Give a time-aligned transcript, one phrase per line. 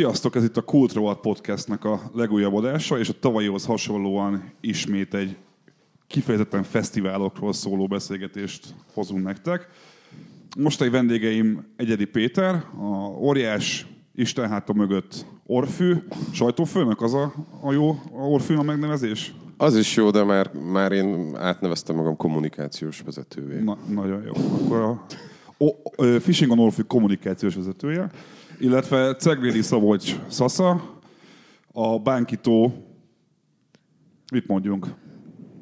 [0.00, 5.14] Sziasztok, ez itt a Kult Rovad Podcastnek a legújabb adása, és a tavalyihoz hasonlóan ismét
[5.14, 5.36] egy
[6.06, 9.68] kifejezetten fesztiválokról szóló beszélgetést hozunk nektek.
[10.58, 12.86] Mostani vendégeim Egyedi Péter, a
[13.18, 15.94] óriás Istenháta mögött Orfű,
[16.32, 19.34] sajtófőnök, az a, a jó a Orfű a megnevezés?
[19.56, 23.60] Az is jó, de már, már én átneveztem magam kommunikációs vezetővé.
[23.62, 24.32] Na, nagyon jó.
[24.34, 25.04] Akkor a
[25.58, 28.10] o, ö, Fishing on Orfű kommunikációs vezetője,
[28.60, 30.98] illetve Ceglédi Szabolcs Szasza,
[31.72, 32.72] a Bánkító,
[34.32, 34.86] mit mondjunk?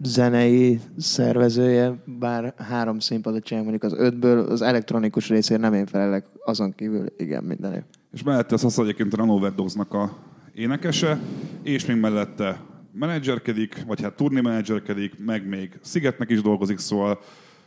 [0.02, 6.26] zenei szervezője, bár három színpadot csinálunk mondjuk az ötből, az elektronikus részért nem én felelek,
[6.44, 7.86] azon kívül igen, mindenért.
[8.12, 10.16] És mellette az egyébként a Renoverdoznak a
[10.54, 11.20] énekese,
[11.62, 12.60] és még mellette
[12.92, 17.18] menedzserkedik, vagy hát turné menedzserkedik, meg még Szigetnek is dolgozik, szóval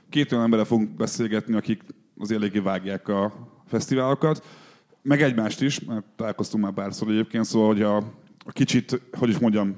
[0.09, 1.81] két olyan emberrel fogunk beszélgetni, akik
[2.17, 3.33] az eléggé vágják a
[3.67, 4.43] fesztiválokat,
[5.02, 7.97] meg egymást is, mert találkoztunk már párszor egyébként, szóval, hogy a,
[8.45, 9.75] a kicsit, hogy is mondjam,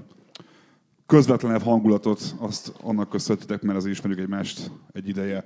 [1.05, 5.43] közvetlenebb hangulatot azt annak köszönhetitek, mert az ismerjük egymást egy ideje.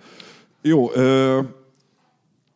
[0.61, 1.39] Jó, ö,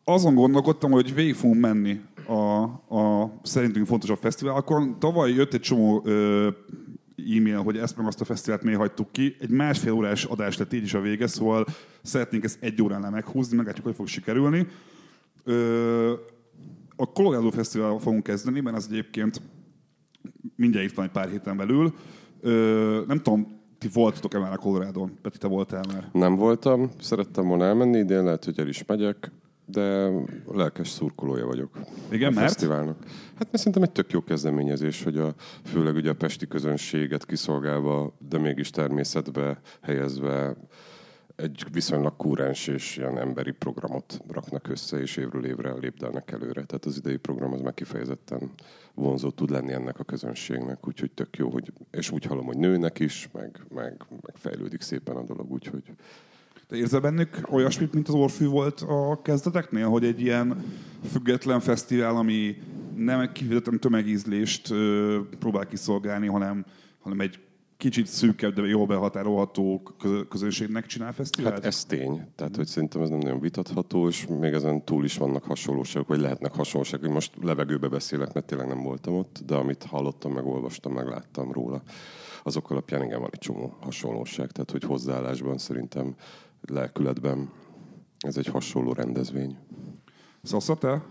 [0.04, 2.62] azon gondolkodtam, hogy végig fogunk menni a,
[2.96, 4.98] a szerintünk fontosabb fesztiválokon.
[4.98, 6.48] Tavaly jött egy csomó ö,
[7.16, 9.36] e-mail, hogy ezt meg azt a fesztivált miért hagytuk ki.
[9.40, 11.66] Egy másfél órás adás lett így is a vége, szóval
[12.02, 14.66] szeretnénk ezt egy óránál meghúzni, meglátjuk, hogy fog sikerülni.
[15.44, 16.12] Ö,
[17.02, 19.40] a Colorado Fesztivál fogunk kezdeni, mert az egyébként
[20.56, 21.94] mindjárt itt van egy pár héten belül.
[22.40, 25.18] Ö, nem tudom, ti voltatok-e már a Colorado-n?
[25.22, 26.08] Peti, te voltál már?
[26.12, 29.32] Nem voltam, szerettem volna elmenni, idén lehet, hogy el is megyek,
[29.66, 30.10] de
[30.46, 31.78] lelkes szurkolója vagyok.
[32.10, 32.46] Igen, a mert?
[32.46, 32.96] fesztiválnak.
[33.34, 35.34] Hát mert szerintem egy tök jó kezdeményezés, hogy a,
[35.64, 40.56] főleg ugye a pesti közönséget kiszolgálva, de mégis természetbe helyezve
[41.42, 46.64] egy viszonylag kúrens és ilyen emberi programot raknak össze, és évről évre lépdelnek előre.
[46.64, 48.50] Tehát az idei program az meg kifejezetten
[48.94, 52.98] vonzó tud lenni ennek a közönségnek, úgyhogy tök jó, hogy, és úgy hallom, hogy nőnek
[52.98, 55.82] is, meg, meg, meg fejlődik szépen a dolog, úgyhogy
[56.68, 60.64] Te érzel bennük olyasmit, mint az Orfű volt a kezdeteknél, hogy egy ilyen
[61.10, 62.62] független fesztivál, ami
[62.96, 66.64] nem kifejezetten tömegízlést ö, próbál kiszolgálni, hanem,
[67.00, 67.38] hanem egy
[67.82, 71.54] kicsit szűkebb, de jól behatárolható közö- közönségnek csinál fesztivált?
[71.54, 72.26] Hát ez tény.
[72.34, 76.20] Tehát, hogy szerintem ez nem nagyon vitatható, és még ezen túl is vannak hasonlóságok, vagy
[76.20, 77.06] lehetnek hasonlóságok.
[77.06, 81.08] Én most levegőbe beszélek, mert tényleg nem voltam ott, de amit hallottam, meg olvastam, meg
[81.08, 81.82] láttam róla,
[82.42, 84.50] azok alapján igen van egy csomó hasonlóság.
[84.50, 86.14] Tehát, hogy hozzáállásban szerintem,
[86.60, 87.50] lelkületben
[88.18, 89.56] ez egy hasonló rendezvény.
[90.42, 91.02] Szasza, te?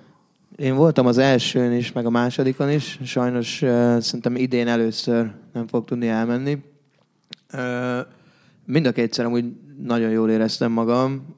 [0.55, 2.99] Én voltam az elsőn is, meg a másodikon is.
[3.03, 3.69] Sajnos uh,
[3.99, 6.57] szerintem idén először nem fog tudni elmenni.
[7.53, 7.99] Uh,
[8.65, 9.45] mind a kétszer amúgy
[9.83, 11.35] nagyon jól éreztem magam.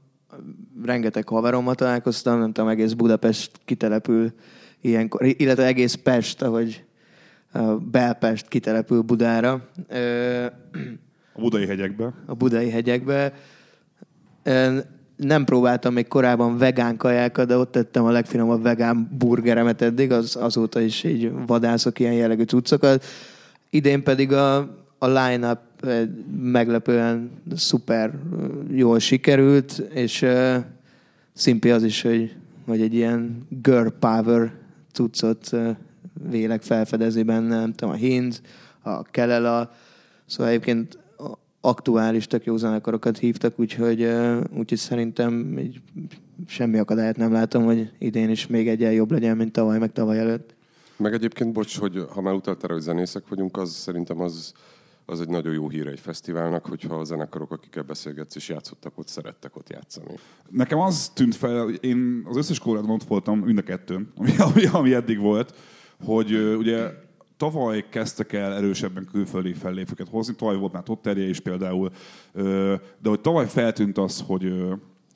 [0.83, 4.33] Rengeteg haverommal találkoztam, nem tudom, egész Budapest kitelepül
[4.81, 6.83] ilyenkor, illetve egész Pest, ahogy
[7.53, 9.69] uh, Belpest kitelepül Budára.
[9.89, 10.45] Uh,
[11.33, 12.13] A budai hegyekbe.
[12.25, 13.33] a budai hegyekbe.
[15.15, 20.35] Nem próbáltam még korábban vegán kajákat, de ott tettem a legfinomabb vegán burgeremet eddig, az,
[20.35, 23.05] azóta is így vadászok ilyen jellegű cuccokat.
[23.69, 24.57] Idén pedig a,
[24.97, 26.07] a line-up eh,
[26.41, 30.55] meglepően szuper ö, jól sikerült, és uh,
[31.33, 32.35] szimpi az is, hogy,
[32.65, 34.51] hogy egy ilyen girl power
[34.91, 35.75] cuccot uh,
[36.29, 38.41] vélek felfedezni benne, nem tudom, a Hind,
[38.81, 39.71] a Kelela,
[40.25, 40.97] szóval egyébként
[41.65, 44.09] aktuális, tök jó zenekarokat hívtak, úgyhogy,
[44.57, 45.81] úgyhogy szerintem így
[46.47, 50.19] semmi akadályt nem látom, hogy idén is még egyen jobb legyen, mint tavaly, meg tavaly
[50.19, 50.55] előtt.
[50.97, 54.53] Meg egyébként, bocs, hogy ha már utaltál, hogy zenészek vagyunk, az szerintem az
[55.05, 59.07] az egy nagyon jó híre egy fesztiválnak, hogyha a zenekarok, akikkel beszélgetsz és játszottak ott,
[59.07, 60.15] szerettek ott játszani.
[60.49, 64.65] Nekem az tűnt fel, én az összes kórádon ott voltam, mind a kettőn, ami, ami,
[64.65, 65.55] ami eddig volt,
[66.05, 66.89] hogy ugye
[67.43, 71.91] tavaly kezdtek el erősebben külföldi fellépőket hozni, tavaly volt már Totterje is például,
[73.01, 74.53] de hogy tavaly feltűnt az, hogy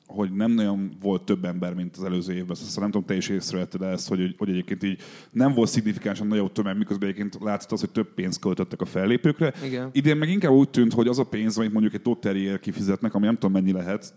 [0.06, 2.50] hogy nem nagyon volt több ember, mint az előző évben.
[2.50, 6.52] Aztán nem tudom, te is észrevetted ezt, hogy, hogy egyébként így nem volt szignifikánsan nagyobb
[6.52, 9.52] tömeg, miközben egyébként látszott az, hogy több pénzt költöttek a fellépőkre.
[9.64, 9.90] Igen.
[9.92, 13.24] Idén meg inkább úgy tűnt, hogy az a pénz, amit mondjuk egy Totteriért kifizetnek, ami
[13.24, 14.14] nem tudom mennyi lehet,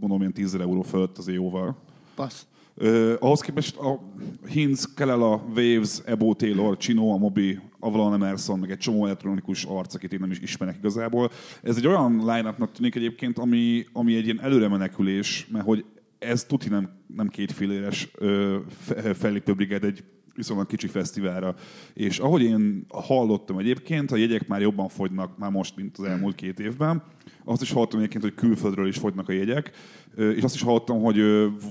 [0.00, 1.76] gondolom ilyen 10 euró fölött azért jóval.
[2.14, 2.42] Passz.
[2.80, 4.00] Uh, ahhoz képest a
[4.46, 9.94] Hinz, Kelela, Waves, Ebo Taylor, Chino, a Mobi, Avalon Emerson, meg egy csomó elektronikus arc,
[9.94, 11.30] akit én nem is ismerek igazából.
[11.62, 15.84] Ez egy olyan line tűnik egyébként, ami, ami egy ilyen előre menekülés, mert hogy
[16.18, 18.54] ez tuti nem, nem kétféléres uh,
[19.14, 20.04] fellépő brigád egy
[20.34, 21.54] viszonylag kicsi fesztiválra.
[21.94, 26.34] És ahogy én hallottam egyébként, a jegyek már jobban fogynak már most, mint az elmúlt
[26.34, 27.02] két évben.
[27.44, 29.70] Azt is hallottam egyébként, hogy külföldről is fogynak a jegyek,
[30.16, 31.20] és azt is hallottam, hogy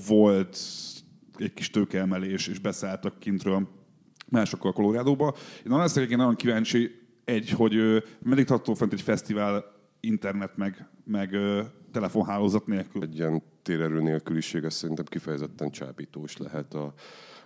[0.08, 0.58] volt
[1.40, 3.68] egy kis tőkeemelés, és beszálltak kintről
[4.28, 5.34] másokkal Kolorádóba.
[5.66, 6.90] Én arra leszek nagyon kíváncsi,
[7.24, 7.74] egy, hogy
[8.22, 9.64] meddig tartó fent egy fesztivál
[10.00, 11.36] internet meg, meg
[11.92, 13.02] telefonhálózat nélkül.
[13.02, 16.92] Egy ilyen térerő nélküliség, ez szerintem kifejezetten csábítós lehet a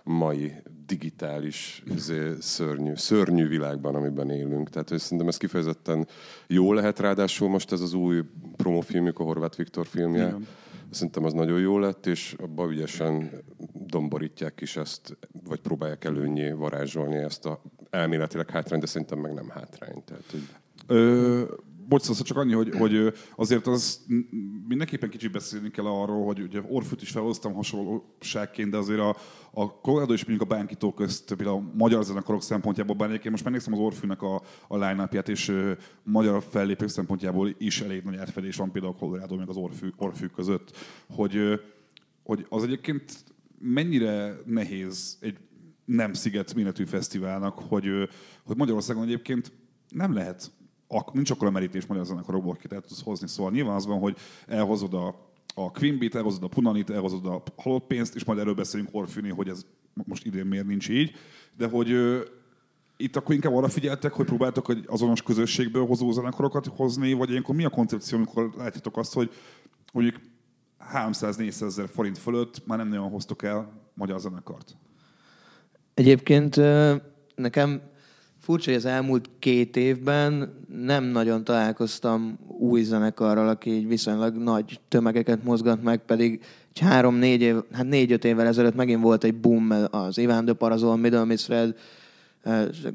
[0.03, 0.53] mai
[0.85, 4.69] digitális, izé, szörnyű, szörnyű világban, amiben élünk.
[4.69, 6.07] Tehát hogy szerintem ez kifejezetten
[6.47, 8.21] jó lehet, ráadásul most ez az új
[8.55, 10.27] promófilmjük, a Horváth Viktor filmje.
[10.27, 10.47] Igen.
[10.89, 13.31] Szerintem az nagyon jó lett, és abban ügyesen
[13.93, 19.49] domborítják is ezt, vagy próbálják előnyé varázsolni ezt a elméletileg hátrányt, de szerintem meg nem
[19.49, 20.03] hátrány.
[20.03, 20.47] Tehát, hogy
[20.87, 21.43] Ö,
[21.87, 24.05] bocs, szóval csak annyi, hogy, hogy azért az
[24.67, 29.15] mindenképpen kicsit beszélni kell arról, hogy ugye Orfűt is felhoztam hasonlóságként, de azért a,
[29.51, 33.43] a Colorado és mondjuk a Bánkító közt például a magyar zenekarok szempontjából, bár egyébként most
[33.43, 35.71] megnéztem az Orfűnek a, a line és ö,
[36.03, 40.25] magyar fellépők szempontjából is elég nagy átfedés van például a Colorado meg az Orfű, Orfű
[40.25, 40.77] között,
[41.09, 41.55] hogy, ö,
[42.23, 43.32] hogy az egyébként
[43.63, 45.37] mennyire nehéz egy
[45.85, 47.85] nem sziget méretű fesztiválnak, hogy,
[48.43, 49.51] hogy Magyarországon egyébként
[49.89, 50.51] nem lehet,
[51.11, 53.27] nincs akkor a merítés magyar zenekarokból, akit el tudsz hozni.
[53.27, 54.17] Szóval nyilván az van, hogy
[54.47, 58.89] elhozod a, a Quimbit, elhozod a Punanit, elhozod a halott pénzt, és majd erről beszélünk
[58.91, 61.11] Orfűni, hogy ez most idén miért nincs így.
[61.57, 61.95] De hogy
[62.97, 67.55] itt akkor inkább arra figyeltek, hogy próbáltok egy azonos közösségből hozó zenekarokat hozni, vagy ilyenkor
[67.55, 69.31] mi a koncepció, amikor látjátok azt, hogy
[69.93, 70.15] mondjuk
[70.93, 74.75] 300-400 ezer forint fölött már nem nagyon hoztok el magyar zenekart?
[75.93, 76.61] Egyébként
[77.35, 77.81] nekem
[78.39, 84.79] furcsa, hogy az elmúlt két évben nem nagyon találkoztam új zenekarral, aki így viszonylag nagy
[84.87, 86.43] tömegeket mozgat meg, pedig
[86.81, 91.23] három-négy év, hát négy-öt évvel ezelőtt megint volt egy boom az Iván de Parazol, Middle
[91.23, 91.75] Miss Red,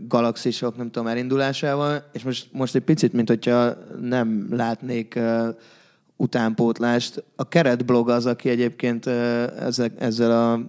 [0.09, 5.19] Galaxisok, nem tudom, elindulásával, és most, most egy picit, mint hogyha nem látnék
[6.19, 7.25] utánpótlást.
[7.37, 10.61] A keretblog az, aki egyébként ezzel, ezzel a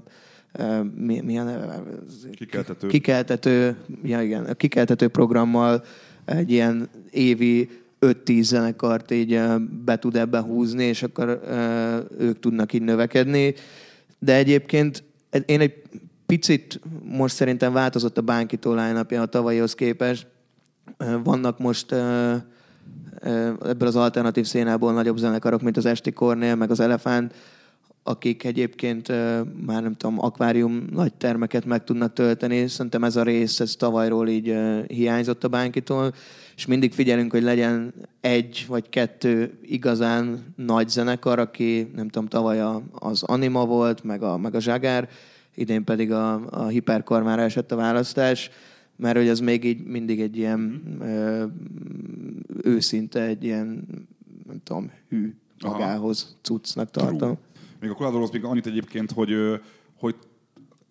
[0.95, 1.83] mi, mi a neve?
[2.31, 2.87] Kikeltető.
[2.87, 5.83] Kikeltető, ja igen, a kikeltető programmal
[6.25, 7.69] egy ilyen évi
[8.01, 9.39] 5-10 zenekart így
[9.85, 11.41] be tud ebbe húzni, és akkor
[12.19, 13.53] ők tudnak így növekedni.
[14.19, 15.03] De egyébként
[15.45, 15.81] én egy
[16.25, 20.27] picit most szerintem változott a bánkító line a tavalyihoz képest.
[21.23, 22.35] Vannak most ö,
[23.21, 27.33] ebből az alternatív szénából nagyobb zenekarok, mint az Esti Kornél, meg az Elefánt,
[28.03, 29.07] akik egyébként
[29.65, 32.67] már nem tudom, akvárium nagy termeket meg tudnak tölteni.
[32.67, 34.55] Szerintem ez a rész, ez tavalyról így
[34.87, 36.13] hiányzott a bánkitól,
[36.55, 42.61] és mindig figyelünk, hogy legyen egy vagy kettő igazán nagy zenekar, aki nem tudom, tavaly
[42.91, 45.09] az Anima volt, meg a, meg a Zsagár,
[45.55, 48.51] idén pedig a, a Hiperkarmára esett a választás,
[48.99, 51.45] mert hogy az még így mindig egy ilyen ö,
[52.61, 53.87] őszinte, egy ilyen
[54.47, 55.73] nem tudom, hű Aha.
[55.73, 57.37] magához cuccnak tartom.
[57.79, 59.31] Még a Coladorhoz még annyit egyébként, hogy,
[59.95, 60.15] hogy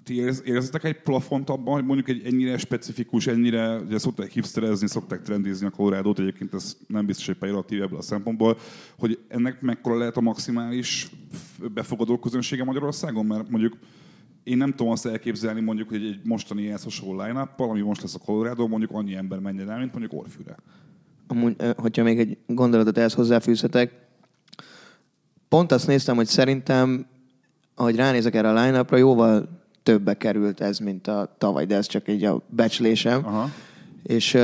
[0.08, 4.88] ti érz, érzitek egy plafont abban, hogy mondjuk egy ennyire specifikus, ennyire, ugye szokták hipsterezni,
[4.88, 8.58] szokták trendizni a colorado egyébként ez nem biztos, hogy pejoratív ebből a szempontból,
[8.98, 11.10] hogy ennek mekkora lehet a maximális
[11.74, 13.76] befogadó közönsége Magyarországon, mert mondjuk
[14.48, 18.14] én nem tudom azt elképzelni mondjuk, hogy egy mostani ehhez hasonló line ami most lesz
[18.14, 20.56] a Colorado, mondjuk annyi ember menjen el, mint mondjuk Orfűre.
[21.26, 23.92] Amúgy, hogyha még egy gondolatot ehhez hozzáfűzhetek,
[25.48, 27.06] pont azt néztem, hogy szerintem,
[27.74, 29.48] ahogy ránézek erre a line jóval
[29.82, 33.26] többe került ez, mint a tavaly, de ez csak így a becslésem.
[33.26, 33.50] Aha.
[34.02, 34.38] És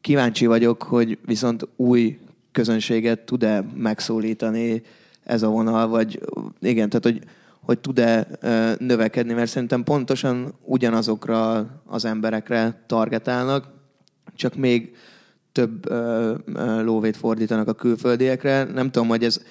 [0.00, 2.18] kíváncsi vagyok, hogy viszont új
[2.52, 4.82] közönséget tud-e megszólítani
[5.24, 6.20] ez a vonal, vagy
[6.60, 7.24] igen, tehát hogy,
[7.64, 8.26] hogy tud-e
[8.78, 13.64] növekedni, mert szerintem pontosan ugyanazokra az emberekre targetálnak,
[14.36, 14.96] csak még
[15.52, 18.64] több ö, ö, lóvét fordítanak a külföldiekre.
[18.64, 19.42] Nem tudom, hogy ez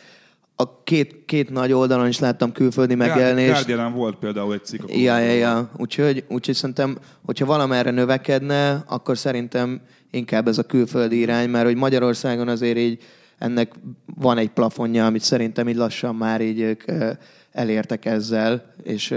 [0.56, 3.66] a két, két nagy oldalon is láttam külföldi megjelenést.
[3.66, 4.82] Guardian volt például egy cikk.
[4.88, 5.70] Ja, ja, ja.
[5.78, 11.76] Úgyhogy, úgyhogy szerintem, hogyha valamerre növekedne, akkor szerintem inkább ez a külföldi irány, mert hogy
[11.76, 13.02] Magyarországon azért így
[13.38, 13.72] ennek
[14.16, 16.84] van egy plafonja, amit szerintem így lassan már így ők
[17.54, 19.16] elértek ezzel, és,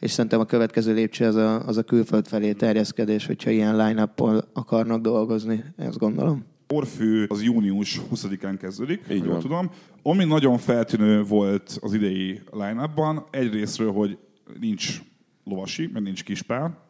[0.00, 4.12] és szerintem a következő lépcső az a, az a külföld felé terjeszkedés, hogyha ilyen line
[4.52, 6.44] akarnak dolgozni, ezt gondolom.
[6.68, 9.40] Orfű az június 20-án kezdődik, Így jól van.
[9.40, 9.70] tudom.
[10.02, 12.90] Ami nagyon feltűnő volt az idei line
[13.30, 14.18] egyrésztről, hogy
[14.60, 15.02] nincs
[15.44, 16.86] lovasi, mert nincs kispál.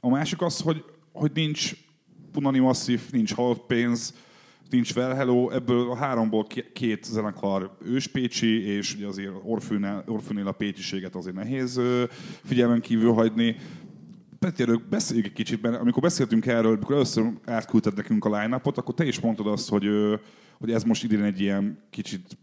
[0.00, 1.72] A másik az, hogy, hogy nincs
[2.32, 4.14] Punani Massive, nincs halott pénz,
[4.70, 10.52] nincs Well Hello, ebből a háromból két zenekar őspécsi, és ugye azért Orfűnél, Orfűnél a
[10.52, 11.80] pécsiséget azért nehéz
[12.44, 13.56] figyelmen kívül hagyni.
[14.38, 18.60] Peti, erről beszéljük egy kicsit, mert amikor beszéltünk erről, amikor először átküldted nekünk a line
[18.62, 19.86] akkor te is mondtad azt, hogy,
[20.58, 22.38] hogy ez most idén egy ilyen kicsit...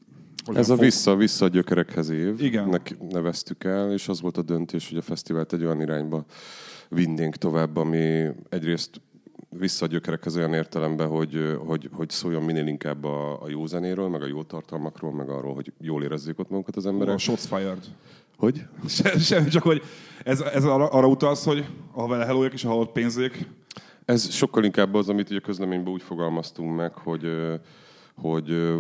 [0.54, 2.70] Ez a vissza, vissza a gyökerekhez év, Igen.
[2.70, 6.26] nek neveztük el, és az volt a döntés, hogy a fesztivált egy olyan irányba
[6.90, 9.02] vinnénk tovább, ami egyrészt
[9.58, 14.10] vissza a gyökerekhez olyan értelemben, hogy, hogy, hogy szóljon minél inkább a, a jó zenéről,
[14.10, 17.16] meg a jó tartalmakról, meg arról, hogy jól érezzék ott magukat az emberek.
[17.16, 17.84] A shots fired.
[18.38, 18.66] Hogy?
[18.88, 19.82] Se, semmi, csak hogy
[20.24, 23.48] ez, ez arra, arra utalsz, hogy a vele helóják és a halott pénzék,
[24.06, 27.28] Ez sokkal inkább az, amit ugye a közleményben úgy fogalmaztunk meg, hogy,
[28.16, 28.74] hogy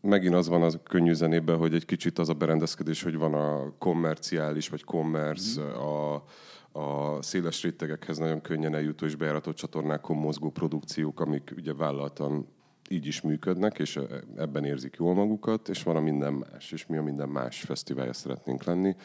[0.00, 3.72] megint az van az könnyű zenében, hogy egy kicsit az a berendezkedés, hogy van a
[3.78, 6.24] kommerciális vagy kommersz, a,
[6.72, 12.46] a széles rétegekhez nagyon könnyen eljutó és bejáratott csatornákon mozgó produkciók, amik ugye vállaltan
[12.88, 14.00] így is működnek, és
[14.36, 18.12] ebben érzik jól magukat, és van a minden más, és mi a minden más fesztiválja
[18.12, 18.96] szeretnénk lenni,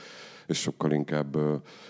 [0.47, 1.37] és sokkal inkább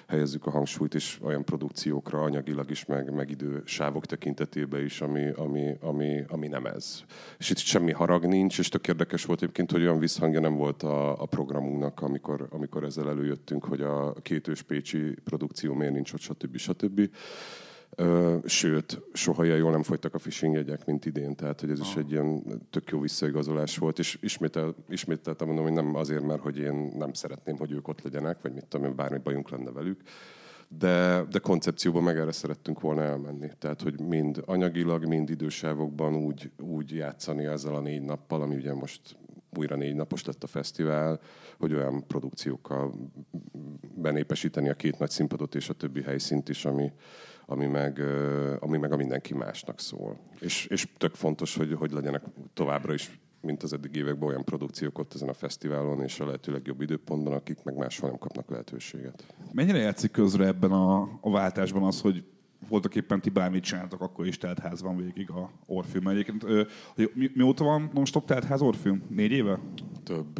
[0.07, 5.77] helyezzük a hangsúlyt is olyan produkciókra, anyagilag is, meg, meg idősávok tekintetében is, ami, ami,
[5.81, 7.03] ami, ami nem ez.
[7.37, 10.83] És itt semmi harag nincs, és tök érdekes volt egyébként, hogy olyan visszhangja nem volt
[10.83, 16.19] a, a programunknak, amikor, amikor ezzel előjöttünk, hogy a kétős pécsi produkció miért nincs ott,
[16.19, 16.57] stb.
[16.57, 16.99] stb.
[16.99, 17.05] Ö,
[18.45, 21.95] Sőt, soha ilyen jól nem folytak a phishing jegyek, mint idén, tehát hogy ez is
[21.95, 26.57] egy ilyen tök jó visszaigazolás volt, és ismétel, ismételtem mondom, hogy nem azért, mert hogy
[26.57, 30.01] én nem szeretném, hogy ők ott legyenek, vagy mit tudom én, bármi bajunk lenne velük,
[30.67, 33.49] de, de koncepcióban meg erre szerettünk volna elmenni.
[33.59, 38.73] Tehát, hogy mind anyagilag, mind idősávokban úgy, úgy játszani ezzel a négy nappal, ami ugye
[38.73, 39.01] most
[39.57, 41.19] újra négy napos lett a fesztivál,
[41.57, 42.93] hogy olyan produkciókkal
[43.95, 46.91] benépesíteni a két nagy színpadot és a többi helyszínt is, ami,
[47.49, 48.01] ami, meg,
[48.59, 50.17] ami meg a mindenki másnak szól.
[50.39, 52.23] És, és tök fontos, hogy, hogy legyenek
[52.53, 56.51] továbbra is mint az eddig években olyan produkciók ott ezen a fesztiválon, és a lehető
[56.51, 59.33] legjobb időpontban, akik meg máshol nem kapnak lehetőséget.
[59.53, 62.23] Mennyire játszik közre ebben a, a váltásban az, hogy
[62.67, 64.37] voltak éppen ti bármit csináltak, akkor is
[64.79, 65.51] van végig a.
[65.91, 66.63] Mert egyébként, ö,
[67.13, 68.93] mi, mióta van non-stop telt ház Orfű?
[69.09, 69.59] Négy éve?
[70.03, 70.39] Több.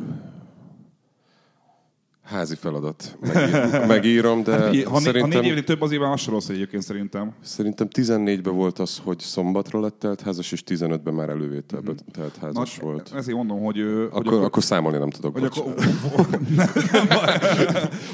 [2.27, 3.17] Házi feladat.
[3.21, 5.31] Megír, megírom, de Hát, ha, szerintem...
[5.31, 7.33] ha négy évnél több, azért már az rossz egyébként szerintem.
[7.41, 13.11] Szerintem 14-ben volt az, hogy szombatra lett teltházas, és 15-ben már elővételben teltházas volt.
[13.15, 15.33] Ezért mondom, hogy, ö, hogy Akkor, akkor számolni nem tudok.
[15.33, 17.37] hogy akkor, nem, nem baj.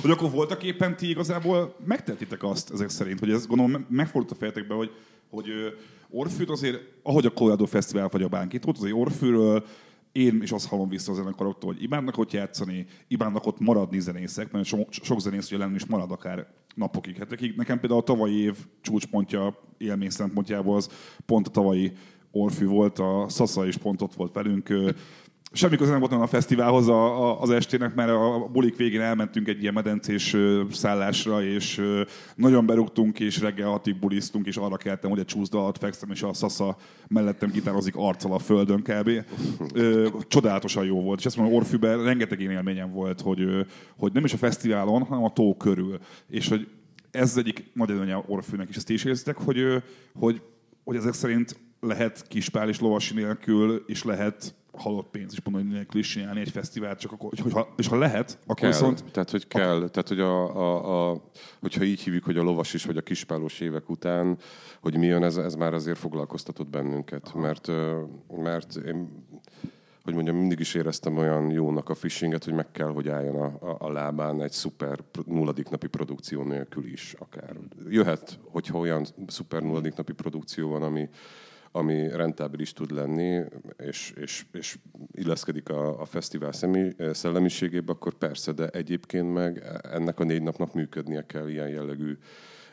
[0.01, 4.31] hogy akkor voltak éppen ti igazából megtettitek azt ezek szerint, hogy ez gondolom me- megfordult
[4.31, 4.91] a fejetekbe, hogy,
[5.29, 5.47] hogy
[6.09, 9.63] Orfűt azért, ahogy a Colorado Fesztivál vagy a Bánkítót, azért Orfűről
[10.13, 14.51] én is azt hallom vissza a zenekaroktól, hogy imádnak ott játszani, imádnak ott maradni zenészek,
[14.51, 17.55] mert so, sok zenész ugye lenni is marad akár napokig, hetekig.
[17.55, 20.89] Nekem például a tavalyi év csúcspontja élmény szempontjából az
[21.25, 21.91] pont a tavalyi
[22.35, 24.73] Orfű volt, a Szasza is pont ott volt velünk.
[25.55, 29.47] Semmi köze nem volt a fesztiválhoz a, a, az estének, mert a bulik végén elmentünk
[29.47, 30.35] egy ilyen medencés
[30.71, 31.81] szállásra, és
[32.35, 36.23] nagyon berúgtunk, és reggel hatig buliztunk, és arra keltem, hogy egy csúszda alatt fekszem, és
[36.23, 39.09] a szasza mellettem gitározik arccal a földön kb.
[40.27, 43.45] Csodálatosan jó volt, és ezt mondom, Orfűben rengeteg ilyen élményem volt, hogy,
[43.97, 45.99] hogy nem is a fesztiválon, hanem a tó körül.
[46.29, 46.67] És hogy
[47.11, 49.83] ez az egyik nagy előnye Orfűnek is, ezt is érzitek, hogy,
[50.13, 50.41] hogy,
[50.83, 55.99] hogy ezek szerint lehet kispál és lovasi nélkül, és lehet halott pénz is pont nélkül
[55.99, 58.69] is csinálni egy fesztivált, csak akkor, hogyha, és ha lehet, akkor Kell.
[58.69, 59.89] viszont Tehát, hogy kell.
[59.89, 61.21] Tehát, hogy a, a, a,
[61.59, 64.37] hogyha így hívjuk, hogy a lovas is, vagy a kispálós évek után,
[64.81, 67.33] hogy mi jön, ez, ez már azért foglalkoztatott bennünket.
[67.33, 68.01] Mert, ö,
[68.35, 69.25] mert én,
[70.03, 73.69] hogy mondjam, mindig is éreztem olyan jónak a fishinget, hogy meg kell, hogy álljon a,
[73.69, 77.55] a, a lábán egy szuper nulladik napi produkció nélkül is akár.
[77.89, 81.09] Jöhet, hogyha olyan szuper nulladik napi produkció van, ami,
[81.75, 83.43] ami rentábilis tud lenni,
[83.77, 84.77] és, és, és
[85.11, 90.73] illeszkedik a, a fesztivál személy, szellemiségébe, akkor persze, de egyébként meg ennek a négy napnak
[90.73, 92.17] működnie kell ilyen jellegű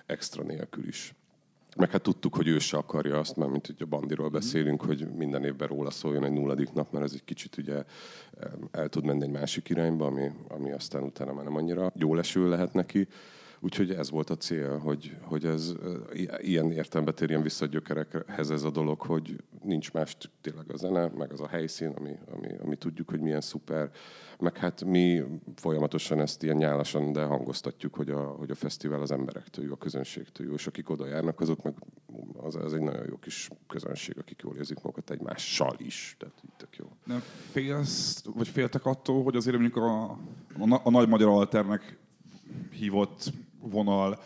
[0.06, 1.14] extra nélkül is.
[1.76, 5.08] meg hát tudtuk, hogy ő se akarja azt, mert mint hogy a bandiról beszélünk, hogy
[5.16, 7.84] minden évben róla szóljon egy nulladik nap, mert ez egy kicsit ugye
[8.70, 12.48] el tud menni egy másik irányba, ami, ami aztán utána már nem annyira jó leső
[12.48, 13.08] lehet neki.
[13.62, 15.72] Úgyhogy ez volt a cél, hogy, hogy ez
[16.38, 21.06] ilyen értelemben térjen vissza a gyökerekhez ez a dolog, hogy nincs más tényleg a zene,
[21.06, 23.90] meg az a helyszín, ami, ami, ami tudjuk, hogy milyen szuper.
[24.38, 25.22] Meg hát mi
[25.56, 29.76] folyamatosan ezt ilyen nyálasan, de hangoztatjuk, hogy a, hogy a fesztivál az emberektől jó, a
[29.76, 31.74] közönségtől jó, és akik oda járnak, azok meg
[32.36, 36.16] az, az egy nagyon jó kis közönség, akik jól érzik magukat egymással is.
[36.18, 36.86] Tehát így tök jó.
[37.04, 40.02] Nem félsz, vagy féltek attól, hogy azért mondjuk a,
[40.58, 41.98] a, a nagy magyar alternek
[42.70, 44.18] hívott vonal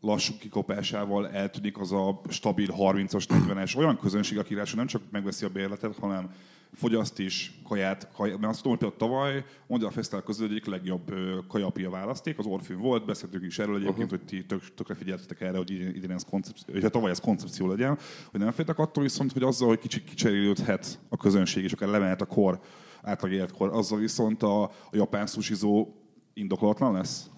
[0.00, 5.48] lassú kikopásával eltűnik az a stabil 30-as, 40-es olyan közönség, aki nem csak megveszi a
[5.48, 6.30] bérletet, hanem
[6.74, 10.66] fogyaszt is kaját, kaját mert azt tudom, hogy például tavaly mondja a fesztivál közül egyik
[10.66, 11.14] legjobb
[11.48, 14.18] kajapia választék, az Orfűn volt, beszéltünk is erről egyébként, uh-huh.
[14.18, 17.98] hogy ti tök, tökre figyeltetek erre, hogy idén ez koncepció, hogy tavaly ez koncepció legyen,
[18.30, 22.20] hogy nem féltek attól viszont, hogy azzal, hogy kicsit kicserélődhet a közönség, és akár lemehet
[22.20, 22.60] a kor,
[23.02, 25.94] átlag életkor, azzal viszont a, a japán sushizó
[26.34, 27.30] indokolatlan lesz?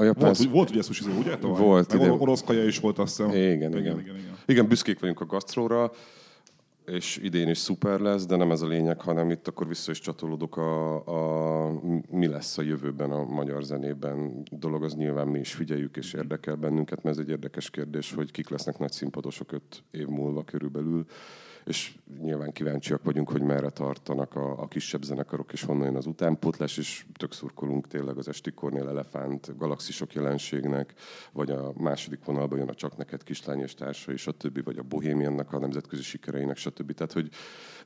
[0.00, 0.32] A japán...
[0.36, 1.38] Volt, volt ugye sushizó, ugye?
[1.38, 1.58] Tovább?
[1.58, 1.98] Volt.
[1.98, 3.30] Meg orosz kaja is volt, azt hiszem.
[3.30, 3.70] Igen, igen.
[3.70, 4.16] igen, igen.
[4.16, 4.36] igen.
[4.46, 5.92] igen büszkék vagyunk a gasztróra,
[6.86, 10.00] és idén is szuper lesz, de nem ez a lényeg, hanem itt akkor vissza is
[10.00, 11.80] csatolódok a, a
[12.10, 16.54] mi lesz a jövőben a magyar zenében dolog, az nyilván mi is figyeljük és érdekel
[16.54, 21.04] bennünket, mert ez egy érdekes kérdés, hogy kik lesznek nagy színpadosok öt év múlva körülbelül
[21.64, 26.06] és nyilván kíváncsiak vagyunk, hogy merre tartanak a, a kisebb zenekarok, és honnan jön az
[26.06, 30.94] utánpótlás, és tök szurkolunk tényleg az Esti Kornél Elefánt galaxisok jelenségnek,
[31.32, 33.64] vagy a második vonalban jön a Csak neked kislány
[34.06, 36.92] és a többi, vagy a Bohémiannak a nemzetközi sikereinek, stb.
[36.92, 37.28] Tehát, hogy,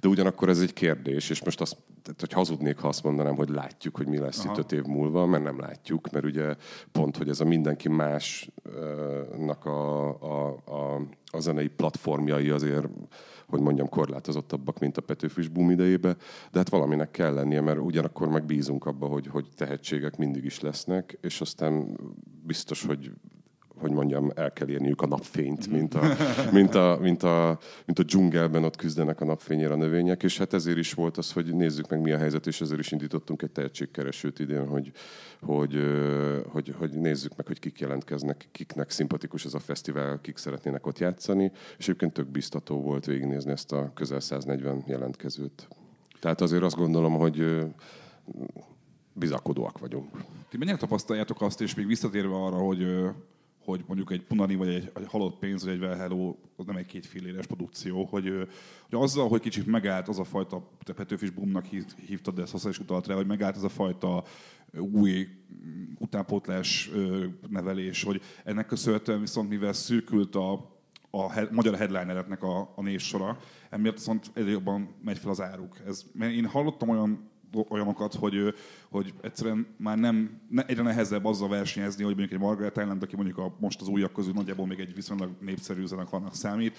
[0.01, 3.49] de ugyanakkor ez egy kérdés, és most azt, tehát, hogy hazudnék, ha azt mondanám, hogy
[3.49, 4.53] látjuk, hogy mi lesz Aha.
[4.53, 6.55] itt öt év múlva, mert nem látjuk, mert ugye
[6.93, 11.01] pont, hogy ez a mindenki másnak a, a, a,
[11.35, 12.87] a zenei platformjai azért
[13.47, 16.17] hogy mondjam, korlátozottabbak, mint a Petőfis boom idejébe,
[16.53, 21.19] de hát valaminek kell lennie, mert ugyanakkor megbízunk abba, hogy, hogy tehetségek mindig is lesznek,
[21.21, 21.99] és aztán
[22.43, 23.11] biztos, hogy
[23.85, 26.17] hogy mondjam, el kell érniük a napfényt, mint a,
[26.53, 30.53] mint a, mint a, mint a dzsungelben ott küzdenek a napfényére a növények, és hát
[30.53, 33.51] ezért is volt az, hogy nézzük meg mi a helyzet, és ezért is indítottunk egy
[33.51, 34.93] tehetségkeresőt idén, hogy,
[35.41, 35.81] hogy,
[36.49, 40.99] hogy, hogy nézzük meg, hogy kik jelentkeznek, kiknek szimpatikus ez a fesztivál, kik szeretnének ott
[40.99, 45.69] játszani, és egyébként tök biztató volt végignézni ezt a közel 140 jelentkezőt.
[46.21, 47.65] Tehát azért azt gondolom, hogy
[49.13, 50.11] bizakodóak vagyunk.
[50.49, 52.87] Ti mennyire tapasztaljátok azt, és még visszatérve arra, hogy
[53.65, 56.77] hogy mondjuk egy Punani, vagy egy, egy halott pénz, vagy egy Well Hello, az nem
[56.77, 58.25] egy két féléres produkció, hogy,
[58.91, 61.65] hogy azzal, hogy kicsit megállt az a fajta, te Petőfis Boomnak
[62.07, 64.25] hívtad, de ezt is utalt rá, hogy megállt az a fajta
[64.79, 65.29] új
[65.99, 66.91] utánpótlás
[67.49, 70.73] nevelés, hogy ennek köszönhetően viszont mivel szűkült a,
[71.11, 73.39] a he, magyar headlinereknek a, a névsora,
[73.71, 75.81] emiatt viszont egyre jobban megy fel az áruk.
[75.87, 77.33] Ez, mert én hallottam olyan
[77.69, 78.55] olyanokat, hogy,
[78.89, 83.17] hogy egyszerűen már nem, ne, egyre nehezebb azzal versenyezni, hogy mondjuk egy Margaret Island, aki
[83.17, 86.79] mondjuk a, most az újak közül nagyjából még egy viszonylag népszerű zenekarnak számít.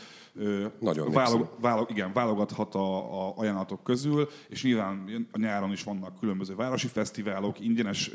[0.79, 6.19] Nagyon válog, válog, igen, válogathat a, a ajánlatok közül, és nyilván a nyáron is vannak
[6.19, 8.11] különböző városi fesztiválok, ingyenes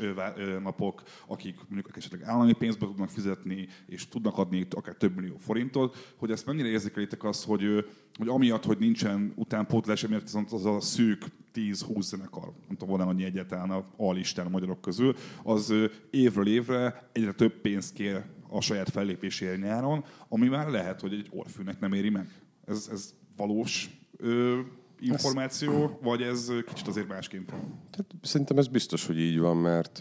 [0.63, 6.13] napok, akik mondjuk esetleg állami pénzbe tudnak fizetni, és tudnak adni akár több millió forintot,
[6.15, 7.85] hogy ezt mennyire érzékelitek azt, hogy,
[8.21, 13.23] hogy amiatt, hogy nincsen utánpótlás, emiatt az a szűk 10-20 zenekar, nem tudom, van annyi
[13.23, 15.73] egyáltalán a alisten a magyarok közül, az
[16.09, 21.27] évről évre egyre több pénzt kér a saját fellépésére nyáron, ami már lehet, hogy egy
[21.29, 22.27] orfűnek nem éri meg.
[22.65, 24.59] Ez, ez valós ö,
[24.99, 25.89] információ, ez...
[26.01, 27.59] vagy ez kicsit azért másként van?
[27.91, 29.99] Tehát szerintem ez biztos, hogy így van, mert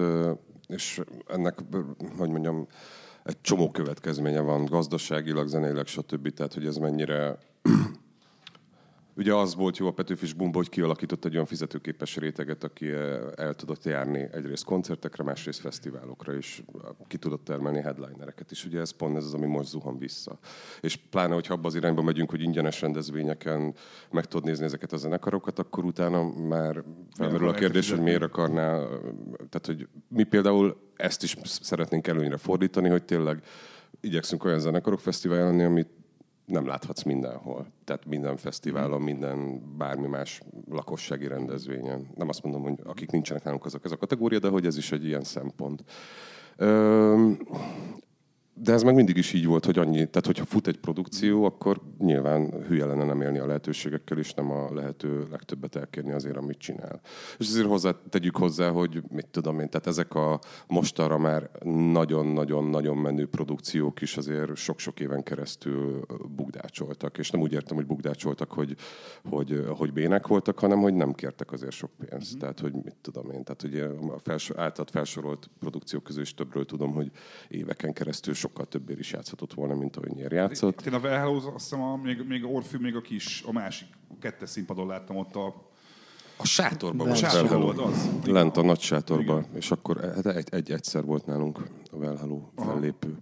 [0.67, 1.59] és ennek,
[2.17, 2.67] hogy mondjam,
[3.25, 6.29] egy csomó következménye van gazdaságilag, zeneileg, stb.
[6.29, 7.39] Tehát, hogy ez mennyire
[9.21, 13.21] Ugye az volt jó a Petőfis Bumba, hogy kialakított egy olyan fizetőképes réteget, aki eh,
[13.37, 16.63] el tudott járni egyrészt koncertekre, másrészt fesztiválokra, és
[17.07, 18.65] ki tudott termelni headlinereket is.
[18.65, 20.39] Ugye ez pont ez az, ami most zuhan vissza.
[20.81, 23.75] És pláne, hogyha abba az irányba megyünk, hogy ingyenes rendezvényeken
[24.11, 26.85] meg tudod nézni ezeket a zenekarokat, akkor utána már
[27.17, 28.73] felmerül a kérdés, hogy miért akarná,
[29.37, 33.43] tehát hogy mi például ezt is szeretnénk előnyre fordítani, hogy tényleg
[34.01, 35.89] igyekszünk olyan zenekarok fesztiválon amit
[36.51, 37.67] nem láthatsz mindenhol.
[37.85, 42.11] Tehát minden fesztiválon, minden bármi más lakossági rendezvényen.
[42.15, 44.93] Nem azt mondom, hogy akik nincsenek nálunk azok ez a kategória, de hogy ez is
[44.93, 45.85] egy ilyen szempont.
[48.63, 51.81] De ez meg mindig is így volt, hogy annyi, tehát hogyha fut egy produkció, akkor
[51.99, 56.59] nyilván hülye lenne nem élni a lehetőségekkel, és nem a lehető legtöbbet elkérni azért, amit
[56.59, 57.01] csinál.
[57.39, 61.51] És azért hozzá, tegyük hozzá, hogy mit tudom én, tehát ezek a mostanra már
[61.93, 68.53] nagyon-nagyon-nagyon menő produkciók is azért sok-sok éven keresztül bugdácsoltak, és nem úgy értem, hogy bugdácsoltak,
[68.53, 68.77] hogy,
[69.29, 72.31] hogy, hogy bének voltak, hanem hogy nem kértek azért sok pénzt.
[72.31, 72.39] Mm-hmm.
[72.39, 76.65] Tehát, hogy mit tudom én, tehát ugye a felsor, általad felsorolt produkciók közül is többről
[76.65, 77.11] tudom, hogy
[77.49, 80.87] éveken keresztül sokkal többért is játszhatott volna, mint ahogy játszott.
[80.87, 84.19] Én a Valhalla, azt hiszem, a, még, még Orfű, még a kis, a másik, a
[84.21, 85.69] kettes színpadon láttam ott a
[86.37, 88.09] a sátorban a volt sátorban volt az.
[88.25, 91.59] Lent a nagy sátorban, és akkor hát egy, egy egyszer volt nálunk
[91.91, 93.17] a Valhalla fellépő.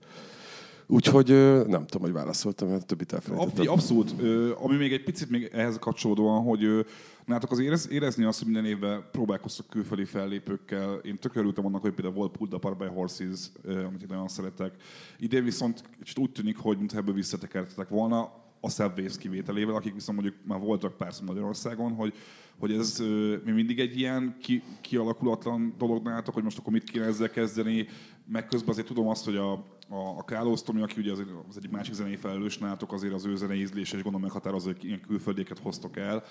[0.90, 1.28] Úgyhogy
[1.66, 3.68] nem tudom, hogy válaszoltam, mert többit elfelejtettem.
[3.68, 4.14] Abszolút.
[4.56, 6.86] Ami még egy picit még ehhez kapcsolódóan, hogy
[7.24, 10.94] nátok az érez, érezni azt, hogy minden évben próbálkoztak külföldi fellépőkkel.
[10.94, 14.28] Én tök örültem annak, hogy például volt Pull the Park by Horses, amit én nagyon
[14.28, 14.74] szeretek.
[15.18, 20.20] Idén viszont kicsit úgy tűnik, hogy mintha ebből visszatekertetek volna a Subways kivételével, akik viszont
[20.20, 22.14] mondjuk már voltak párszor Magyarországon, hogy,
[22.58, 23.02] hogy ez
[23.44, 27.86] mi mindig egy ilyen ki, kialakulatlan dolog nálatok, hogy most akkor mit kéne ezzel kezdeni,
[28.30, 29.52] meg közben azért tudom azt, hogy a,
[29.88, 33.26] a, a Carlos Tomi, aki ugye az, az egyik másik zenei felelős nálatok, azért az
[33.26, 36.22] ő zenei ízlése és gondolom meghatározó, hogy ilyen külföldéket hoztok el.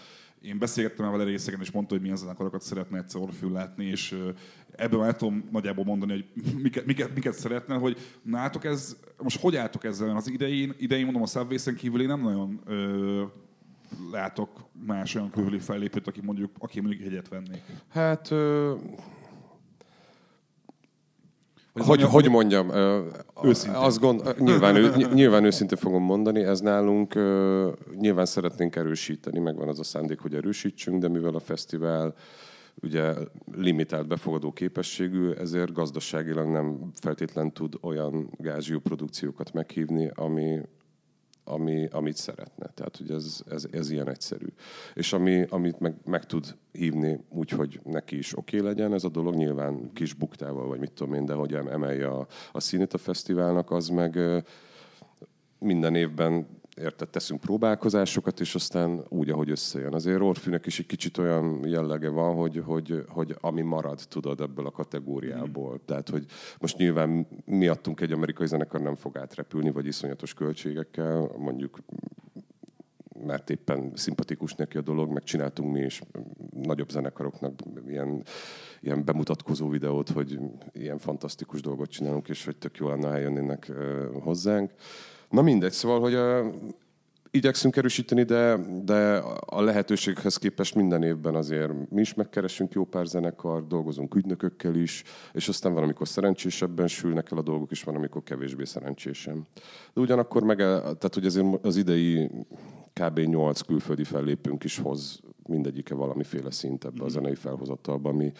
[0.42, 4.18] Én beszélgettem vele részegen, és mondta, hogy milyen zenekarokat szeretne egyszer orfül látni, és
[4.72, 9.56] ebből már tudom nagyjából mondani, hogy miket, miket, miket szeretne, hogy nátok ez, most hogy
[9.56, 10.16] álltok ezzel?
[10.16, 13.24] Az idején, idején mondom, a subway kívül én nem nagyon ö,
[14.12, 14.50] látok
[14.86, 17.62] más olyan külföldi fellépőt, aki mondjuk, aki mondjuk hegyet vennék.
[17.90, 18.74] Hát ö,
[21.78, 22.72] hogy, hogy, hogy mondjam,
[23.44, 23.82] őszintén.
[23.82, 27.14] Azt gond, nyilván, ő, nyilván őszintén fogom mondani, ez nálunk
[27.96, 32.16] nyilván szeretnénk erősíteni, megvan az a szándék, hogy erősítsünk, de mivel a fesztivál
[32.82, 33.14] ugye
[33.56, 40.62] limitált befogadó képességű, ezért gazdaságilag nem feltétlen tud olyan gázsiú produkciókat meghívni, ami,
[41.48, 42.70] ami, amit szeretne.
[42.74, 44.48] Tehát, hogy ez, ez, ez ilyen egyszerű.
[44.94, 49.04] És ami, amit meg, meg tud hívni úgy, hogy neki is oké okay legyen ez
[49.04, 52.94] a dolog, nyilván kis buktával, vagy mit tudom én, de hogy emelje a, a színét
[52.94, 54.20] a fesztiválnak, az meg
[55.60, 56.48] minden évben
[56.82, 59.94] érted, teszünk próbálkozásokat, és aztán úgy, ahogy összejön.
[59.94, 64.66] Azért Orfűnek is egy kicsit olyan jellege van, hogy, hogy, hogy ami marad, tudod, ebből
[64.66, 65.74] a kategóriából.
[65.74, 65.86] Mm.
[65.86, 66.26] Tehát, hogy
[66.60, 71.78] most nyilván miattunk egy amerikai zenekar nem fog átrepülni, vagy iszonyatos költségekkel, mondjuk
[73.26, 76.02] mert éppen szimpatikus neki a dolog, meg csináltunk mi is
[76.62, 77.54] nagyobb zenekaroknak
[77.88, 78.24] ilyen,
[78.82, 80.40] ilyen bemutatkozó videót, hogy
[80.74, 83.72] ilyen fantasztikus dolgot csinálunk, és hogy tök jó lenne, ha eljönnének
[84.20, 84.72] hozzánk.
[85.30, 86.52] Na mindegy, szóval, hogy a,
[87.32, 93.06] igyekszünk erősíteni, de, de a lehetőséghez képest minden évben azért mi is megkeresünk jó pár
[93.06, 97.96] zenekar, dolgozunk ügynökökkel is, és aztán van, amikor szerencsésebben sülnek el a dolgok, és van,
[97.96, 99.48] amikor kevésbé szerencsésen.
[99.94, 102.30] De ugyanakkor meg, tehát hogy azért az idei
[102.94, 103.20] kb.
[103.20, 108.32] 8 külföldi fellépünk is hoz mindegyike valamiféle szint ebbe a zenei felhozatalba, ami,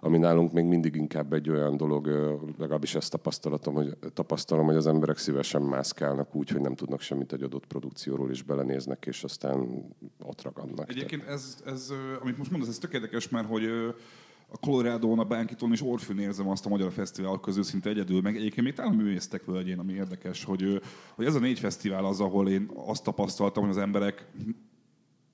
[0.00, 2.06] ami nálunk még mindig inkább egy olyan dolog,
[2.58, 7.32] legalábbis ezt tapasztalatom, hogy, tapasztalom, hogy az emberek szívesen mászkálnak úgy, hogy nem tudnak semmit
[7.32, 9.88] egy adott produkcióról, és belenéznek, és aztán
[10.22, 10.90] ott ragadnak.
[10.90, 13.64] Egyébként ez, ez, amit most mondasz, ez tök érdekes, mert hogy
[14.50, 18.36] a Colorado-n, a Bánkiton és Orfűn érzem azt a magyar fesztivál közül szinte egyedül, meg
[18.36, 20.82] egyébként még talán a művésztek völgyén, ami érdekes, hogy,
[21.14, 24.26] hogy ez a négy fesztivál az, ahol én azt tapasztaltam, hogy az emberek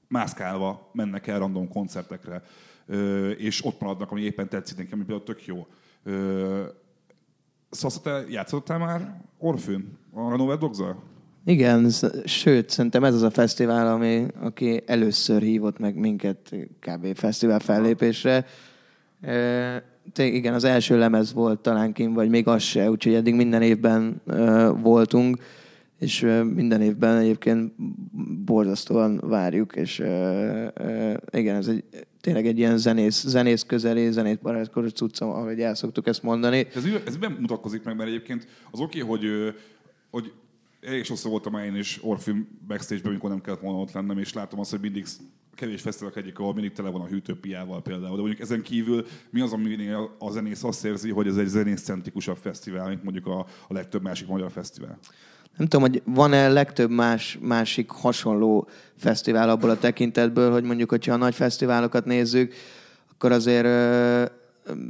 [0.09, 2.43] mászkálva mennek el random koncertekre
[3.39, 5.67] és ott maradnak, ami éppen tetszik nekem, ami például tök jó.
[7.71, 10.79] Szóval te játszottál már Orfűn, a Renover dogs
[11.45, 11.91] Igen,
[12.25, 17.17] sőt, szerintem ez az a fesztivál, ami, aki először hívott meg minket kb.
[17.17, 18.47] fesztivál fellépésre.
[19.21, 19.83] E,
[20.17, 24.23] igen, az első lemez volt talán kim, vagy még az se, úgyhogy eddig minden évben
[24.83, 25.39] voltunk,
[25.99, 26.21] és
[26.55, 27.73] minden évben egyébként
[28.45, 29.99] borzasztóan várjuk, és
[31.31, 31.85] igen, ez egy
[32.21, 36.67] tényleg egy ilyen zenész, zenész közeli, zenét barátkozó cuccom, ahogy el szoktuk ezt mondani.
[36.75, 39.55] Ez, ez nem mutatkozik meg, mert egyébként az oké, okay, hogy,
[40.11, 40.33] hogy
[40.81, 44.33] elég sokszor voltam már én is Orfilm backstage-ben, amikor nem kellett volna ott lennem, és
[44.33, 45.07] látom azt, hogy mindig
[45.55, 48.15] kevés fesztiválok egyik, ahol mindig tele van a hűtőpiával például.
[48.15, 52.37] De mondjuk ezen kívül mi az, ami a zenész azt érzi, hogy ez egy zenészcentrikusabb
[52.37, 54.99] fesztivál, mint mondjuk a, a legtöbb másik magyar fesztivál?
[55.57, 61.13] Nem tudom, hogy van-e legtöbb más, másik hasonló fesztivál abból a tekintetből, hogy mondjuk, hogyha
[61.13, 62.55] a nagy fesztiválokat nézzük,
[63.13, 63.67] akkor azért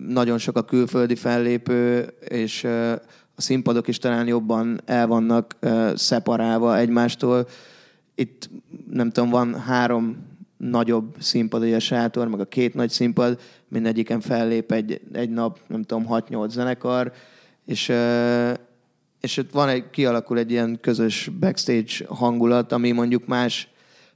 [0.06, 2.64] nagyon sok a külföldi fellépő, és
[3.34, 5.56] a színpadok is talán jobban el vannak
[5.94, 7.48] szeparálva egymástól.
[8.14, 8.50] Itt
[8.90, 14.72] nem tudom, van három nagyobb színpad, a sátor, meg a két nagy színpad, mindegyiken fellép
[14.72, 17.12] egy, egy nap, nem tudom, 6-8 zenekar,
[17.66, 17.92] és
[19.24, 23.68] és ott van egy, kialakul egy ilyen közös backstage hangulat, ami mondjuk más,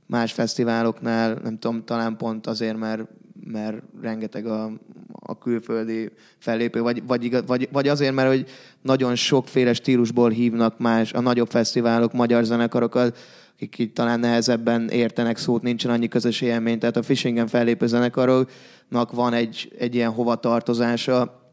[0.07, 3.03] más fesztiváloknál, nem tudom, talán pont azért, mert,
[3.45, 4.73] mert rengeteg a,
[5.13, 8.47] a külföldi fellépő, vagy, vagy, vagy, vagy azért, mert hogy
[8.83, 13.19] nagyon sokféle stílusból hívnak más a nagyobb fesztiválok, magyar zenekarokat,
[13.55, 16.79] akik így talán nehezebben értenek szót, nincsen annyi közös élmény.
[16.79, 21.48] Tehát a Fishingen fellépő zenekaroknak van egy, egy ilyen hovatartozása,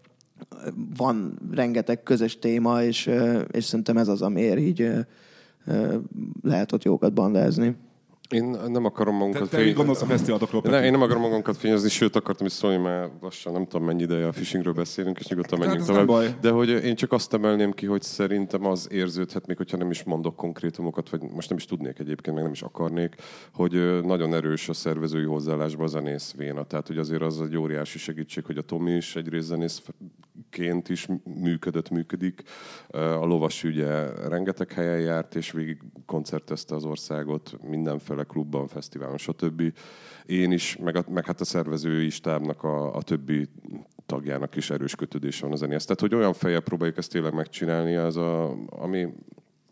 [0.97, 3.09] van rengeteg közös téma, és,
[3.51, 4.89] és szerintem ez az, amiért így
[6.41, 7.75] lehet ott jókat bandázni.
[8.29, 10.61] Én nem akarom magunkat te mit gondolsz a fesztiválokról?
[10.65, 14.01] Ne, én nem akarom magunkat fényezni, sőt akartam is szólni, mert lassan nem tudom mennyi
[14.01, 16.07] ideje a phishingről beszélünk, és nyugodtan Hát menjünk tovább.
[16.07, 16.35] baj.
[16.41, 20.03] De hogy én csak azt emelném ki, hogy szerintem az érződhet, még hogyha nem is
[20.03, 23.15] mondok konkrétumokat, vagy most nem is tudnék egyébként, meg nem is akarnék,
[23.53, 26.63] hogy nagyon erős a szervezői hozzáállásban a zenész véna.
[26.63, 29.83] Tehát, hogy azért az egy óriási segítség, hogy a Tomi is egyrészt
[30.57, 31.07] zenészként is
[31.41, 32.43] működött, működik.
[32.89, 39.73] A lovas ugye rengeteg helyen járt, és végig koncertezte az országot mindenféle klubban, fesztiválon, stb.
[40.25, 43.49] Én is, meg, a, meg hát a szervezői stábnak a, a többi
[44.05, 45.83] tagjának is erős kötődés van a zenéhez.
[45.85, 49.07] Tehát, hogy olyan fejjel próbáljuk ezt tényleg megcsinálni, az a, ami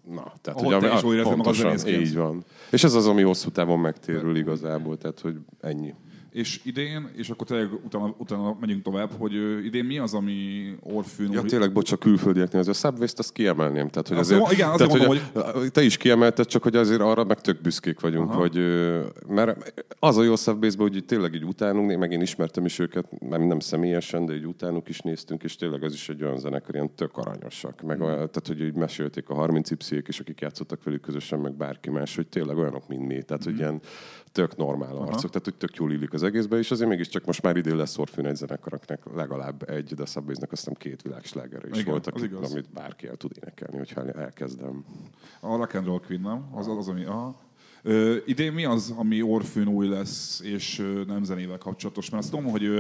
[0.10, 2.08] Na, tehát, Ahol te ami- is magad pontosan, zenészként.
[2.08, 2.44] Így van.
[2.72, 5.94] És ez az, ami hosszú távon megtérül igazából, tehát, hogy ennyi.
[6.34, 9.34] És idén, és akkor tényleg utána, utána megyünk tovább, hogy
[9.66, 11.32] idén mi az, ami Orfűn...
[11.32, 13.90] Ja, tényleg, bocs, a külföldieknél az a Subway-t azt kiemelném.
[13.90, 17.24] Tehát, hogy azért, mondom, igen, azért tehát, hogy, te is kiemelted, csak hogy azért arra
[17.24, 18.40] meg tök büszkék vagyunk, Aha.
[18.40, 18.60] hogy
[19.28, 23.42] mert az a jó subway hogy tényleg így utánunk, meg én ismertem is őket, nem,
[23.42, 26.96] nem személyesen, de így utánuk is néztünk, és tényleg az is egy olyan zenekar, ilyen
[26.96, 27.82] tök aranyosak.
[27.82, 31.54] Meg olyan, tehát, hogy így mesélték a 30 y is, akik játszottak velük közösen, meg
[31.56, 33.22] bárki más, hogy tényleg olyanok, mint mi.
[33.22, 33.82] Tehát, hogy ilyen
[34.34, 37.58] tök normál arcok, tehát hogy tök jól illik az egészbe, és azért mégiscsak most már
[37.58, 41.92] idén lesz Orfűn egy zenekaraknak legalább egy, de Subway-nek azt hiszem két világslágere is Igen,
[41.92, 44.86] volt, akik, amit bárki el tud énekelni, hogyha elkezdem.
[45.40, 46.50] A Rock and Roll Queen, nem?
[46.52, 47.04] Az az, az ami...
[47.04, 47.36] Aha.
[47.84, 52.10] Ö, idén mi az, ami Orfűn új lesz, és ö, nem zenével kapcsolatos?
[52.10, 52.80] Mert azt tudom, hogy ö,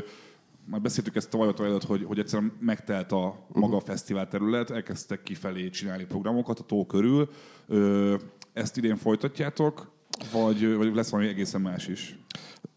[0.65, 5.23] már beszéltük ezt tavaly előtt, hogy, hogy egyszerűen megtelt a maga a fesztivál terület, elkezdtek
[5.23, 7.29] kifelé csinálni programokat a tó körül.
[7.67, 8.15] Ö,
[8.53, 9.92] ezt idén folytatjátok,
[10.31, 12.17] vagy, vagy lesz valami egészen más is?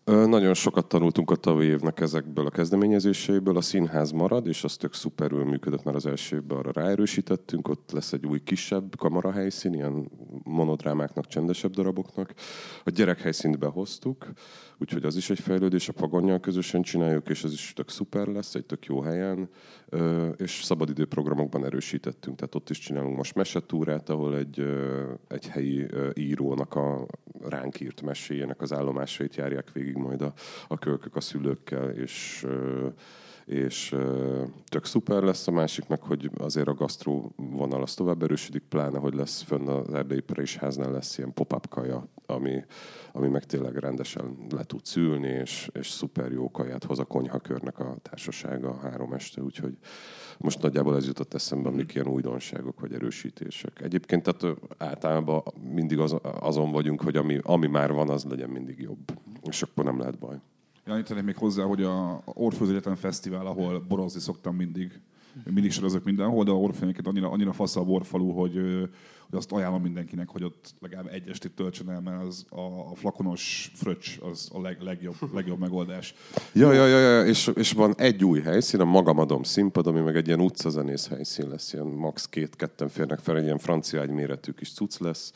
[0.05, 3.57] Nagyon sokat tanultunk a tavalyi évnek ezekből a kezdeményezéseiből.
[3.57, 7.69] A színház marad, és az tök szuperül működött, mert az első évben arra ráerősítettünk.
[7.69, 10.11] Ott lesz egy új kisebb kamarahelyszín, ilyen
[10.45, 12.35] monodrámáknak, csendesebb daraboknak.
[12.85, 14.27] A gyerekhelyszínt behoztuk,
[14.79, 15.89] úgyhogy az is egy fejlődés.
[15.89, 19.49] A pagonnyal közösen csináljuk, és ez is tök szuper lesz, egy tök jó helyen.
[20.37, 24.67] És szabadidőprogramokban erősítettünk, tehát ott is csinálunk most mesetúrát, ahol egy,
[25.29, 27.07] egy helyi írónak a
[27.49, 30.33] ránk írt meséjének az állomásait járják végig majd a,
[30.69, 32.47] a kölkök a szülőkkel, és
[33.47, 33.95] és
[34.65, 38.99] tök szuper lesz a másik, meg hogy azért a gasztró vonal az tovább erősödik, pláne,
[38.99, 40.23] hogy lesz fönn az Erdélyi
[40.59, 42.65] háznál lesz ilyen pop-up kaja, ami,
[43.13, 47.79] ami meg tényleg rendesen le tud szülni, és, és szuper jó kaját hoz a konyhakörnek
[47.79, 49.77] a társasága három este, úgyhogy
[50.39, 53.81] most nagyjából ez jutott eszembe, amik ilyen újdonságok vagy erősítések.
[53.81, 58.81] Egyébként tehát általában mindig az, azon vagyunk, hogy ami, ami már van, az legyen mindig
[58.81, 59.19] jobb.
[59.43, 60.37] És akkor nem lehet baj.
[60.87, 65.01] Én annyit még hozzá, hogy a Orfőz Egyetem Fesztivál, ahol borozni szoktam mindig,
[65.45, 68.53] mindig sorozok mindenhol, de a Orfőnöket annyira, annyira fasz a borfalú, hogy,
[69.31, 72.95] hogy azt ajánlom mindenkinek, hogy ott legalább egy estét töltsön el, mert az a, a
[72.95, 76.15] flakonos fröccs az a leg, legjobb, legjobb megoldás.
[76.53, 80.17] Ja, ja, ja, ja és, és van egy új helyszín, a Magamadom színpad, ami meg
[80.17, 82.29] egy ilyen utcazenész helyszín lesz, ilyen max.
[82.29, 85.33] két-ketten férnek fel, egy ilyen francia egy méretű kis cucc lesz,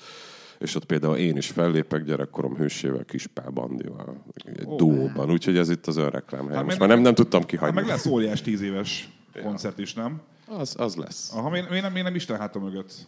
[0.59, 4.77] és ott például én is fellépek gyerekkorom hősével, Kispál Bandival, egy Ó.
[4.77, 6.57] dúóban, úgyhogy ez itt az önreklám hely.
[6.57, 7.75] Hát Most már nem, nem tudtam Hát kihagyni.
[7.75, 9.09] meg lesz óriás tíz éves
[9.43, 10.21] koncert is, nem?
[10.47, 11.33] Az, az lesz.
[11.35, 13.07] Aha, én, én, nem, én nem Isten hátam mögött.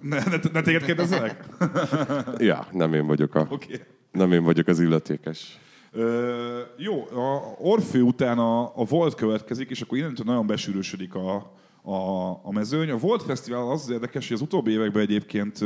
[0.00, 1.44] Ne, ne, ne téged kérdezzelek?
[2.38, 3.72] Ja, nem én vagyok, a, Oké.
[3.72, 3.86] Okay.
[4.12, 5.58] nem én vagyok az illetékes.
[5.92, 11.34] Ö, jó, a Orfő után a, a Volt következik, és akkor innentől nagyon besűrűsödik a,
[11.82, 12.90] a, a mezőny.
[12.90, 15.58] A Volt Fesztivál az, az érdekes, hogy az utóbbi években egyébként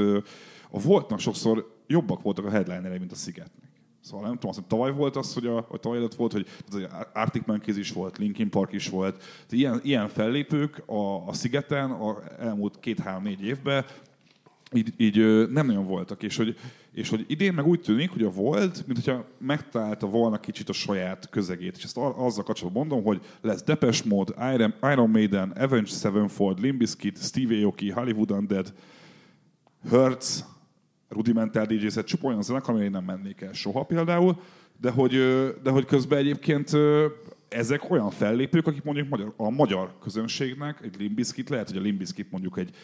[0.71, 3.71] a Voltnak sokszor jobbak voltak a headlinerei, mint a Szigetnek.
[4.03, 6.47] Szóval nem tudom, azt, tavaly volt az, hogy a, vagy tavaly előtt volt, hogy
[7.13, 9.17] Arctic Monkeys is volt, Linkin Park is volt.
[9.17, 13.85] Tehát ilyen, ilyen fellépők a, a Szigeten a elmúlt két-három-négy évben
[14.75, 16.57] így, így nem nagyon voltak, és hogy,
[16.93, 20.73] és hogy idén meg úgy tűnik, hogy a volt, mint hogyha megtalálta volna kicsit a
[20.73, 25.51] saját közegét, és ezt a- azzal kapcsolatban mondom, hogy lesz Depeche Mode, Iron, Iron Maiden,
[25.51, 28.73] Avenged Sevenfold, Limp Bizkit, Steve Aoki, Hollywood Undead,
[29.91, 30.45] Hertz,
[31.13, 34.41] Rudimental DJ set, csupa olyan zenekar, amire én nem mennék el soha például,
[34.81, 35.13] de hogy,
[35.63, 36.71] de hogy közben egyébként
[37.49, 42.31] ezek olyan fellépők, akik mondjuk magyar, a magyar közönségnek, egy Limbiskit, lehet, hogy a Limbiskit
[42.31, 42.75] mondjuk egy,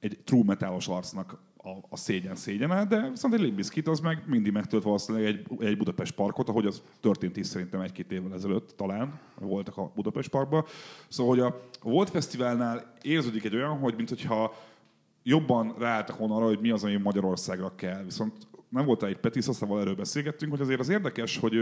[0.00, 4.52] egy true metalos arcnak a, a szégyen szégyene, de viszont egy Limbiskit az meg mindig
[4.52, 9.20] megtölt valószínűleg egy, egy Budapest parkot, ahogy az történt is szerintem egy-két évvel ezelőtt talán,
[9.40, 10.64] voltak a Budapest parkban.
[11.08, 14.54] Szóval, hogy a Volt Fesztiválnál érződik egy olyan, hogy mintha
[15.24, 18.02] jobban ráálltak volna arra, hogy mi az, ami Magyarországra kell.
[18.04, 18.32] Viszont
[18.68, 21.56] nem volt egy Peti Szaszával erről beszélgettünk, hogy azért az érdekes, hogy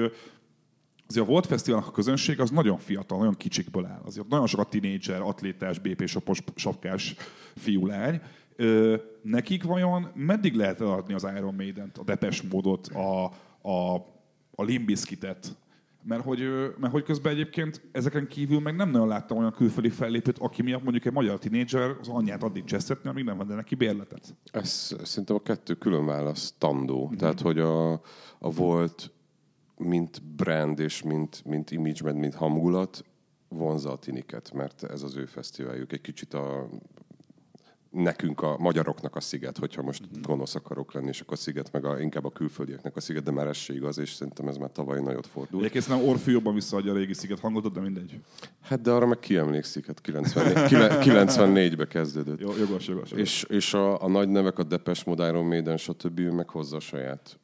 [1.09, 4.01] azért a Volt Fesztiválnak a közönség az nagyon fiatal, nagyon kicsikből áll.
[4.05, 7.15] Azért nagyon sok a tinédzser, atlétás, BP sapos, sapkás
[7.57, 8.21] fiú-lány.
[9.23, 13.25] Nekik vajon meddig lehet eladni az Iron Maiden-t, a Depes módot, a,
[13.69, 13.95] a,
[14.55, 15.57] a Limbiskitet?
[16.05, 16.41] Mert hogy,
[16.79, 20.83] mert hogy közben egyébként ezeken kívül meg nem nagyon láttam olyan külföldi fellépőt, aki miatt
[20.83, 24.35] mondjuk egy magyar tinédzser az anyját addig csesztetni, amíg nem venne neki bérletet.
[24.53, 27.07] Ez szerintem a kettő külön választandó.
[27.07, 27.17] Mm-hmm.
[27.17, 27.93] Tehát, hogy a,
[28.39, 29.11] a volt
[29.77, 33.05] mint brand és mint, mint image, mint hangulat
[33.49, 35.93] vonza a tiniket, mert ez az ő fesztiváljuk.
[35.93, 36.69] Egy kicsit a
[37.93, 41.85] nekünk, a magyaroknak a sziget, hogyha most gonosz akarok lenni, és akkor a sziget, meg
[41.85, 44.71] a, inkább a külföldieknek a sziget, de már ez se igaz, és szerintem ez már
[44.73, 45.63] tavaly nagyot fordult.
[45.63, 48.21] Egyébként nem Orfű jobban visszaadja a régi sziget hangot, de mindegy.
[48.61, 52.41] Hát de arra meg kiemlékszik, hát 94, kile- 94-be kezdődött.
[52.41, 53.11] Jó, jogos, jogos.
[53.11, 53.13] jogos.
[53.13, 56.19] És, és a, a nagy nevek, a Depes Mode, Iron Maiden, stb.
[56.19, 57.39] ő meg hozza a saját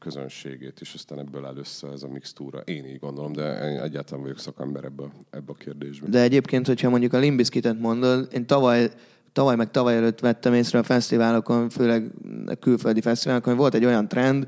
[0.00, 2.58] közönségét, és aztán ebből áll össze ez a mixtúra.
[2.58, 6.10] Én így gondolom, de én egyáltalán vagyok szakember ebbe, ebbe a kérdésben.
[6.10, 8.90] De egyébként, hogyha mondjuk a Limbiskitet mondod, én tavaly,
[9.32, 12.10] tavaly meg tavaly előtt vettem észre a fesztiválokon, főleg
[12.46, 14.46] a külföldi fesztiválokon, hogy volt egy olyan trend,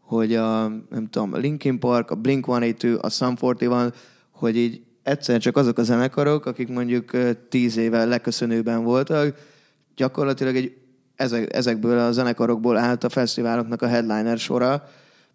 [0.00, 3.92] hogy a, nem tudom, a Linkin Park, a Blink-182, a Sum 41,
[4.30, 7.10] hogy így egyszer csak azok a zenekarok, akik mondjuk
[7.48, 9.36] tíz éve leköszönőben voltak,
[9.96, 10.76] gyakorlatilag egy,
[11.16, 14.88] ezek, ezekből a zenekarokból állt a fesztiváloknak a headliner sora,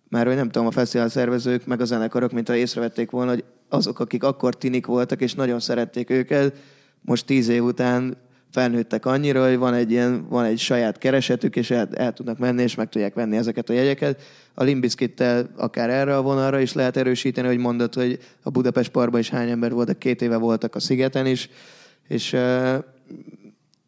[0.10, 3.44] mert hogy nem tudom, a fesztivál szervezők meg a zenekarok, mint ha észrevették volna, hogy
[3.70, 6.58] azok, akik akkor tinik voltak, és nagyon szerették őket,
[7.02, 8.18] most tíz év után
[8.54, 12.62] felnőttek annyira, hogy van egy, ilyen, van egy saját keresetük, és el, el tudnak menni,
[12.62, 14.22] és meg tudják venni ezeket a jegyeket.
[14.54, 19.20] A Limbiskittel akár erre a vonalra is lehet erősíteni, hogy mondod, hogy a Budapest Parkban
[19.20, 21.50] is hány ember voltak, két éve voltak a Szigeten is,
[22.08, 22.84] és uh,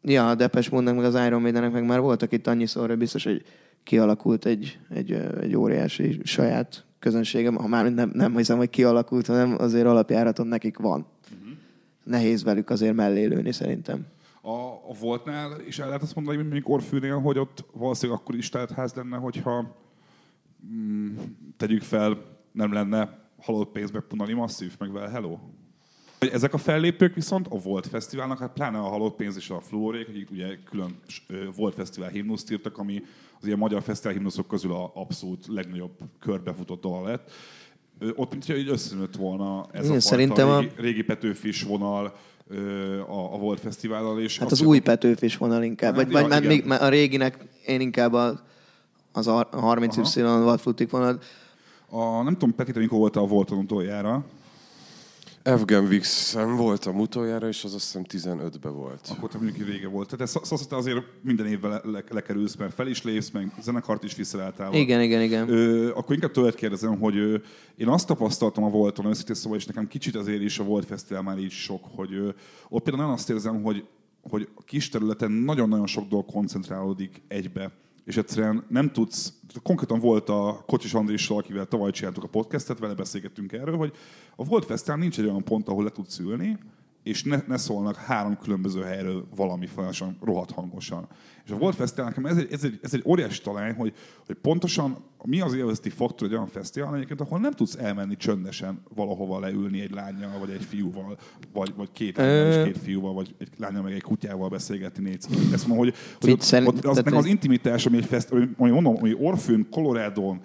[0.01, 3.23] ja, a Depes Mode-nak, meg az Iron Maidennek meg már voltak itt annyiszor, hogy biztos,
[3.23, 3.43] hogy
[3.84, 9.56] kialakult egy, egy, egy óriási saját közönségem, ha már nem, nem hiszem, hogy kialakult, hanem
[9.58, 11.06] azért alapjáraton nekik van.
[12.04, 14.06] Nehéz velük azért mellé lőni szerintem.
[14.46, 18.36] A, a Voltnál is el lehet azt mondani, hogy mondjuk Orfűnél, hogy ott valószínűleg akkor
[18.36, 19.76] is ház lenne, hogyha
[20.66, 21.18] mm,
[21.58, 22.18] tegyük fel,
[22.52, 25.38] nem lenne halott pénzbe punani masszív, meg well, hello.
[26.20, 30.08] Ezek a fellépők viszont a Volt Fesztiválnak, hát pláne a halott pénz és a fluorék,
[30.08, 31.00] akik ugye külön
[31.56, 33.02] Volt Fesztivál himnuszt írtak, ami
[33.40, 37.32] az ilyen magyar fesztivál himnuszok közül a abszolút legnagyobb körbefutott dal lett.
[38.16, 42.14] Ott mintha így összenőtt volna ez Igen, a szerintem fajta a- régi, régi Petőfis vonal
[43.08, 44.22] a, a Volt Fesztivállal.
[44.22, 45.96] És Hát az új Petőfis vonal inkább.
[45.96, 48.40] Hát, Vagy, ja, már még, már a réginek én inkább a,
[49.12, 51.20] az a 30 y vadfutik vonal.
[51.90, 54.26] A, nem tudom, Peti, te mikor volt a Volton utoljára,
[55.46, 59.08] Evgen Vixen voltam utoljára, és az azt hiszem 15-ben volt.
[59.10, 60.10] akkor te mondjuk rége volt.
[60.10, 63.52] Tehát ez, azt te azért minden évben le, le, lekerülsz, mert fel is lépsz, meg
[63.62, 64.74] zenekart is visszaálltál.
[64.74, 65.50] Igen, igen, igen.
[65.50, 67.38] Ö, akkor inkább tőled kérdezem, hogy ö,
[67.76, 71.22] én azt tapasztaltam a Volton őszintén szóval, és nekem kicsit azért is a Volt Fesztivál
[71.22, 72.30] már így sok, hogy ö,
[72.70, 73.86] ott például nagyon azt érzem, hogy,
[74.22, 77.72] hogy a kis területen nagyon-nagyon sok dolog koncentrálódik egybe
[78.06, 82.94] és egyszerűen nem tudsz, konkrétan volt a Kocsis Andrissal, akivel tavaly csináltuk a podcastet, vele
[82.94, 83.94] beszélgettünk erről, hogy
[84.36, 86.58] a Volt Fesztivál nincs egy olyan pont, ahol le tudsz ülni,
[87.04, 91.08] és ne, ne szólnak három különböző helyről valami folyamatosan rohadt hangosan.
[91.46, 93.94] És a Volt Fesztivál nekem ez egy, ez egy, ez egy óriási talány, hogy,
[94.26, 98.82] hogy pontosan mi az élvezeti faktor egy olyan fesztivál egyébként, ahol nem tudsz elmenni csöndesen
[98.96, 101.18] valahova leülni egy lányjal, vagy egy fiúval,
[101.54, 105.26] vagy, vagy két lányjal és két fiúval, vagy egy lányjal meg egy kutyával beszélgetni négy
[105.54, 109.14] Ezt mondom, hogy, hogy ott, ott, az, az intimitás, ami egy ami, ami mondom, ami
[109.14, 110.42] Orfűn, Colorado-n,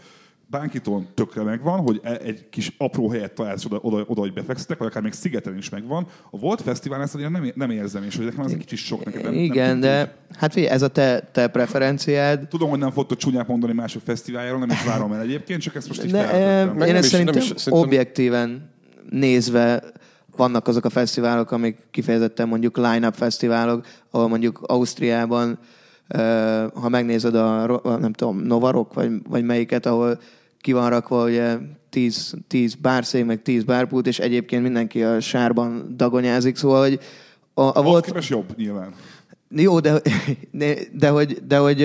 [0.50, 4.78] Bánkiton tökre megvan, hogy e- egy kis apró helyet találsz oda, oda, oda hogy befekszetek,
[4.78, 6.06] vagy akár még szigeten is megvan.
[6.30, 9.22] A Volt Fesztivál ezt nem, nem érzem, és hogy nekem ez egy kicsit sok neked.
[9.22, 12.48] Nem, Igen, nem de hát figyelj, ez a te, te preferenciád.
[12.48, 15.88] Tudom, hogy nem fogtok csúnyát mondani mások fesztiváljáról, nem is várom el egyébként, csak ezt
[15.88, 18.70] most így Meg én nem ezt is- szerintem, is- szerintem- objektíven
[19.10, 19.82] nézve
[20.36, 25.58] vannak azok a fesztiválok, amik kifejezetten mondjuk line-up fesztiválok, ahol mondjuk Ausztriában,
[26.74, 30.18] ha megnézed a nem tudom, Novarok, vagy, vagy melyiket, ahol
[30.60, 31.56] ki van rakva ugye
[31.90, 37.00] 10, 10 bárszék, meg 10 bárpult, és egyébként mindenki a sárban dagonyázik, szóval, hogy
[37.54, 38.94] a, a Volt jobb, nyilván.
[39.48, 40.00] jó, de,
[40.50, 41.84] de, de, hogy, de hogy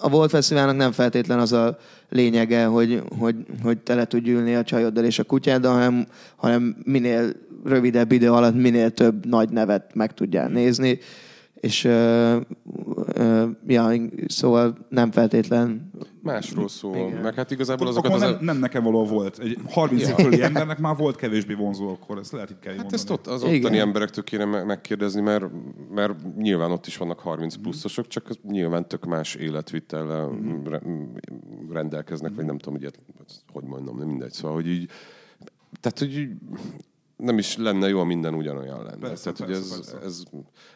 [0.00, 1.78] a Volt Fesztiválnak nem feltétlen az a
[2.08, 6.06] lényege, hogy, hogy, hogy tele tudj ülni a csajoddal és a kutyáddal, hanem,
[6.36, 7.32] hanem minél
[7.64, 10.98] rövidebb idő alatt minél több nagy nevet meg tudjál nézni.
[11.60, 12.36] És uh,
[13.16, 13.92] uh, ja,
[14.26, 15.90] szóval nem feltétlen
[16.22, 16.96] Másról szól.
[16.96, 17.20] Igen.
[17.22, 18.30] Meg hát igazából azokat Akkor az...
[18.30, 19.38] nem, nem nekem való volt.
[19.38, 22.18] Egy 30 fölé embernek már volt kevésbé vonzó akkor.
[22.18, 23.02] Ezt lehet itt kell Hát mondani.
[23.02, 23.58] ezt ott, az Igen.
[23.58, 25.44] ottani emberektől kéne me- megkérdezni, mert,
[25.94, 30.82] mert nyilván ott is vannak 30 pluszosok, csak nyilván tök más életvitellel re-
[31.70, 32.92] rendelkeznek, vagy nem tudom, hogy,
[33.52, 34.32] hogy mondom, nem mindegy.
[34.32, 34.90] Szóval, hogy így,
[35.80, 36.28] tehát, hogy
[37.18, 39.08] nem is lenne jó, minden ugyanolyan lenne.
[39.08, 40.06] Persze, Tehát, hogy persze, ez, persze.
[40.06, 40.22] ez,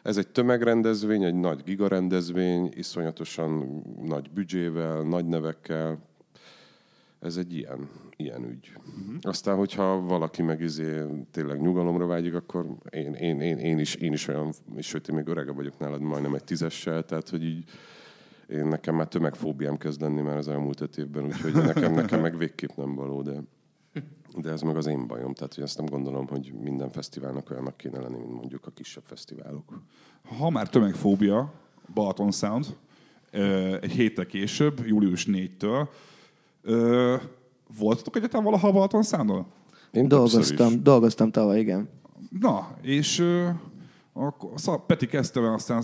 [0.02, 5.98] ez egy tömegrendezvény, egy nagy gigarendezvény, iszonyatosan nagy büdzsével, nagy nevekkel.
[7.20, 8.72] Ez egy ilyen, ilyen ügy.
[8.76, 9.14] Uh-huh.
[9.20, 14.12] Aztán, hogyha valaki meg izé tényleg nyugalomra vágyik, akkor én, én, én, én, is, én
[14.12, 17.64] is olyan, és sőt, én még öregebb vagyok nálad, majdnem egy tízessel, tehát, hogy így
[18.48, 22.38] én nekem már tömegfóbiám kezd lenni már az elmúlt öt évben, úgyhogy nekem, nekem meg
[22.38, 23.32] végképp nem való, de,
[24.36, 25.34] de ez meg az én bajom.
[25.34, 29.02] Tehát, hogy ezt nem gondolom, hogy minden fesztiválnak olyannak kéne lenni, mint mondjuk a kisebb
[29.06, 29.82] fesztiválok.
[30.38, 31.52] Ha már tömegfóbia,
[31.94, 32.76] Balaton Sound,
[33.80, 35.88] egy héttel később, július 4-től,
[36.62, 37.16] ö,
[37.78, 39.46] voltatok egyetem valaha a Balaton Soundon?
[39.92, 41.88] Én dolgoztam, dolgoztam tavaly, igen.
[42.40, 43.24] Na, és
[44.14, 45.82] akkor, szóval Peti kezdte, aztán,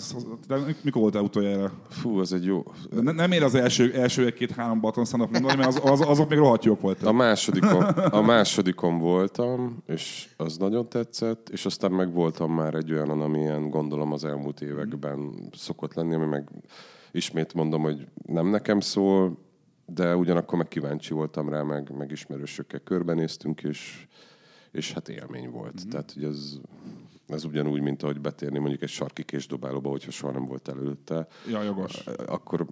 [0.49, 1.72] de mikor voltál utoljára?
[1.89, 2.62] Fú, ez egy jó...
[2.91, 6.39] Ne, nem ér az első, első egy-két-három Balaton Soundot mondani, mert az, az, azok még
[6.39, 7.12] rohadt jók A voltak.
[7.12, 7.83] másodikon,
[8.18, 13.70] a másodikon voltam, és az nagyon tetszett, és aztán meg voltam már egy olyan, amilyen
[13.70, 16.51] gondolom az elmúlt években szokott lenni, ami meg
[17.12, 19.39] ismét mondom, hogy nem nekem szól,
[19.87, 24.07] de ugyanakkor meg kíváncsi voltam rá, meg, meg ismerősökkel körbenéztünk, és,
[24.72, 25.81] és hát élmény volt.
[25.81, 25.91] Mm-hmm.
[25.91, 26.61] Tehát, hogy ez,
[27.29, 31.62] ez ugyanúgy, mint ahogy betérni mondjuk egy sarki késdobálóba, hogyha soha nem volt előtte Ja,
[31.62, 32.05] jogos.
[32.26, 32.66] akkor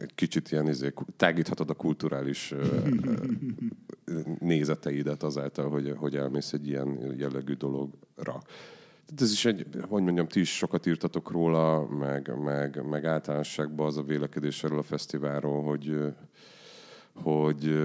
[0.00, 2.54] egy kicsit ilyen izé, tágíthatod a kulturális
[4.38, 8.42] nézeteidet azáltal, hogy, hogy elmész egy ilyen jellegű dologra.
[9.06, 13.86] Tehát ez is egy, hogy mondjam, ti is sokat írtatok róla, meg, meg, meg általánosságban
[13.86, 15.98] az a vélekedés erről a fesztiválról, hogy,
[17.14, 17.78] hogy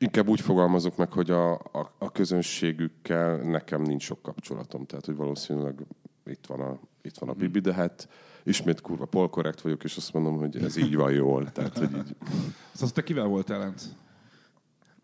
[0.00, 4.86] inkább úgy fogalmazok meg, hogy a, a, a közönségükkel nekem nincs sok kapcsolatom.
[4.86, 5.86] Tehát, hogy valószínűleg
[6.26, 8.08] itt van a, itt van a Bibi, de hát
[8.42, 11.52] ismét kurva polkorrekt vagyok, és azt mondom, hogy ez így van jól.
[11.52, 12.16] Tehát, hogy így,
[12.72, 13.82] Szóval te kivel voltál lent?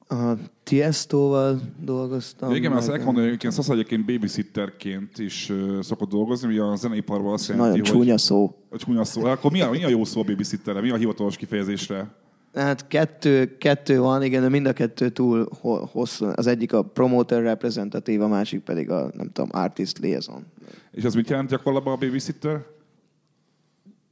[0.09, 0.33] A
[0.63, 2.55] Tiestoval dolgoztam.
[2.55, 6.49] Igen, mert azt el kell mondani, hogy egyébként Sasza egyébként babysitterként is ö, szokott dolgozni,
[6.49, 7.97] ugye a zeneiparban azt jelenti, Nagyon hogy...
[7.97, 8.57] csúnya szó.
[8.71, 9.25] A csúnya szó.
[9.25, 10.81] Akkor mi a, mi a jó szó a babysitterre?
[10.81, 12.15] Mi a hivatalos kifejezésre?
[12.57, 16.27] Hát kettő, kettő van, igen, de mind a kettő túl ho- hosszú.
[16.35, 20.47] Az egyik a promoter reprezentatív, a másik pedig a, nem tudom, artist liaison.
[20.91, 22.65] És az mit jelent gyakorlatban a babysitter?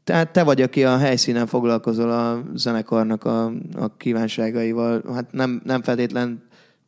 [0.04, 5.02] Tehát te vagy, aki a helyszínen foglalkozol a zenekarnak a, a kívánságaival.
[5.14, 6.42] Hát nem, nem feltétlen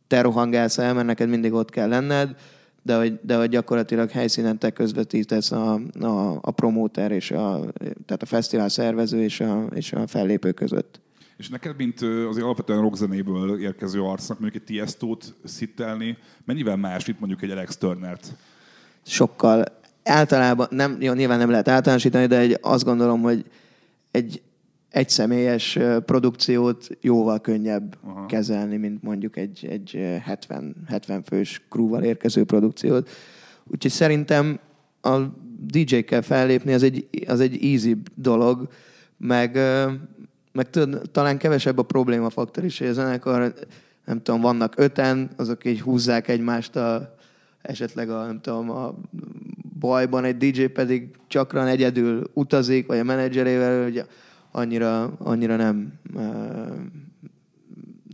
[0.06, 2.36] te rohangálsz el, mert neked mindig ott kell lenned,
[2.82, 8.22] de hogy, de hogy gyakorlatilag helyszínen te közvetítesz a, a, a promóter és a, tehát
[8.22, 11.00] a fesztivál szervező és a, és a fellépő között.
[11.38, 17.18] És neked, mint azért alapvetően rockzenéből érkező arcnak, mondjuk egy Tiesto-t szittelni, mennyivel más, mint
[17.18, 18.34] mondjuk egy Alex Turnert?
[19.06, 19.64] sokkal
[20.04, 23.44] általában, nem, jó, nyilván nem lehet általánosítani, de egy, azt gondolom, hogy
[24.10, 24.42] egy
[24.90, 28.26] egyszemélyes ö, produkciót jóval könnyebb Aha.
[28.26, 33.10] Kezelni, mint mondjuk egy, egy ö, 70, 70 fős krúval érkező produkciót.
[33.64, 34.58] Úgyhogy szerintem
[35.00, 35.18] a
[35.60, 38.68] DJ-kkel fellépni az egy, az egy easy dolog,
[39.16, 39.58] meg,
[40.56, 43.54] meg tudod, talán kevesebb a problémafaktor is, hogy a zenekar,
[44.04, 47.14] nem tudom, vannak öten, azok így húzzák egymást a,
[47.62, 48.94] esetleg a, nem tudom, a
[49.78, 54.04] bajban egy DJ pedig csakran egyedül utazik, vagy a menedzserével, hogy
[54.50, 55.92] annyira, annyira nem,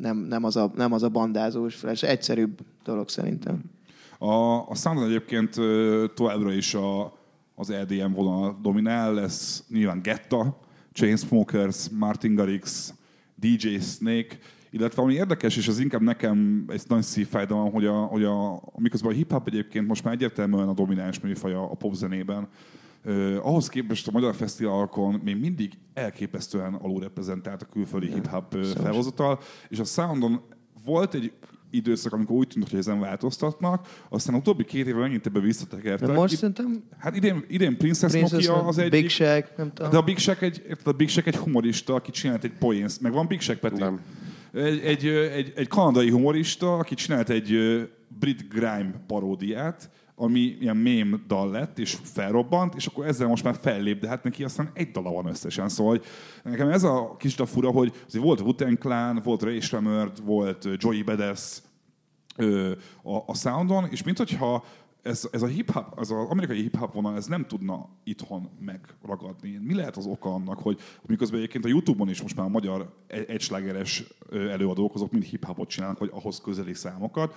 [0.00, 2.04] nem, nem, az a, nem az a bandázós flash.
[2.08, 3.62] Egyszerűbb dolog szerintem.
[4.18, 5.54] A, a Soundon egyébként
[6.14, 7.12] továbbra is a,
[7.54, 10.60] az EDM vonal dominál, lesz nyilván Getta,
[10.92, 12.94] Chainsmokers, Martin Garrix,
[13.34, 14.38] DJ Snake,
[14.70, 19.10] illetve ami érdekes, és az inkább nekem egy nagy szívfájdalom, hogy, a, hogy a, miközben
[19.10, 22.48] a hip-hop egyébként most már egyértelműen a domináns műfaj a, a popzenében,
[23.04, 29.78] Uh, ahhoz képest a magyar fesztiválokon még mindig elképesztően alulreprezentált a külföldi hip-hop felhozatal, és
[29.78, 30.40] a Soundon
[30.84, 31.32] volt egy
[31.72, 36.08] időszak, amikor úgy tűnt, hogy ezen változtatnak, aztán a utóbbi két évben megint ebbe visszatekertek.
[36.08, 38.90] De most Itt- szerintem Hát idén, idén Princess, Princess, Nokia az egyik.
[38.90, 39.90] Big Shack, nem tudom.
[39.90, 43.00] De a Big Shack egy, a Big Shack egy humorista, aki csinált egy poénzt.
[43.00, 43.80] Meg van Big Shack, Peti?
[43.80, 44.00] Nem.
[44.54, 47.58] Egy, egy, egy, egy kanadai humorista, aki csinált egy
[48.18, 49.90] brit grime paródiát,
[50.22, 54.24] ami ilyen mém dal lett, és felrobbant, és akkor ezzel most már fellép, de hát
[54.24, 55.68] neki aztán egy dala van összesen.
[55.68, 56.02] Szóval
[56.42, 61.04] nekem ez a kis a fura, hogy volt Wu Clan, volt Ray Shremmerd, volt Joey
[62.36, 64.64] ö, a, a soundon, és mint hogyha
[65.02, 69.58] ez, ez a hip-hop, az az amerikai hip-hop vonal, ez nem tudna itthon megragadni.
[69.62, 72.94] Mi lehet az oka annak, hogy miközben egyébként a Youtube-on is most már a magyar
[73.06, 77.34] egy- egyslágeres előadók, azok mind hip-hopot csinálnak, vagy ahhoz közeli számokat.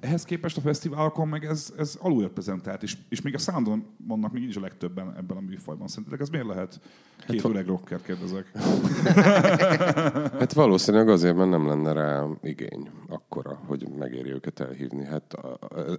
[0.00, 4.42] Ehhez képest a fesztiválokon meg ez, ez alulreprezentált, és, és még a soundon vannak még
[4.42, 5.88] így is a legtöbben ebben a műfajban.
[5.88, 6.80] Szerintetek ez miért lehet?
[7.26, 8.50] Két öreg rocker kérdezek.
[10.38, 15.04] Hát valószínűleg azért, mert nem lenne rá igény akkora, hogy megéri őket elhívni.
[15.04, 15.34] Hát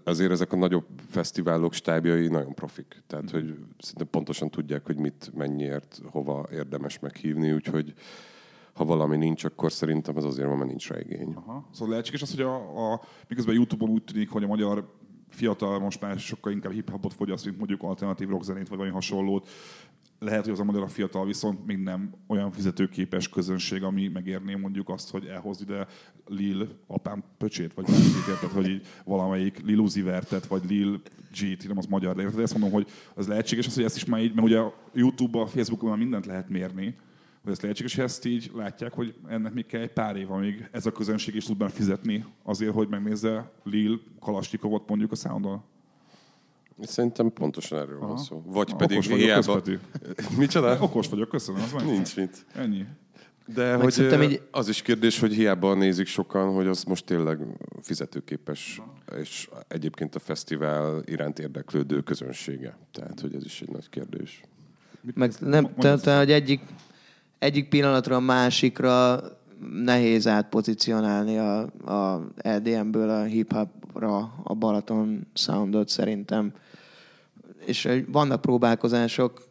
[0.04, 3.04] azért ezek a nagyobb fesztiválok stábjai nagyon profik.
[3.08, 3.44] Tehát, hogy
[3.78, 7.94] szerintem pontosan tudják, hogy mit, mennyiért, hova érdemes meghívni, úgyhogy
[8.74, 11.34] ha valami nincs, akkor szerintem ez azért van, mert nincs rá igény.
[11.36, 11.68] Aha.
[11.72, 14.96] Szóval lehetséges az, hogy a, a, miközben YouTube-on úgy tűnik, hogy a magyar
[15.28, 19.50] fiatal most már sokkal inkább hip-hopot fogyaszt, mint mondjuk alternatív rockzenét, vagy valami hasonlót.
[20.20, 24.56] Lehet, hogy az a magyar a fiatal viszont még nem olyan fizetőképes közönség, ami megérné
[24.56, 25.88] mondjuk azt, hogy elhoz ide
[26.26, 31.02] Lil apám pöcsét, vagy bármit érted, hogy így valamelyik Lil Uzi Vertet, vagy Lil
[31.32, 32.42] G-t, nem az magyar, de?
[32.42, 35.48] Ezt mondom, hogy az lehetséges az, hogy ezt is már így, mert ugye a YouTube-ban,
[35.48, 36.96] Facebookon már mindent lehet mérni,
[37.48, 40.70] hogy ez lehetséges, hogy ezt így látják, hogy ennek még kell egy pár év, amíg
[40.72, 45.64] ez a közönség is tud már fizetni azért, hogy megnézze Lil Kalasnyikovot mondjuk a soundon.
[46.82, 48.18] Szerintem pontosan erről van Aha.
[48.18, 48.44] szó.
[48.46, 49.62] Vagy Na, pedig okos vagyok, hiába...
[50.38, 50.78] Micsoda?
[50.82, 51.62] Okos vagyok, köszönöm.
[51.76, 51.84] Az.
[51.84, 52.46] Nincs mit.
[52.56, 52.86] Ennyi.
[53.54, 57.40] De Meg hogy így- az is kérdés, hogy hiába nézik sokan, hogy az most tényleg
[57.82, 58.82] fizetőképes,
[59.20, 62.78] és egyébként a fesztivál iránt érdeklődő közönsége.
[62.92, 64.42] Tehát, hogy ez is egy nagy kérdés.
[65.14, 66.62] Meg nem, tehát, hogy egyik,
[67.40, 69.20] egyik pillanatra a másikra
[69.84, 71.60] nehéz átpozícionálni a,
[71.92, 76.54] a EDM-ből a hip-hopra a Balaton soundot szerintem.
[77.66, 79.46] És vannak próbálkozások,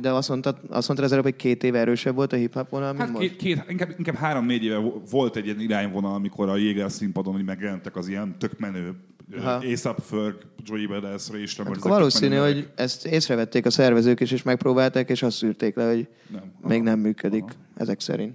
[0.00, 2.92] de azt mondtad, azt mondtad az előbb, hogy két éve erősebb volt a hip-hop vonal,
[2.92, 3.28] mint Hát most?
[3.28, 7.32] két, két, inkább, inkább három-négy éve vo- volt egy ilyen irányvonal, amikor a Jéger színpadon
[7.34, 8.94] hogy megjelentek az ilyen tök menő.
[9.34, 14.42] A$AP Ferg, Joey Badass, Ray Hát akkor valószínű, hogy ezt észrevették a szervezők is, és
[14.42, 16.52] megpróbálták, és azt szűrték le, hogy Nem.
[16.62, 16.88] még Aha.
[16.88, 17.44] nem működik
[17.76, 18.34] ezek szerint.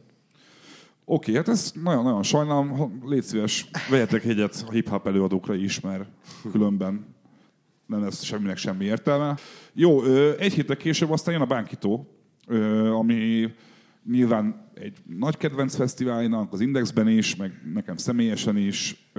[1.05, 3.01] Oké, hát ez nagyon-nagyon sajnálom.
[3.05, 6.05] Légy szíves, vegyetek jegyet a hip-hop előadókra is, mert
[6.51, 7.05] különben
[7.85, 9.37] nem lesz semminek semmi értelme.
[9.73, 10.03] Jó,
[10.37, 12.07] egy héttel később aztán jön a Bánkító,
[12.91, 13.53] ami
[14.11, 19.11] nyilván egy nagy kedvenc fesztiválnak, az Indexben is, meg nekem személyesen is.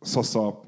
[0.00, 0.60] Szasza,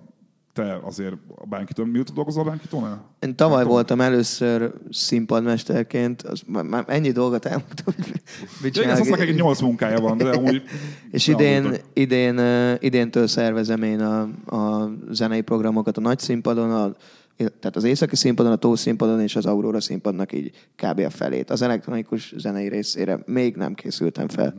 [0.52, 3.04] te azért a Bánkítón, mióta dolgozol a Bánkitónál?
[3.20, 3.72] Én tavaly tudom.
[3.72, 8.22] voltam először színpadmesterként, az már, már ennyi dolgot elmondtam, hogy
[8.62, 9.20] mit igen, csinálok.
[9.20, 10.62] Egy nyolc munkája van, de amúgy...
[11.10, 11.80] És idén, voltam.
[11.92, 12.40] idén,
[12.80, 14.20] idéntől szervezem én a,
[14.56, 16.94] a zenei programokat a nagy színpadon, a,
[17.36, 20.98] tehát az északi színpadon, a tó színpadon és az Aurora színpadnak így kb.
[20.98, 21.50] a felét.
[21.50, 24.54] Az elektronikus zenei részére még nem készültem fel.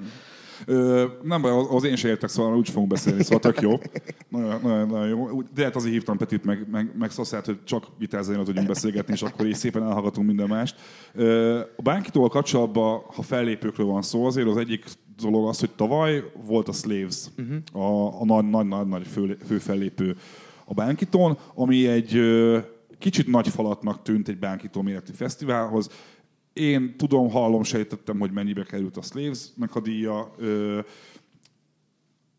[0.66, 3.80] Ö, nem baj, az én se értek, szóval úgy fogunk beszélni, szóval tök jó.
[4.30, 5.41] Nagyon, nagyon, nagyon jó.
[5.41, 9.22] De hát azért hívtam Petit meg, meg, meg Szaszát, hogy csak gitárzenére tudjunk beszélgetni, és
[9.22, 10.76] akkor így szépen elhallgatunk minden mást.
[11.14, 14.86] Ö, A Bánkitól kapcsolatban, ha fellépőkről van szó, azért az egyik
[15.22, 17.84] dolog az, hogy tavaly volt a Slaves, uh-huh.
[17.84, 20.16] a, a nagy, nagy, nagy, nagy fő, fő fellépő
[20.66, 22.57] a Bánkitón, ami egy ö,
[22.99, 25.89] kicsit nagy falatnak tűnt egy Bánkitó méretű fesztiválhoz.
[26.54, 30.36] Én tudom, hallom, sejtettem, hogy mennyibe került a Slaves-nek a díja.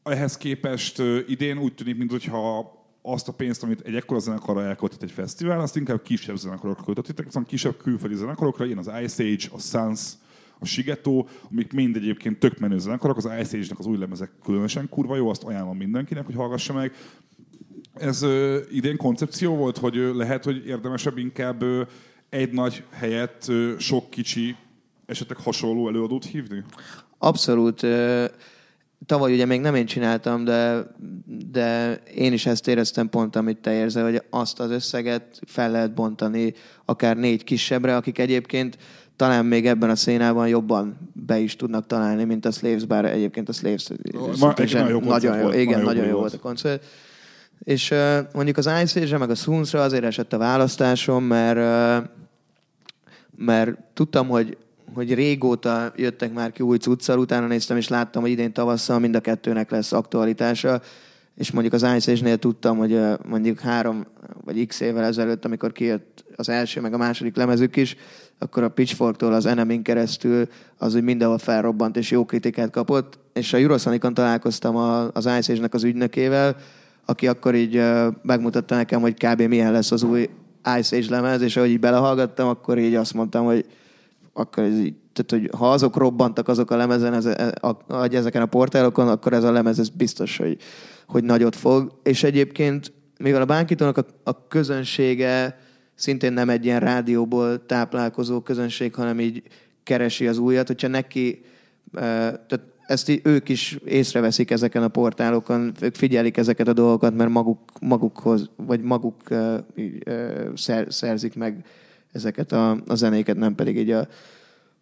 [0.03, 5.11] Ehhez képest idén úgy tűnik, mintha azt a pénzt, amit egy ekkora zenekarra elköltött egy
[5.11, 9.59] fesztivál, azt inkább kisebb zenekarokra költöttétek, szóval kisebb külföldi zenekarokra, ilyen az Ice Age, a
[9.59, 10.13] Suns,
[10.59, 14.89] a Sigeto, amik mind egyébként tök menő zenekarok, az Ice Age-nek az új lemezek különösen
[14.89, 16.93] kurva jó, azt ajánlom mindenkinek, hogy hallgassa meg.
[17.95, 21.83] Ez ö, idén koncepció volt, hogy ö, lehet, hogy érdemesebb inkább ö,
[22.33, 24.57] egy nagy helyett sok kicsi,
[25.07, 26.64] esetleg hasonló előadót hívni?
[27.18, 27.87] Abszolút.
[29.07, 30.87] Tavaly ugye még nem én csináltam, de,
[31.51, 35.95] de én is ezt éreztem pont, amit te érzel, hogy azt az összeget fel lehet
[35.95, 36.55] bontani
[36.85, 38.78] akár négy kisebbre, akik egyébként
[39.16, 43.49] talán még ebben a szénában jobban be is tudnak találni, mint a Slaves, bár egyébként
[43.49, 43.89] a Slaves
[44.41, 46.85] Ma- nagyon jó volt, igen, nagyon jó volt a koncert.
[47.65, 52.11] És uh, mondjuk az Ice Age-re, meg a Suns-ra azért esett a választásom, mert uh,
[53.37, 54.57] mert tudtam, hogy,
[54.95, 59.15] hogy régóta jöttek már ki új cuccal, utána néztem, és láttam, hogy idén tavasszal mind
[59.15, 60.81] a kettőnek lesz aktualitása,
[61.37, 64.07] és mondjuk az Ice Age-nél tudtam, hogy ö, mondjuk három
[64.45, 67.97] vagy x évvel ezelőtt, amikor kijött az első, meg a második lemezük is,
[68.39, 70.49] akkor a Pitchforktól az Enemin keresztül
[70.79, 75.53] az úgy mindenhol felrobbant, és jó kritikát kapott, és a Eurosonicon találkoztam a, az Ice
[75.53, 76.57] Age-nek az ügynökével,
[77.05, 77.82] aki akkor így
[78.22, 79.42] megmutatta nekem, hogy kb.
[79.42, 80.28] milyen lesz az új
[80.78, 83.66] Ice Age lemez, és ahogy így belehallgattam, akkor így azt mondtam, hogy
[84.32, 87.24] akkor ez így, tehát, hogy ha azok robbantak azok a lemezen, ez,
[87.61, 90.57] a, a, ezeken a portálokon, akkor ez a lemez ez biztos, hogy,
[91.07, 91.92] hogy nagyot fog.
[92.03, 95.59] És egyébként, mivel a Bánkítónak a, a közönsége
[95.94, 99.42] szintén nem egy ilyen rádióból táplálkozó közönség, hanem így
[99.82, 101.44] keresi az újat, hogyha neki,
[101.92, 107.59] tehát ezt ők is észreveszik ezeken a portálokon, ők figyelik ezeket a dolgokat, mert maguk,
[107.80, 109.16] magukhoz, vagy maguk
[110.55, 111.64] szer, szerzik meg
[112.12, 114.09] ezeket a, a zenéket, nem pedig így a,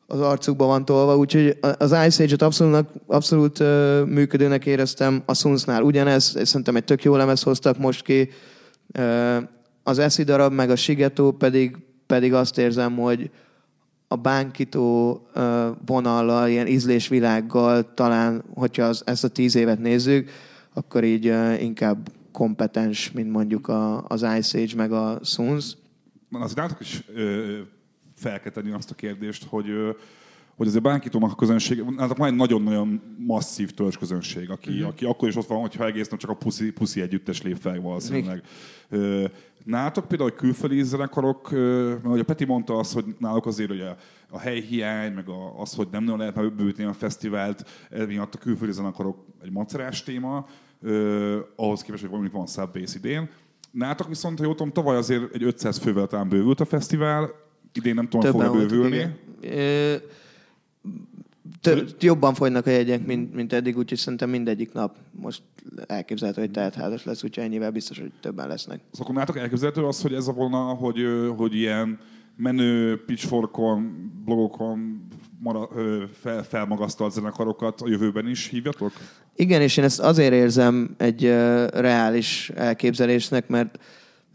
[0.06, 5.82] az arcukban van tolva, úgyhogy az Ice Age-et abszolút, abszolút uh, működőnek éreztem, a Sunsnál
[5.82, 8.30] ugyanez, szerintem egy tök jó lemez hoztak most ki,
[8.98, 9.36] uh,
[9.82, 13.30] az Eszi darab, meg a Sigetó pedig, pedig azt érzem, hogy
[14.12, 15.20] a bánkító
[15.86, 20.30] vonallal, ilyen ízlésvilággal talán, hogyha az, ezt a tíz évet nézzük,
[20.72, 21.24] akkor így
[21.60, 25.76] inkább kompetens, mint mondjuk a, az Ice Age meg a Suns.
[26.30, 27.58] Azért nálatok is ö,
[28.14, 29.90] fel kell tenni azt a kérdést, hogy ö,
[30.60, 34.88] hogy azért bánkítónak a közönség, nálatok van egy nagyon-nagyon masszív törzs közönség, aki, uh-huh.
[34.88, 37.80] aki akkor is ott van, hogyha egész nap csak a puszi, puszi együttes lép fel
[37.80, 38.42] valószínűleg.
[38.88, 39.24] Ö,
[39.64, 41.50] nálatok például, hogy külföldi zenekarok,
[42.02, 43.84] mert a Peti mondta azt, hogy náluk azért hogy
[44.30, 48.72] a, helyhiány, meg a, az, hogy nem nagyon lehet bővíteni a fesztivált, miatt a külföldi
[48.72, 50.46] zenekarok egy macerás téma,
[50.80, 53.28] ö, ahhoz képest, hogy valamit van Subbase idén.
[53.70, 57.30] Nátok viszont, ha jól tudom, tavaly azért egy 500 fővel talán bővült a fesztivál,
[57.72, 59.18] idén nem tudom, fog bővülni.
[61.60, 65.42] Tö- jobban folynak a jegyek, mint, mint eddig, úgyhogy szerintem mindegyik nap most
[65.86, 68.80] elképzelhető, hogy teltházas lesz, úgyhogy ennyivel biztos, hogy többen lesznek.
[68.90, 70.98] Szóval akkor nátok elképzelhető az, hogy ez a volna, hogy,
[71.36, 71.98] hogy ilyen
[72.36, 75.08] menő pitchforkon, blogokon
[75.38, 75.68] mara,
[76.20, 78.92] fel, felmagasztalt zenekarokat a jövőben is hívjatok?
[79.36, 81.22] Igen, és én ezt azért érzem egy
[81.72, 83.78] reális elképzelésnek, mert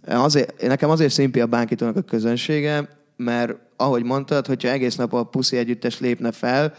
[0.07, 5.23] azért, nekem azért szimpi a bánkítónak a közönsége, mert ahogy mondtad, hogyha egész nap a
[5.23, 6.73] puszi együttes lépne fel,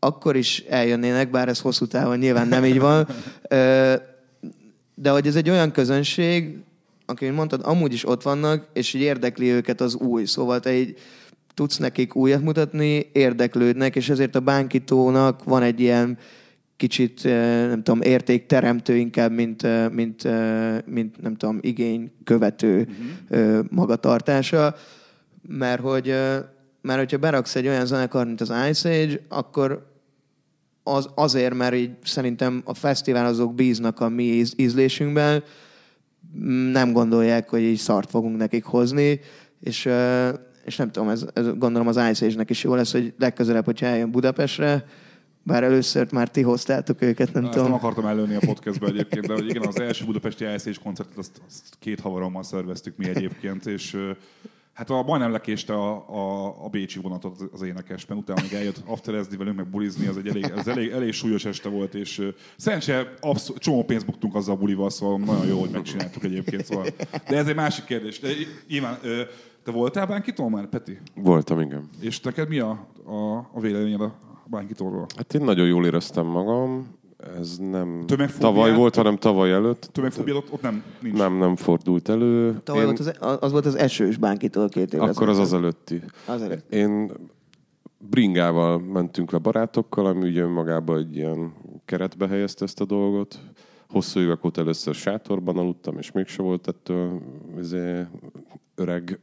[0.00, 3.08] akkor is eljönnének, bár ez hosszú távon nyilván nem így van.
[4.94, 6.56] De hogy ez egy olyan közönség,
[7.06, 10.24] aki mondtad, amúgy is ott vannak, és így érdekli őket az új.
[10.24, 10.98] Szóval te így
[11.54, 16.18] tudsz nekik újat mutatni, érdeklődnek, és ezért a bánkítónak van egy ilyen
[16.76, 20.22] kicsit, nem tudom, értékteremtő inkább, mint, mint,
[20.86, 22.88] mint nem tudom, igény követő
[23.30, 23.64] uh-huh.
[23.70, 24.74] magatartása,
[25.48, 26.06] mert hogy,
[26.82, 29.89] mert hogyha beraksz egy olyan zenekar, mint az Ice Age, akkor
[30.82, 35.42] az, azért, mert így szerintem a fesztiválozók bíznak a mi íz, ízlésünkben,
[36.72, 39.20] nem gondolják, hogy így szart fogunk nekik hozni,
[39.60, 39.88] és,
[40.64, 43.86] és nem tudom, ez, ez gondolom az Ice Age-nek is jó lesz, hogy legközelebb, hogyha
[43.86, 44.84] eljön Budapestre,
[45.42, 47.64] bár először már ti hoztátok őket, nem Na, tudom.
[47.64, 51.18] nem akartam előni a podcastbe egyébként, de hogy igen, az első budapesti Ice Age koncertet
[51.18, 53.96] azt, azt két havarommal szerveztük mi egyébként, és
[54.72, 58.82] Hát a, majdnem lekéste a, a, a Bécsi vonatot az énekes, mert utána még eljött
[58.86, 62.28] afterezni velünk, meg bulizni, az egy elég, az elég, elég súlyos este volt, és uh,
[62.56, 66.64] szerencsére abszol, csomó pénzt buktunk azzal a bulival, szóval nagyon jó, hogy megcsináltuk egyébként.
[66.64, 66.86] Szóval.
[67.28, 68.20] De ez egy másik kérdés.
[68.20, 68.28] De
[68.68, 69.20] nyilván, uh,
[69.64, 70.98] te voltál bánkitól már, Peti?
[71.14, 71.88] Voltam, igen.
[72.00, 75.06] És neked mi a, a, a véleményed a bánkitóról?
[75.16, 76.98] Hát én nagyon jól éreztem magam,
[77.38, 78.52] ez nem Tömegfóbiát?
[78.54, 79.88] tavaly volt, hanem tavaly előtt.
[79.92, 81.16] Tömegfóbia ott, ott nem nincs.
[81.16, 82.60] Nem, nem fordult elő.
[82.64, 86.02] Tavaly Én- volt az, az volt az esős bánkitól két évvel Akkor az az előtti.
[86.26, 86.72] Az előtt.
[86.72, 87.12] Én
[87.98, 91.52] bringával mentünk le barátokkal, ami ugye önmagában egy ilyen
[91.84, 93.38] keretbe helyezte ezt a dolgot.
[93.88, 97.20] Hosszú évek óta először sátorban aludtam, és mégse volt ettől
[97.58, 98.00] izé,
[98.80, 99.18] öreg,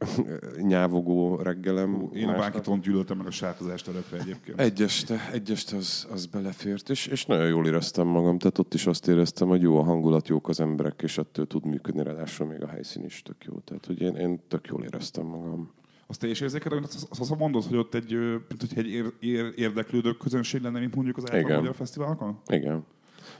[0.60, 2.10] nyávogó reggelem.
[2.14, 4.60] Én a bánkitón gyűlöltem meg a sátozást örökre egyébként.
[4.60, 8.74] Egy este, egy este az, az belefért, és, és nagyon jól éreztem magam, tehát ott
[8.74, 12.46] is azt éreztem, hogy jó a hangulat, jók az emberek, és ettől tud működni, ráadásul
[12.46, 13.58] még a helyszín is tök jó.
[13.58, 15.70] Tehát, hogy én, én tök jól éreztem magam.
[16.06, 18.12] Azt te is érzékeled, hogy azt, azt, azt mondod, hogy ott egy,
[18.48, 22.38] mint hogy egy ér, ér, érdeklődő közönség lenne, mint mondjuk az általában magyar fesztiválokon?
[22.46, 22.84] Igen.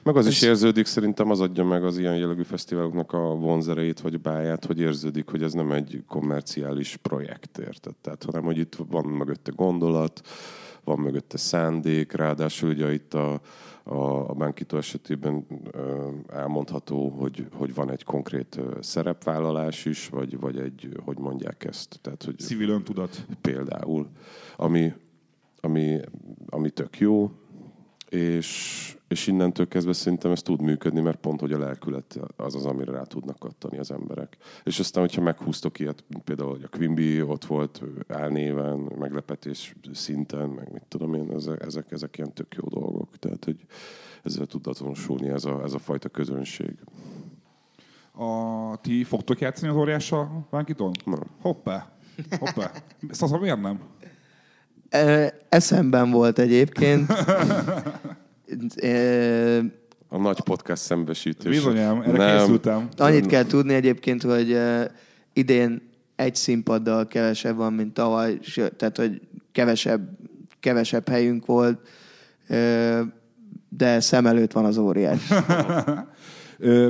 [0.02, 4.20] Meg az is érződik, szerintem az adja meg az ilyen jellegű fesztiváloknak a vonzereit vagy
[4.20, 7.94] báját, hogy érződik, hogy ez nem egy komerciális projekt, érted?
[8.00, 10.20] Tehát, hanem, hogy itt van mögötte gondolat,
[10.84, 13.40] van mögötte szándék, ráadásul ugye itt a,
[13.82, 20.38] a, a Bánkító esetében ö, elmondható, hogy, hogy van egy konkrét ö, szerepvállalás is, vagy,
[20.38, 23.26] vagy egy, hogy mondják ezt, tehát, hogy Civil öntudat.
[23.40, 24.08] például,
[24.56, 24.92] ami,
[25.60, 26.00] ami,
[26.48, 27.30] ami tök jó,
[28.08, 32.64] és, és innentől kezdve szerintem ez tud működni, mert pont, hogy a lelkület az az,
[32.64, 34.36] amire rá tudnak kattani az emberek.
[34.64, 40.72] És aztán, hogyha meghúztok ilyet, például, hogy a Quimby ott volt álnéven, meglepetés szinten, meg
[40.72, 43.18] mit tudom én, ezek, ezek, ezek ilyen tök jó dolgok.
[43.18, 43.56] Tehát, hogy
[44.22, 46.74] ezzel tud azonosulni ez a, ez a fajta közönség.
[48.12, 50.92] A, ti fogtok játszani az óriással Vánkiton?
[51.04, 51.22] Nem.
[51.40, 51.92] Hoppá.
[52.38, 52.70] Hoppá.
[53.10, 53.80] Szóval miért nem?
[54.90, 57.12] Ö, Eszemben volt egyébként.
[60.08, 61.52] A nagy podcast szembesítés.
[61.52, 62.38] Bizonyám, erre Nem.
[62.38, 62.88] készültem.
[62.96, 64.58] Annyit kell tudni egyébként, hogy
[65.32, 68.38] idén egy színpaddal kevesebb van, mint tavaly,
[68.76, 69.20] tehát hogy
[69.52, 70.18] kevesebb,
[70.60, 71.88] kevesebb helyünk volt,
[73.68, 75.28] de szem előtt van az óriás.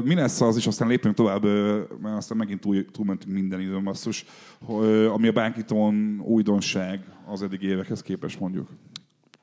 [0.04, 1.44] Mi lesz az, és aztán lépünk tovább,
[2.02, 4.24] mert aztán megint túl, túlmentünk minden időn basszus,
[5.12, 8.68] ami a Bánkiton újdonság az eddig évekhez képest mondjuk.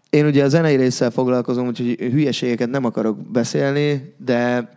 [0.09, 4.69] Én ugye a zenei résszel foglalkozom, úgyhogy hülyeségeket nem akarok beszélni, de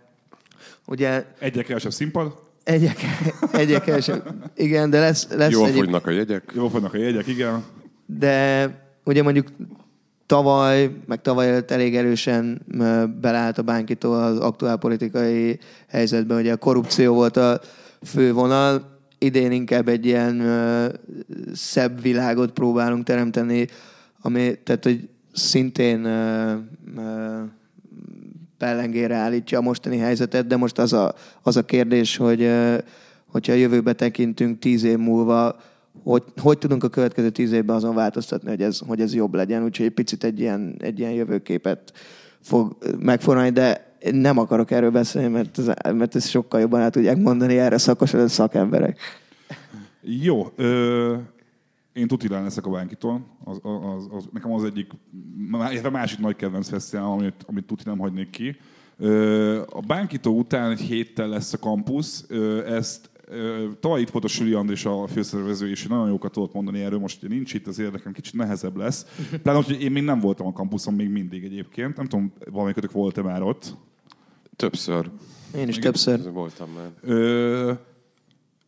[0.86, 2.32] ugye Egyre kevesebb színpad,
[2.64, 3.00] egyek,
[3.52, 4.22] egyek sem,
[4.56, 6.52] igen, de lesz, lesz Jól egyéb- fogynak a jegyek.
[6.54, 7.64] jól fognak a jegyek, igen.
[8.06, 8.70] de
[9.04, 9.48] ugye mondjuk
[10.26, 12.62] tavaly, meg tavaly előtt elég erősen
[13.20, 15.58] beleállt a bánkító az aktuál politikai
[15.88, 17.60] helyzetben, ugye a korrupció volt a
[18.04, 20.86] fő vonal, idén inkább egy ilyen ö,
[21.54, 23.66] szebb világot próbálunk teremteni,
[24.20, 25.08] ami, tehát, hogy
[25.38, 26.02] szintén
[28.58, 32.50] pellengére állítja a mostani helyzetet, de most az a, az a kérdés, hogy
[33.26, 35.56] hogyha a jövőbe tekintünk tíz év múlva,
[36.02, 39.64] hogy, hogy tudunk a következő tíz évben azon változtatni, hogy ez, hogy ez jobb legyen.
[39.64, 41.92] Úgyhogy egy picit egy ilyen, egy ilyen jövőképet
[42.40, 47.16] fog megformálni, de nem akarok erről beszélni, mert, ez, mert ezt sokkal jobban el tudják
[47.16, 48.98] mondani erre szakos szakemberek.
[50.00, 51.14] Jó, ö,
[51.98, 53.24] én tutilán leszek a Bánkiton.
[53.44, 54.90] Az, az, az, nekem az egyik,
[55.50, 58.56] illetve másik nagy kedvenc fesztivál, amit, amit tuti nem hagynék ki.
[59.66, 62.26] A Bánkitó után egy héttel lesz a kampusz.
[62.66, 63.10] Ezt
[63.80, 67.20] tavaly itt volt a Süli Andris a főszervező, és nagyon jókat tudott mondani erről, most
[67.20, 69.06] hogy nincs itt, azért nekem kicsit nehezebb lesz.
[69.42, 71.96] Pláne, hogy én még nem voltam a kampuszon még mindig egyébként.
[71.96, 73.76] Nem tudom, valamelyikötök volt-e már ott.
[74.56, 75.10] Többször.
[75.56, 76.32] Én is többször.
[76.32, 76.90] Voltam már.
[77.00, 77.72] Ö,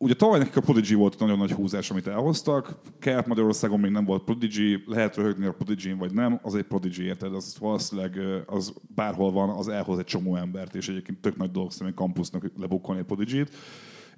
[0.02, 2.74] ugye tavaly nekik a Prodigy volt nagyon nagy húzás, amit elhoztak.
[2.98, 7.02] Kelet Magyarországon még nem volt Prodigy, lehet röhögni a prodigy vagy nem, az egy Prodigy,
[7.02, 7.34] érted?
[7.34, 11.70] Az valószínűleg az bárhol van, az elhoz egy csomó embert, és egyébként tök nagy dolog
[11.70, 13.54] szerintem kampusznak lebukkolni a Prodigy-t.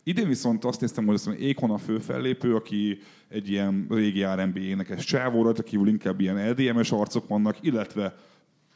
[0.03, 4.57] Idén viszont azt néztem, hogy azt Ékon a fő fellépő, aki egy ilyen régi R&B
[4.57, 8.14] énekes csávó, rajta kívül inkább ilyen LDMS arcok vannak, illetve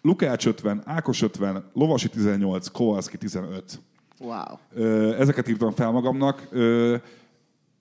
[0.02, 3.80] Lukács 50, Ákos 50, Lovasi 18, Kowalski 15.
[4.20, 4.82] Wow.
[5.12, 6.48] Ezeket írtam fel magamnak,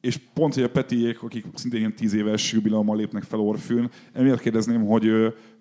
[0.02, 4.40] és pont, hogy a Petiék, akik szintén ilyen tíz éves jubileummal lépnek fel Orfűn, emiatt
[4.40, 5.08] kérdezném, hogy,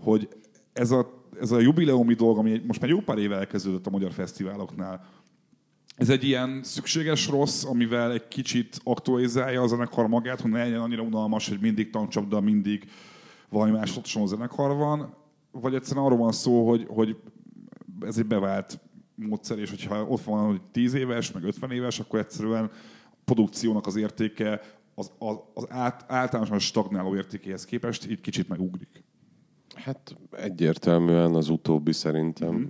[0.01, 0.29] hogy
[0.73, 4.13] ez a, ez a jubileumi dolog, ami most már jó pár éve elkezdődött a magyar
[4.13, 5.07] fesztiváloknál,
[5.97, 10.81] ez egy ilyen szükséges rossz, amivel egy kicsit aktualizálja a zenekar magát, hogy ne legyen
[10.81, 12.91] annyira unalmas, hogy mindig tankcsapda, mindig
[13.49, 15.15] valami más a zenekar van,
[15.51, 17.17] vagy egyszerűen arról van szó, hogy, hogy
[18.01, 18.79] ez egy bevált
[19.15, 23.87] módszer, és hogyha ott van, hogy 10 éves, meg 50 éves, akkor egyszerűen a produkciónak
[23.87, 24.61] az értéke
[24.95, 29.05] az, az, az át, általánosan stagnáló értékéhez képest így kicsit megugrik.
[29.75, 32.65] Hát egyértelműen az utóbbi szerintem, mm.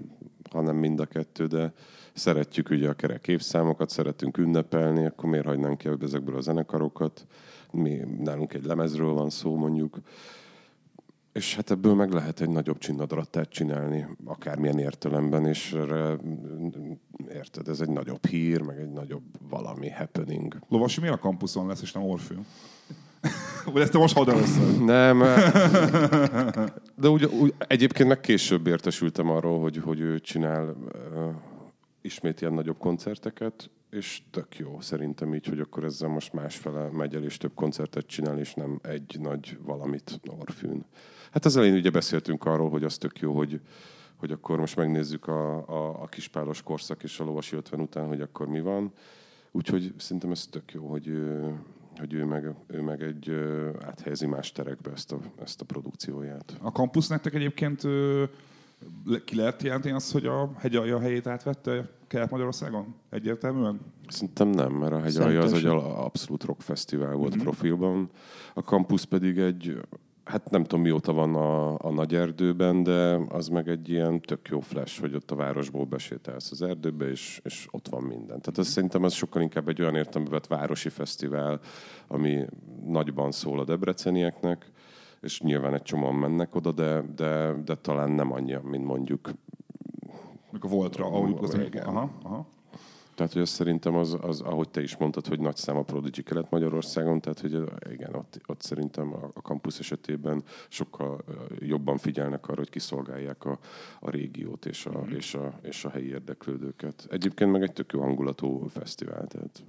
[0.51, 1.73] hanem mind a kettő, de
[2.13, 7.27] szeretjük ugye a kerek évszámokat, szeretünk ünnepelni, akkor miért hagynánk ki ezekből a zenekarokat?
[7.71, 9.99] Mi, nálunk egy lemezről van szó mondjuk,
[11.35, 16.17] és hát ebből meg lehet egy nagyobb csinnadrattát csinálni, akármilyen értelemben, és erre,
[17.33, 20.57] érted, ez egy nagyobb hír, meg egy nagyobb valami happening.
[20.69, 22.47] Lovasi miért a kampuszon lesz, és nem Orfűn?
[23.73, 24.85] Vagy ezt te most hadd először?
[24.85, 25.19] Nem.
[26.95, 31.35] De úgy, úgy, egyébként meg később értesültem arról, hogy, hogy ő csinál uh,
[32.01, 37.15] ismét ilyen nagyobb koncerteket, és tök jó szerintem így, hogy akkor ezzel most másfele megy
[37.15, 40.85] el, és több koncertet csinál, és nem egy nagy valamit Orfűn.
[41.35, 43.61] Hát az elején ugye beszéltünk arról, hogy az tök jó, hogy,
[44.17, 48.21] hogy akkor most megnézzük a, a, a kispálos korszak és a lovasi 50 után, hogy
[48.21, 48.93] akkor mi van.
[49.51, 51.59] Úgyhogy szerintem ez tök jó, hogy, ő-
[51.97, 53.31] hogy ő, meg, ő meg egy
[53.81, 56.57] áthelyezi más terekbe ezt a, ezt a produkcióját.
[56.61, 57.83] A kampusz nektek egyébként
[59.25, 62.95] ki lehet jelenteni azt, hogy a hegyalja helyét átvette Kelet-Magyarországon?
[63.11, 63.81] Egyértelműen?
[64.09, 67.43] Szerintem nem, mert a Hegyalja az egy abszolút rockfesztivál volt mm-hmm.
[67.43, 68.11] profilban.
[68.55, 69.81] A kampusz pedig egy,
[70.25, 74.49] hát nem tudom mióta van a, a nagy erdőben, de az meg egy ilyen tök
[74.49, 78.41] jó flash, hogy ott a városból besétálsz az erdőbe, és, és ott van minden.
[78.41, 81.61] Tehát az, szerintem ez sokkal inkább egy olyan értelemben vett városi fesztivál,
[82.07, 82.45] ami
[82.87, 84.71] nagyban szól a debrecenieknek,
[85.21, 89.31] és nyilván egy csomóan mennek oda, de, de, de talán nem annyian, mint mondjuk
[90.55, 91.87] Mikor voltra, ahogy az Igen.
[91.87, 92.47] Aha, aha.
[93.15, 96.23] Tehát, hogy azt szerintem az, az, ahogy te is mondtad, hogy nagy szám a Prodigy
[96.23, 101.25] Kelet-Magyarországon, tehát, hogy igen, ott, ott szerintem a, a kampusz esetében sokkal
[101.59, 103.59] jobban figyelnek arra, hogy kiszolgálják a,
[104.01, 107.07] a régiót és a, és, a, és a helyi érdeklődőket.
[107.11, 109.63] Egyébként meg egy tök jó hangulatú fesztivál, tehát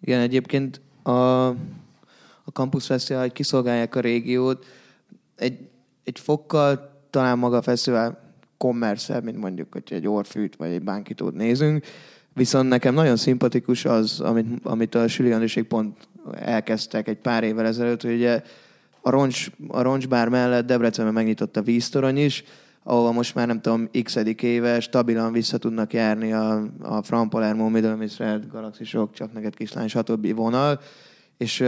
[0.00, 1.48] Igen, egyébként a,
[2.44, 4.64] a Campus Fesztivál, hogy kiszolgálják a régiót,
[5.36, 5.68] egy,
[6.04, 11.34] egy fokkal talán maga a fesztivál kommerszebb, mint mondjuk, hogy egy Orfűt vagy egy Bánkitót
[11.34, 11.84] nézünk,
[12.34, 17.66] viszont nekem nagyon szimpatikus az, amit, amit a Süli Andriség pont elkezdtek egy pár évvel
[17.66, 18.42] ezelőtt, hogy ugye
[19.00, 22.44] a, roncs, a roncsbár mellett Debrecenben megnyitott a víztorony is,
[22.82, 27.68] ahova most már nem tudom, x éve stabilan vissza tudnak járni a, a Fran Palermo,
[27.68, 30.34] Middle Misred, Galaxisok, csak neked kislány, stb.
[30.34, 30.80] vonal,
[31.36, 31.64] és,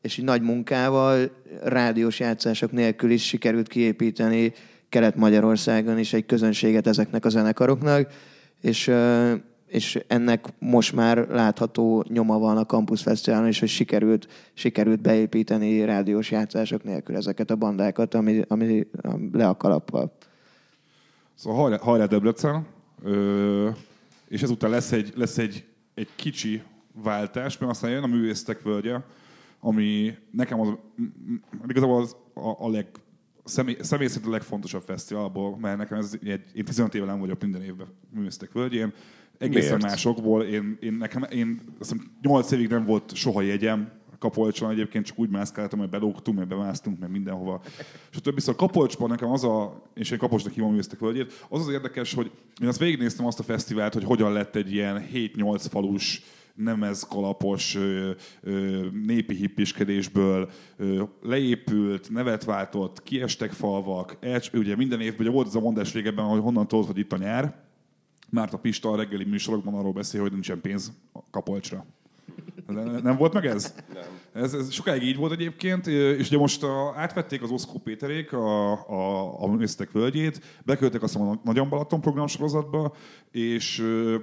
[0.00, 1.30] és így nagy munkával,
[1.62, 4.52] rádiós játszások nélkül is sikerült kiépíteni
[4.88, 8.12] Kelet-Magyarországon is egy közönséget ezeknek a zenekaroknak,
[8.60, 8.90] és,
[9.74, 15.84] és ennek most már látható nyoma van a Campus Fesztiválon is, hogy sikerült, sikerült beépíteni
[15.84, 18.86] rádiós játszások nélkül ezeket a bandákat, ami, ami
[19.32, 20.16] le a kalappal.
[21.34, 22.66] Szóval hajrá, hajrá Debrecen,
[23.02, 23.70] ö,
[24.28, 25.64] és ezután lesz egy, lesz egy,
[25.94, 26.62] egy kicsi
[27.02, 29.00] váltás, mert aztán jön a művésztek völgye,
[29.60, 30.68] ami nekem az,
[31.66, 32.86] igazából az a, a leg,
[33.44, 37.40] személy, személy szerint a legfontosabb fesztiválból, mert nekem ez egy, én 15 éve nem vagyok
[37.40, 38.92] minden évben művésztek völgyén,
[39.38, 39.82] egészen Miért?
[39.82, 45.06] másokból, én, én, nekem, én azt hiszem, 8 évig nem volt soha jegyem, Kapolcson egyébként
[45.06, 47.60] csak úgy mászkáltam, hogy belógtunk, meg bemásztunk, meg mindenhova.
[48.10, 51.60] És a többi szóval Kapolcsban nekem az a, és én Kapolcsnak hívom művésztek völgyét, az
[51.60, 52.30] az érdekes, hogy
[52.62, 56.22] én azt végignéztem azt a fesztivált, hogy hogyan lett egy ilyen 7-8 falus
[56.54, 58.10] nemez kalapos ö,
[58.40, 65.46] ö, népi hippiskedésből ö, leépült, nevet váltott, kiestek falvak, elcs, ugye minden évben ugye volt
[65.46, 67.63] ez a mondás régebben, hogy honnan tudod, hogy itt a nyár,
[68.34, 71.84] Márta Pista a reggeli műsorokban arról beszél, hogy nincsen pénz a kapolcsra.
[73.02, 73.74] Nem, volt meg ez?
[73.92, 74.02] Nem.
[74.32, 78.72] Ez, ez sokáig így volt egyébként, és ugye most a, átvették az Oszkó Péterék a,
[78.72, 82.94] a, a művészetek völgyét, beköltek azt a Nagyon Balaton programsorozatba,
[83.30, 84.16] és ö,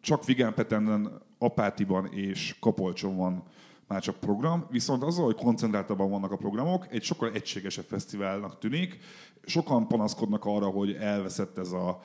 [0.00, 3.42] csak Vigán Petenden, Apátiban és Kapolcson van
[3.86, 8.98] már csak program, viszont azzal, hogy koncentráltabban vannak a programok, egy sokkal egységesebb fesztiválnak tűnik.
[9.44, 12.00] Sokan panaszkodnak arra, hogy elveszett ez a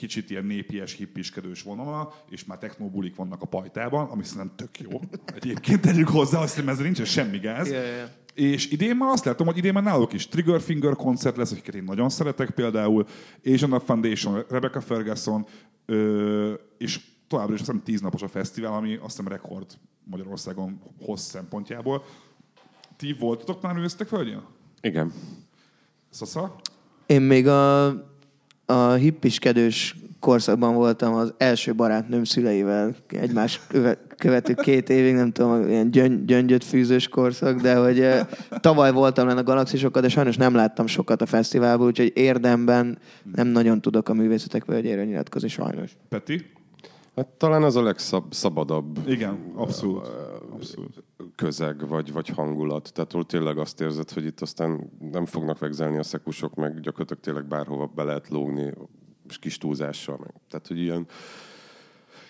[0.00, 5.00] kicsit ilyen népies, hippiskedős vonala, és már technobulik vannak a pajtában, ami szerintem tök jó.
[5.34, 7.70] Egyébként tegyük hozzá, azt hiszem ezzel nincsen semmi gáz.
[7.70, 8.08] Ja, ja.
[8.34, 11.74] És idén már azt látom, hogy idén már náluk is Trigger Finger koncert lesz, akiket
[11.74, 13.06] én nagyon szeretek például,
[13.44, 15.46] Asian of Foundation, Rebecca Ferguson,
[15.86, 19.66] ö, és továbbra is azt hiszem 10 napos a fesztivál, ami azt hiszem rekord
[20.04, 22.04] Magyarországon hossz szempontjából.
[22.96, 24.42] Ti voltatok már nőztek földjén?
[24.80, 25.12] igen.
[26.10, 26.56] Szasza?
[27.06, 27.86] Én még a,
[28.70, 35.68] a hippiskedős korszakban voltam az első barátnőm szüleivel, egymás köve- követő két évig, nem tudom,
[35.68, 38.08] ilyen gyöngy, gyöngyöt fűzős korszak, de hogy
[38.60, 42.98] tavaly voltam lenne a galaxisokat, de sajnos nem láttam sokat a fesztiválból, úgyhogy érdemben
[43.34, 45.96] nem nagyon tudok a művészetek völgyéről nyilatkozni, sajnos.
[46.08, 46.50] Peti?
[47.16, 50.08] Hát talán az a legszabadabb Igen, abszolút.
[51.36, 52.92] Közeg vagy, vagy hangulat.
[52.92, 57.22] Tehát ahol tényleg azt érzed, hogy itt aztán nem fognak vegzelni a szekusok, meg gyakorlatilag
[57.22, 58.72] tényleg bárhova be lehet lógni
[59.28, 60.16] és kis túlzással.
[60.18, 60.34] Meg.
[60.48, 61.06] Tehát, hogy ilyen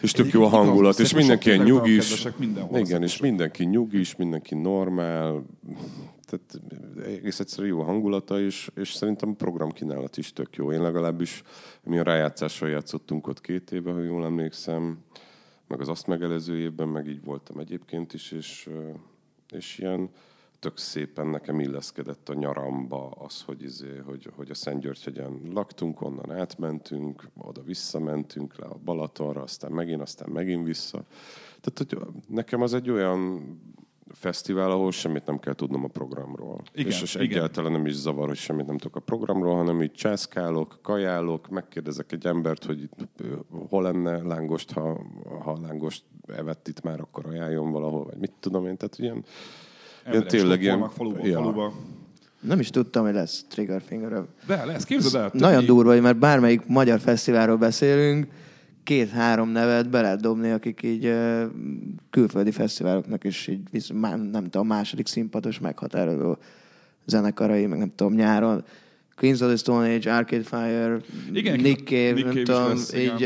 [0.01, 2.27] és tök jó a hangulat, és mindenki ilyen nyugis.
[2.73, 5.45] Igen, és mindenki nyugis, mindenki normál.
[6.25, 6.61] Tehát
[7.07, 10.73] egész egyszerűen jó a hangulata, és, és szerintem a programkínálat is tök jó.
[10.73, 11.43] Én legalábbis,
[11.83, 14.99] mi a rájátszással játszottunk ott két éve, ha jól emlékszem,
[15.71, 18.71] meg az azt megelező évben, meg így voltam egyébként is, és,
[19.49, 20.11] és ilyen
[20.59, 26.31] tök szépen nekem illeszkedett a nyaramba az, hogy, izé, hogy, hogy a Szentgyörgyhegyen laktunk, onnan
[26.33, 31.05] átmentünk, oda visszamentünk le a Balatonra, aztán megint, aztán megint vissza.
[31.61, 33.43] Tehát hogy nekem az egy olyan
[34.13, 36.63] fesztivál, ahol semmit nem kell tudnom a programról.
[36.75, 37.27] Igen, és, és igen.
[37.27, 42.13] egyáltalán nem is zavar, hogy semmit nem tudok a programról, hanem így császkálok, kajálok, megkérdezek
[42.13, 42.97] egy embert, hogy itt,
[43.69, 45.01] hol lenne lángost, ha,
[45.45, 48.77] ha lángost evett itt már, akkor ajánljon valahol, vagy mit tudom én.
[48.77, 49.25] Tehát ilyen,
[50.11, 50.89] ilyen tényleg ilyen...
[50.89, 51.39] faluba, ja.
[51.39, 51.73] faluba.
[52.41, 54.25] Nem is tudtam, hogy lesz Trigger Finger.
[54.47, 55.31] De lesz, képzeld el.
[55.33, 58.27] Nagyon durva, hogy mert bármelyik magyar fesztiválról beszélünk,
[58.83, 61.15] két-három nevet be lehet dobni, akik így
[62.11, 66.37] külföldi fesztiváloknak is így, visz- má- nem tudom, második színpados meghatározó
[67.07, 68.65] zenekarai, meg nem tudom, nyáron.
[69.17, 71.01] Queens of the Stone Age, Arcade Fire,
[71.33, 73.23] Igen, Nick Cave, Nick nem Cave tudom, lesz, így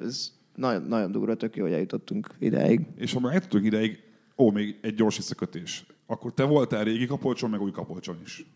[0.00, 2.80] ez nagyon, nagyon durva, tök jó, hogy eljutottunk ideig.
[2.96, 3.98] És ha már eljutottunk ideig,
[4.36, 5.84] ó, még egy gyors visszakötés.
[6.06, 8.46] Akkor te voltál régi kapolcson, meg új kapolcson is.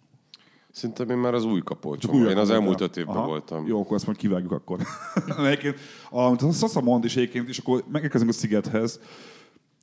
[0.78, 2.14] Szerintem én már az új kapolcsom.
[2.14, 3.26] újak Én az elmúlt öt évben Aha.
[3.26, 3.66] voltam.
[3.66, 4.78] Jó, akkor ezt majd kivágjuk akkor.
[5.38, 5.78] egyébként,
[6.10, 9.00] amit a Sasa mond is egyébként, és akkor megérkezünk a szigethez,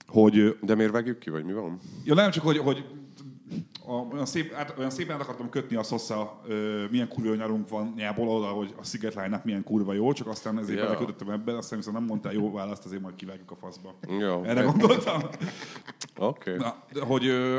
[0.08, 1.80] hogy De miért vágjuk ki, vagy mi van?
[2.04, 2.86] Ja, nem csak, hogy, hogy
[3.86, 7.70] a, olyan, szép, át, olyan szépen át akartam kötni a Sosa, ö, milyen kurva nyarunk
[7.70, 10.90] van nyából oda, hogy a szigetlánynak milyen kurva jó, csak aztán ezért yeah.
[10.90, 13.96] belekötöttem ebbe, aztán viszont nem mondtál jó választ, azért majd kivágjuk a faszba.
[14.20, 14.44] Jó.
[14.44, 15.22] Erre gondoltam.
[16.18, 16.54] Oké.
[16.54, 16.58] Okay.
[16.58, 17.58] Na, hogy, ö,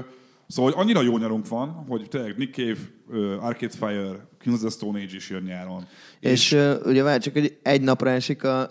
[0.49, 2.79] szóval, hogy annyira jó nyarunk van, hogy tényleg Nick Cave,
[3.11, 5.87] ö, Arcade Fire, Kings of the Stone Age is jön nyáron.
[6.21, 8.71] És uh, ugye várj csak, hogy egy napra esik a,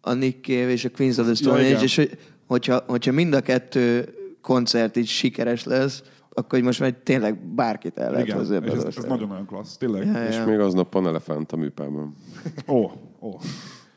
[0.00, 1.82] a Nick Cave és a Queens of the Stone Ja, Age, igen.
[1.82, 6.02] és hogy, hogyha, hogyha mind a kettő koncert így sikeres lesz,
[6.34, 9.08] akkor hogy most már tényleg bárkit el lehet Igen, hozni és ebbe ez, ez országba.
[9.14, 10.06] nagyon nagyon klassz, tényleg.
[10.06, 10.46] Ja, És ja.
[10.46, 12.14] még aznap van elefánt a műpában.
[12.68, 12.90] Ó,
[13.20, 13.38] ó.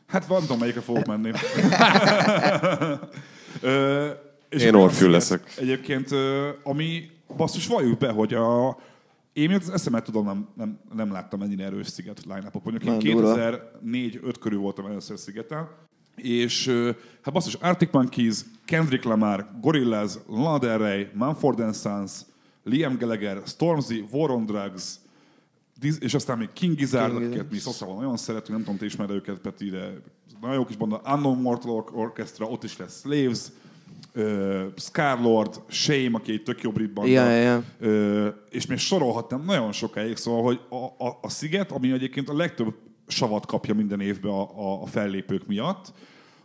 [0.08, 1.32] Hát van, tudom, melyikre fogok menni.
[4.62, 5.54] Én Orfül leszek.
[5.58, 6.10] Egyébként,
[6.64, 8.78] ami basszus, valljuk be, hogy a,
[9.34, 12.92] én miatt az eszemet tudom, nem, nem, nem láttam ennyire erős sziget line Mondjuk én
[12.92, 13.60] Nagyon durva.
[13.86, 15.68] 2004-5 körül voltam először szigeten,
[16.16, 16.68] és
[17.22, 22.12] hát basszus, Arctic Monkeys, Kendrick Lamar, Gorillaz, Lana Del Rey, Mumford Sons,
[22.64, 25.00] Liam Gallagher, Stormzy, War on Drugs,
[26.00, 29.38] és aztán még King Gizzard, akiket mi Szoszával nagyon szeretünk, nem tudom, te ismered őket,
[29.38, 30.02] Peti, de
[30.42, 33.40] nagyon jó kis banda, Unknown Mortal Or- Orchestra, ott is lesz Slaves,
[34.16, 37.64] uh, Scarlord, Shame, aki egy tök jó brit banda, ja, ja.
[37.80, 42.36] Ö, és még sorolhatnám nagyon sokáig, szóval, hogy a, a, a Sziget, ami egyébként a
[42.36, 42.74] legtöbb
[43.08, 45.94] savat kapja minden évben a, a, a fellépők miatt,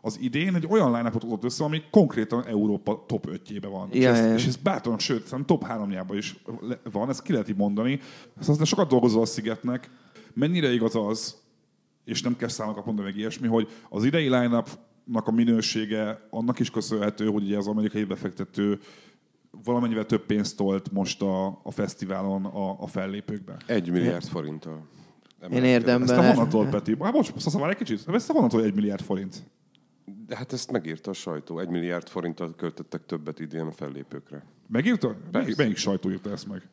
[0.00, 3.88] az idén egy olyan line adott össze, ami konkrétan Európa top 5-jébe van.
[3.90, 4.34] és, Ja, ez, ja, ja.
[4.34, 6.36] és ez bátran, sőt, szerintem top 3 is
[6.92, 8.00] van, ezt ki lehet így mondani.
[8.38, 9.90] Aztán sokat dolgozol a Szigetnek.
[10.34, 11.36] Mennyire igaz az,
[12.04, 14.62] és nem kell számokat mondani meg ilyesmi, hogy az idei line
[15.12, 18.78] a minősége annak is köszönhető, hogy ugye az amerikai befektető
[19.64, 23.56] valamennyivel több pénzt tolt most a, a fesztiválon a, a fellépőkbe.
[23.66, 24.86] Egy milliárd forinttal.
[25.50, 26.08] Én érdemben.
[26.08, 26.96] Ezt a honnan tolt, Peti?
[27.00, 28.08] Hát most, szóval várj egy kicsit.
[28.08, 29.42] Ezt a honnan tolt egy milliárd forint?
[30.26, 31.58] De hát ezt megírta a sajtó.
[31.58, 34.44] Egy milliárd forinttal költöttek többet idén a fellépőkre.
[34.66, 35.16] Megírta?
[35.32, 36.68] Melyik, melyik sajtó írta ezt meg?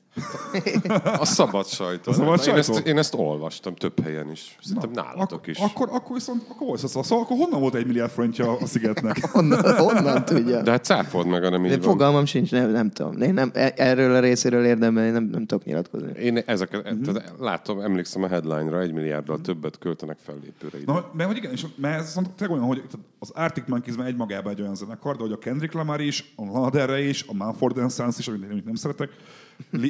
[1.19, 2.11] A szabad sajtó.
[2.11, 2.73] A szabad én, sajtó?
[2.73, 4.57] ezt, én ezt olvastam több helyen is.
[4.61, 5.57] Szerintem nálatok Ak- is.
[5.57, 9.25] Akkor, akkor viszont, akkor volt szóval, szóval akkor honnan volt egy milliárd forintja a Szigetnek?
[9.31, 10.61] Honnan, honnan tudja?
[10.61, 11.85] De hát cáfold meg, hanem így De van.
[11.89, 13.21] fogalmam sincs, nem, nem tudom.
[13.21, 16.11] Én nem, e- erről a részéről érdemben én nem, nem tudok nyilatkozni.
[16.19, 20.93] Én ezeket, tehát látom, emlékszem a headline-ra, egy milliárddal többet költenek fellépőre idén.
[20.93, 22.83] Na, mert hogy igen, és mert ez tényleg olyan, hogy
[23.19, 26.33] az Arctic Monkeys már egy magában egy olyan zenekar, de hogy a Kendrick Lamar is,
[26.35, 29.09] a Lana is, a Mumford Sons is, amit nem szeretek,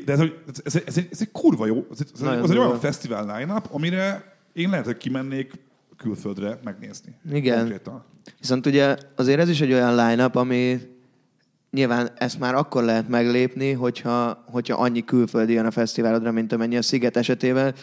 [0.06, 0.20] de ez,
[0.64, 3.54] ez, ez, egy, ez egy kurva jó, ez, ez, Nagyon ez egy olyan fesztivál line
[3.72, 5.52] amire én lehet, hogy kimennék
[5.98, 7.16] külföldre megnézni.
[7.32, 7.58] Igen.
[7.58, 8.04] Konkrétan.
[8.40, 10.80] Viszont ugye azért ez is egy olyan line-up, ami
[11.72, 16.78] nyilván ezt már akkor lehet meglépni, hogyha, hogyha annyi külföldi jön a fesztiválodra, mint amennyi
[16.78, 17.76] a Sziget esetében,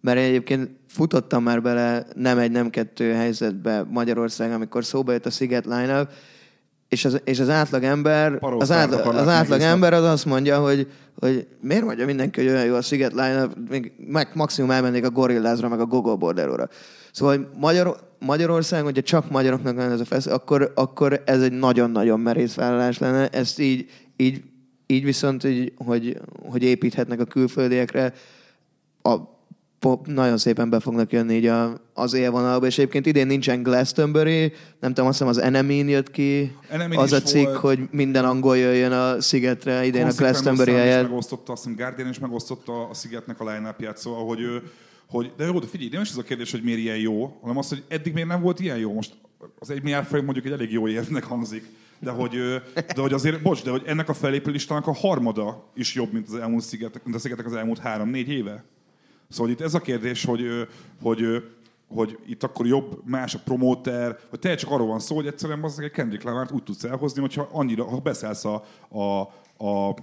[0.00, 5.26] mert én egyébként futottam már bele nem egy, nem kettő helyzetbe Magyarország, amikor szóba jött
[5.26, 6.08] a Sziget line
[6.88, 10.58] és az, és az átlag ember, az, akar az átlag egész ember az azt mondja,
[10.58, 15.04] hogy, hogy miért mondja mindenki, hogy olyan jó a Sziget line még meg maximum elmennék
[15.04, 16.68] a Gorillázra, meg a Gogo Bordelóra.
[17.12, 21.52] Szóval hogy Magyar, Magyarország, hogyha csak magyaroknak lenne ez a fesz, akkor, akkor ez egy
[21.52, 23.28] nagyon-nagyon merész vállalás lenne.
[23.28, 24.42] Ezt így, így,
[24.86, 28.12] így viszont, így, hogy, hogy építhetnek a külföldiekre,
[29.02, 29.16] a
[29.78, 34.52] pop nagyon szépen be fognak jönni így a, az élvonalba, és egyébként idén nincsen Glastonbury,
[34.80, 37.56] nem tudom, azt hiszem az Enemy jött ki, Enemy az a cikk, volt.
[37.56, 41.02] hogy minden angol jöjjön a szigetre idén a Consequence Glastonbury helyett.
[41.08, 44.62] megosztotta, azt hiszem Guardian is megosztotta a Szigetnek a line szóval, hogy, ő,
[45.06, 47.56] hogy de jó, de figyelj, nem is az a kérdés, hogy miért ilyen jó, hanem
[47.56, 48.92] az, hogy eddig miért nem volt ilyen jó.
[48.92, 49.14] Most
[49.58, 51.64] az egy milliárd forint mondjuk egy elég jó érvnek hangzik,
[51.98, 52.32] de hogy,
[52.74, 56.28] de hogy azért, bocs, de hogy ennek a fellépő listának a harmada is jobb, mint
[56.28, 58.64] az elmúlt szigetek, mint a szigetek az elmúlt három-négy éve.
[59.28, 60.68] Szóval itt ez a kérdés, hogy,
[61.02, 61.44] hogy,
[61.88, 65.64] hogy itt akkor jobb, más a promóter, vagy te csak arról van szó, hogy egyszerűen
[65.64, 69.20] az egy Kendrick Lamart úgy tudsz elhozni, hogyha annyira, ha beszállsz a, a,
[69.66, 69.94] a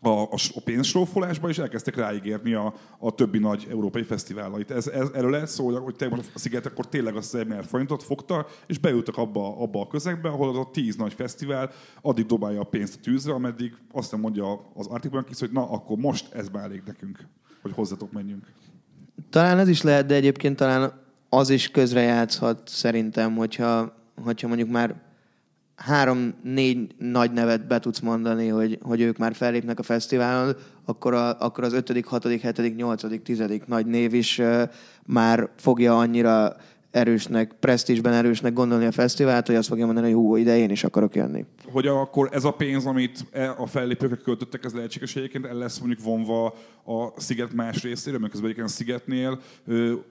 [0.00, 4.70] a, a, a pénzsrófolásba, és elkezdtek ráígérni a, a többi nagy európai fesztiválait.
[4.70, 7.46] Ez, ez, erről lehet szó, hogy te most a Sziget akkor tényleg azt az 1
[7.46, 11.70] milliárd forintot fogta, és beültek abba, abba a közegbe, ahol az a tíz nagy fesztivál
[12.02, 15.70] addig dobálja a pénzt a tűzre, ameddig azt nem mondja az Arctic kis, hogy na,
[15.70, 17.28] akkor most ez már elég nekünk,
[17.62, 18.46] hogy hozzatok menjünk.
[19.30, 20.92] Talán ez is lehet, de egyébként talán
[21.28, 23.94] az is közrejátszhat szerintem, hogyha,
[24.24, 24.94] hogyha mondjuk már
[25.76, 31.40] három-négy nagy nevet be tudsz mondani, hogy, hogy ők már fellépnek a fesztiválon, akkor, a,
[31.40, 34.62] akkor az ötödik, hatodik, hetedik, nyolcadik, tizedik nagy név is uh,
[35.06, 36.56] már fogja annyira
[36.90, 40.84] erősnek, presztízsben erősnek gondolni a fesztivált, hogy azt fogja mondani, hogy hú, ide én is
[40.84, 41.44] akarok jönni.
[41.72, 45.78] Hogy akkor ez a pénz, amit e- a fellépőkre költöttek, ez lehetséges egyébként el lesz
[45.78, 49.40] mondjuk vonva a sziget más részéről, mert közben egyébként a szigetnél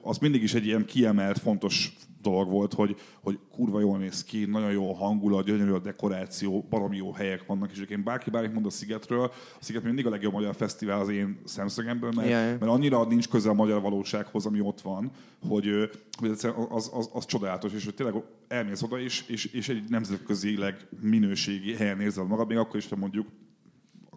[0.02, 1.94] az mindig is egy ilyen kiemelt, fontos
[2.30, 6.66] dolog volt, hogy, hogy kurva jól néz ki, nagyon jó a hangulat, gyönyörű a dekoráció,
[6.70, 10.10] baromi jó helyek vannak, és egyébként bárki bármit mond a Szigetről, a Sziget mindig a
[10.10, 12.38] legjobb magyar fesztivál az én szemszögemből, mert, ja.
[12.38, 15.12] mert annyira nincs köze a magyar valósághoz, ami ott van,
[15.48, 19.84] hogy, hogy az, az, az, csodálatos, és hogy tényleg elmész oda, és, és, és egy
[19.90, 23.28] nemzetközileg minőségi helyen érzed magad, még akkor is, ha mondjuk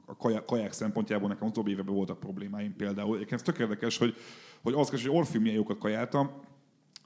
[0.06, 3.14] a kaják, kaják szempontjából nekem utóbbi években voltak problémáim például.
[3.14, 4.14] Egyébként ez tök érdekes, hogy,
[4.62, 6.30] hogy az hogy Orfi milyen jókat kajáltam,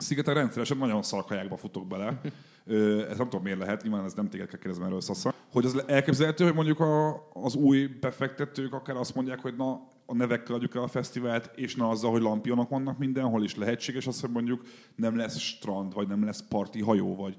[0.04, 2.20] Szigeten rendszeresen nagyon szar kajákba futok bele.
[2.66, 5.34] Ö, ez nem tudom miért lehet, nyilván ez nem téged kell kérdezni erről szasza.
[5.52, 10.14] Hogy az elképzelhető, hogy mondjuk a, az új befektetők akár azt mondják, hogy na a
[10.14, 14.20] nevekkel adjuk el a fesztivált, és na azzal, hogy lampionok vannak mindenhol, is lehetséges az,
[14.20, 14.62] hogy mondjuk
[14.96, 17.36] nem lesz strand, vagy nem lesz parti hajó, vagy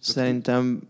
[0.00, 0.82] Szerintem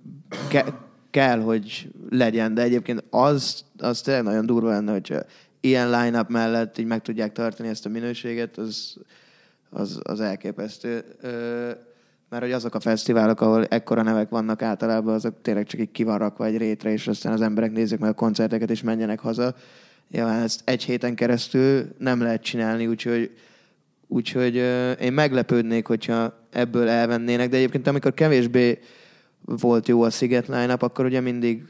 [0.48, 0.74] ke-
[1.10, 5.22] kell, hogy legyen, de egyébként az, az tényleg nagyon durva lenne, hogyha
[5.60, 8.98] ilyen line-up mellett így meg tudják tartani ezt a minőséget, az,
[9.72, 11.04] az, az elképesztő.
[12.28, 16.02] Mert hogy azok a fesztiválok, ahol ekkora nevek vannak általában, azok tényleg csak így ki
[16.02, 19.54] van rakva egy rétre, és aztán az emberek nézzék meg a koncerteket, és menjenek haza.
[20.10, 23.30] Ja, ezt egy héten keresztül nem lehet csinálni, úgyhogy
[24.12, 24.54] Úgyhogy
[25.00, 28.78] én meglepődnék, hogyha ebből elvennének, de egyébként amikor kevésbé
[29.40, 31.64] volt jó a Sziget line akkor ugye mindig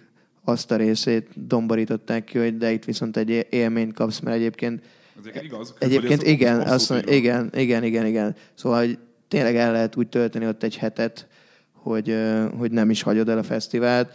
[0.45, 4.83] azt a részét domborították ki, hogy de itt viszont egy élményt kapsz, mert egyébként
[5.21, 5.75] ezek igaz?
[5.79, 8.37] Egyébként igen, azt mondja, igen, igen, igen, igen.
[8.55, 8.99] Szóval, hogy
[9.29, 11.27] tényleg el lehet úgy tölteni ott egy hetet,
[11.73, 12.17] hogy,
[12.59, 14.15] hogy nem is hagyod el a fesztivált.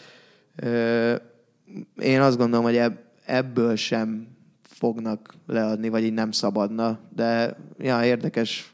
[2.00, 4.28] Én azt gondolom, hogy ebb- ebből sem
[4.62, 8.72] fognak leadni, vagy így nem szabadna, de ja, érdekes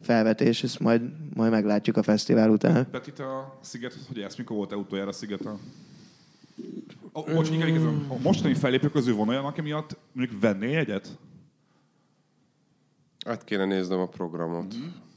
[0.00, 1.02] felvetés, ezt majd,
[1.34, 2.90] majd meglátjuk a fesztivál után.
[2.90, 5.58] Peti, te a Sziget, hogy ezt mikor volt-e utoljára a Szigeten?
[7.12, 11.18] Oh, most, igen, igen, a mostani fellépők közül van olyan, aki miatt mondjuk venné egyet?
[13.26, 14.74] Hát kéne néznem a programot,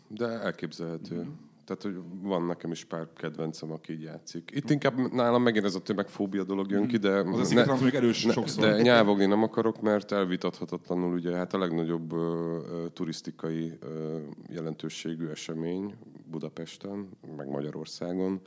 [0.07, 1.27] de elképzelhető.
[1.65, 4.51] Tehát, hogy van nekem is pár kedvencem, aki így játszik.
[4.53, 7.09] Itt inkább nálam megint ez a tömegfóbia dolog jön ki, de...
[7.09, 8.63] Az az mondjuk erős ne, sokszor.
[8.63, 14.17] de nyávogni nem akarok, mert elvitathatatlanul ugye hát a legnagyobb ö, ö, turisztikai ö,
[14.49, 15.95] jelentőségű esemény
[16.25, 18.41] Budapesten, meg Magyarországon.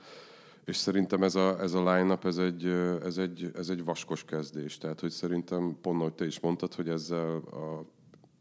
[0.65, 2.65] És szerintem ez a, ez a line-up, ez egy,
[3.05, 4.79] ez, egy, ez egy vaskos kezdés.
[4.79, 7.85] Tehát, hogy szerintem pont, ahogy te is mondtad, hogy ezzel a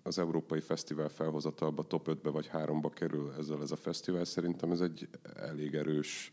[0.05, 4.25] az Európai Fesztivál felhozatalba top 5-be vagy 3-ba kerül ezzel ez a fesztivál.
[4.25, 6.31] Szerintem ez egy elég erős,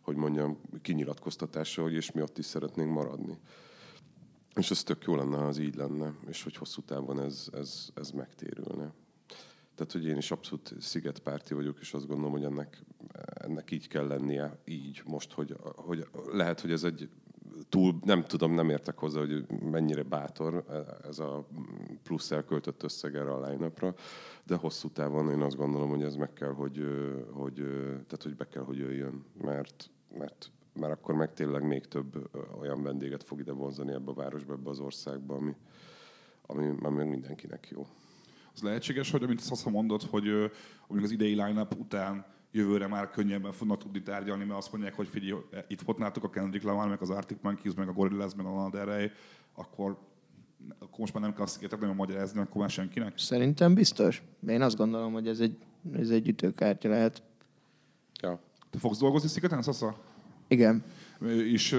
[0.00, 3.38] hogy mondjam, kinyilatkoztatása, hogy és mi ott is szeretnénk maradni.
[4.54, 7.88] És ez tök jó lenne, ha az így lenne, és hogy hosszú távon ez, ez,
[7.94, 8.92] ez megtérülne.
[9.74, 12.82] Tehát, hogy én is abszolút szigetpárti vagyok, és azt gondolom, hogy ennek,
[13.34, 17.08] ennek így kell lennie, így most, hogy, hogy lehet, hogy ez egy
[17.68, 20.64] túl, nem tudom, nem értek hozzá, hogy mennyire bátor
[21.04, 21.46] ez a
[22.02, 23.70] plusz elköltött összeg erre a line
[24.44, 26.84] de hosszú távon én azt gondolom, hogy ez meg kell, hogy,
[27.32, 32.30] hogy, tehát, hogy be kell, hogy jöjjön, mert, mert, mert akkor meg tényleg még több
[32.60, 35.54] olyan vendéget fog ide vonzani ebbe a városba, ebbe az országba, ami,
[36.46, 37.86] ami, ami mindenkinek jó.
[38.54, 40.24] Az lehetséges, hogy amit azt mondod, hogy
[40.86, 45.08] mondjuk az idei line-up után jövőre már könnyebben fognak tudni tárgyalni, mert azt mondják, hogy
[45.08, 48.46] figyelj, itt volt nátok a Kendrick Lamar, meg az Arctic Monkeys, meg a Gorillaz, meg
[48.46, 49.10] a Lana
[49.54, 49.98] akkor,
[50.78, 53.12] akkor most már nem kell szigetet nagyon magyarázni, akkor már senkinek.
[53.18, 54.22] Szerintem biztos.
[54.48, 55.56] Én azt gondolom, hogy ez egy,
[55.92, 57.22] ez egy ütőkártya lehet.
[58.22, 58.40] Ja.
[58.70, 59.96] Te fogsz dolgozni szigeten, Szasza?
[60.48, 60.84] Igen.
[61.44, 61.72] És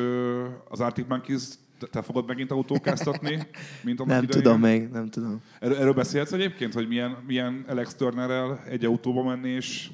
[0.69, 1.43] az Arctic Monkeys
[1.79, 3.47] te, te fogod megint autókáztatni,
[3.84, 4.43] mint annak Nem idején?
[4.43, 5.41] tudom még, nem tudom.
[5.59, 9.91] Erről, erről beszélhetsz egyébként, hogy milyen, milyen Alex Turnerrel egy autóba menni, és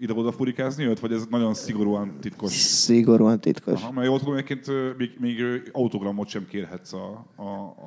[0.00, 2.52] ide-oda furikázni őt, vagy ez nagyon szigorúan titkos?
[2.52, 3.82] Szigorúan titkos.
[3.82, 5.42] Aha, mert jól tudom, egyébként még, még
[5.72, 7.42] autogramot sem kérhetsz a, a,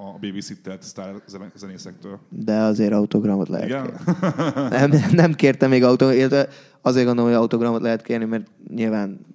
[0.05, 1.21] a babysittert sztár
[1.55, 2.19] zenészektől.
[2.29, 3.83] De azért autogramot lehet Igen?
[3.83, 4.97] kérni.
[4.97, 6.47] Nem, nem kértem még autogramot,
[6.81, 9.25] azért gondolom, hogy autogramot lehet kérni, mert nyilván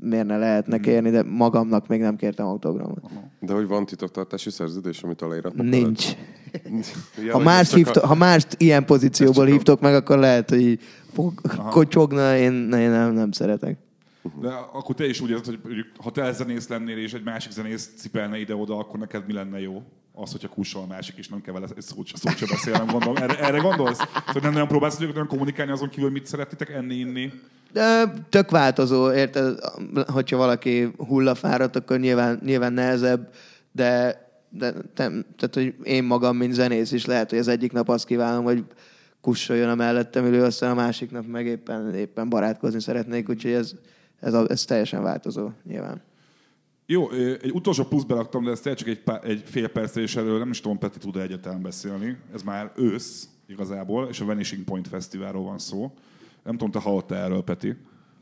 [0.00, 3.00] miért ne lehetne kérni, de magamnak még nem kértem autogramot.
[3.40, 5.66] De hogy van titoktartási szerződés, amit aláíratnak?
[5.66, 6.06] Nincs.
[7.26, 10.50] Ja, Ha mást, ez csak hívto, ha mást ilyen pozícióból a- hívtok meg, akkor lehet,
[10.50, 10.78] hogy
[11.12, 11.40] fog,
[11.70, 13.78] kocsogna, én, én nem, nem szeretek.
[14.40, 17.92] De akkor te is úgy érzed, hogy ha te zenész lennél, és egy másik zenész
[17.96, 19.82] cipelne ide-oda, akkor neked mi lenne jó?
[20.20, 23.16] Az, hogyha kussol a másik, és nem kell vele egy szót, szót sem beszélnem, gondolom.
[23.16, 23.98] Erre, erre gondolsz?
[23.98, 27.32] Szóval nem nagyon próbálsz hogy kommunikálni azon kívül, mit szeretnétek enni, inni?
[27.72, 29.58] De tök változó, érted?
[30.06, 33.32] Hogyha valaki hullafáradt, akkor nyilván, nyilván nehezebb,
[33.72, 37.88] de, de te, tehát, hogy én magam, mint zenész is lehet, hogy az egyik nap
[37.88, 38.64] azt kívánom, hogy
[39.20, 43.72] kussoljon a mellettem ülő, aztán a másik nap meg éppen, éppen barátkozni szeretnék, úgyhogy ez,
[44.20, 46.02] ez, a, ez teljesen változó nyilván.
[46.90, 47.10] Jó,
[47.42, 50.38] egy utolsó plusz beraktam, de ez tényleg csak egy, pá- egy fél percre és erről
[50.38, 52.16] nem is tudom, Peti tud egyáltalán beszélni.
[52.34, 55.92] Ez már ősz igazából, és a Vanishing Point Fesztiválról van szó.
[56.44, 57.74] Nem tudom, te hallottál erről, Peti.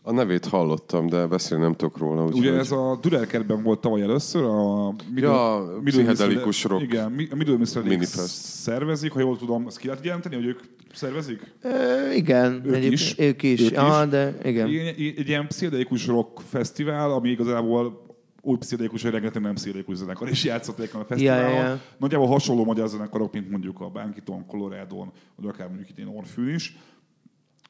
[0.02, 2.24] A nevét hallottam, de beszélni nem tudok róla.
[2.24, 2.38] Úgyhogy...
[2.40, 6.82] Ugye ez a Dürerkertben volt tavaly először, a Ja, pszichedelikus rock.
[6.82, 8.26] Igen, a Middle Minifest.
[8.44, 10.60] szervezik, ha jól tudom, azt ki lehet jelenteni, hogy ők
[10.94, 11.54] szervezik?
[11.62, 13.18] Ö, igen, Ők egyéb- is.
[13.18, 13.60] Ők is.
[13.60, 13.76] Ők is.
[13.76, 14.68] Aha, de igen.
[14.68, 14.86] Igen.
[14.86, 18.04] Egy, egy ilyen pszichedelikus rock fesztivál, ami igazából
[18.46, 21.50] úgy pszichedelikus, hogy rengeteg nem pszichedelikus zenekar is játszott a fesztiválon.
[21.50, 21.80] Ja, ja.
[21.98, 26.54] Nagyjából hasonló magyar zenekarok, mint mondjuk a Bánkiton, Colorado-n, vagy akár mondjuk itt én Orfűn
[26.54, 26.76] is.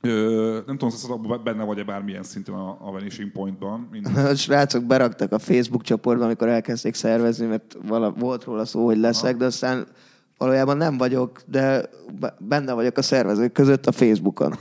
[0.00, 3.88] Ö, nem tudom, hogy benne vagy-e bármilyen szinten a, a Vanishing Pointban.
[4.14, 8.98] A srácok beraktak a Facebook csoportba, amikor elkezdték szervezni, mert vala, volt róla szó, hogy
[8.98, 9.86] leszek, de aztán
[10.38, 11.88] valójában nem vagyok, de
[12.20, 14.54] be- benne vagyok a szervezők között a Facebookon.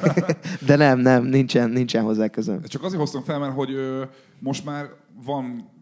[0.66, 2.62] de nem, nem, nincsen, nincsen hozzá közöm.
[2.62, 4.02] Csak azért hoztam fel, mert hogy ö,
[4.38, 4.88] most már
[5.24, 5.76] van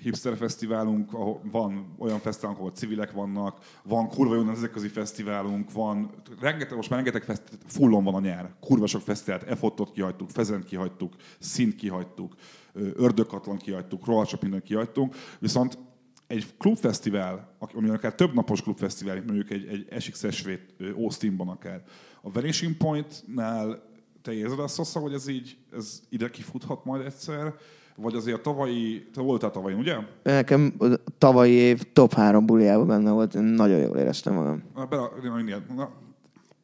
[0.00, 6.10] hipster fesztiválunk, ahol van olyan fesztiválunk, ahol civilek vannak, van kurva jó nemzetközi fesztiválunk, van
[6.40, 10.64] rengeteg, most már rengeteg fesztivál, fullon van a nyár, kurva sok fesztivált, Efottot kihagytuk, Fezent
[10.64, 12.34] kihagytuk, Szint kihagytuk,
[12.74, 15.78] Ördögkatlan kihagytuk, rohadt sok mindent kihagytunk, viszont
[16.26, 20.48] egy klubfesztivál, ami akár több napos klubfesztivál, mondjuk egy, egy SXSV
[20.96, 21.82] Austinban akár,
[22.22, 23.88] a Vanishing Point-nál
[24.22, 27.54] te érzed azt, hogy ez így, ez ide kifuthat majd egyszer,
[27.96, 29.96] vagy azért a tavalyi, te voltál tavaly, ugye?
[30.22, 30.74] Nekem
[31.18, 34.62] tavalyi év top három buliában benne volt, én nagyon jól éreztem magam.
[34.74, 35.90] Na, be, na, na,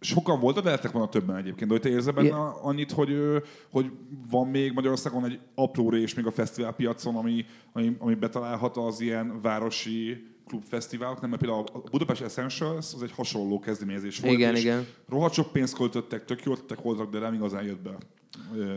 [0.01, 1.67] sokan voltak, de lehettek volna többen egyébként.
[1.67, 2.39] De hogy te érzel benne Igen.
[2.63, 3.17] annyit, hogy,
[3.71, 3.91] hogy
[4.31, 9.41] van még Magyarországon egy apró rés még a fesztiválpiacon, ami, ami, ami betalálhat az ilyen
[9.41, 14.33] városi klubfesztiválok, nem, mert például a Budapest Essentials az egy hasonló kezdeményezés volt.
[14.33, 14.87] Igen, és igen.
[15.09, 17.97] Rohadt sok pénzt költöttek, tök jó ötletek voltak, de nem igazán jött be.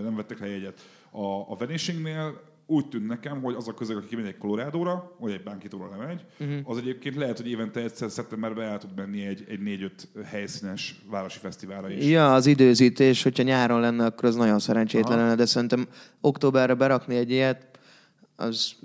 [0.03, 0.81] Nem vettek rá jegyet.
[1.11, 5.31] A, a Vanishingnél úgy tűnt nekem, hogy az a közeg, aki kimegy egy Colorado-ra, vagy
[5.31, 6.57] egy Bánkitóra lemegy, uh-huh.
[6.63, 11.39] az egyébként lehet, hogy évente egyszer szeptemberben el tud menni egy, egy négy-öt helyszínes városi
[11.39, 12.05] fesztiválra is.
[12.05, 15.87] Ja, az időzítés, hogyha nyáron lenne, akkor az nagyon szerencsétlen lenne, de szerintem
[16.21, 17.79] októberre berakni egy ilyet,
[18.35, 18.75] az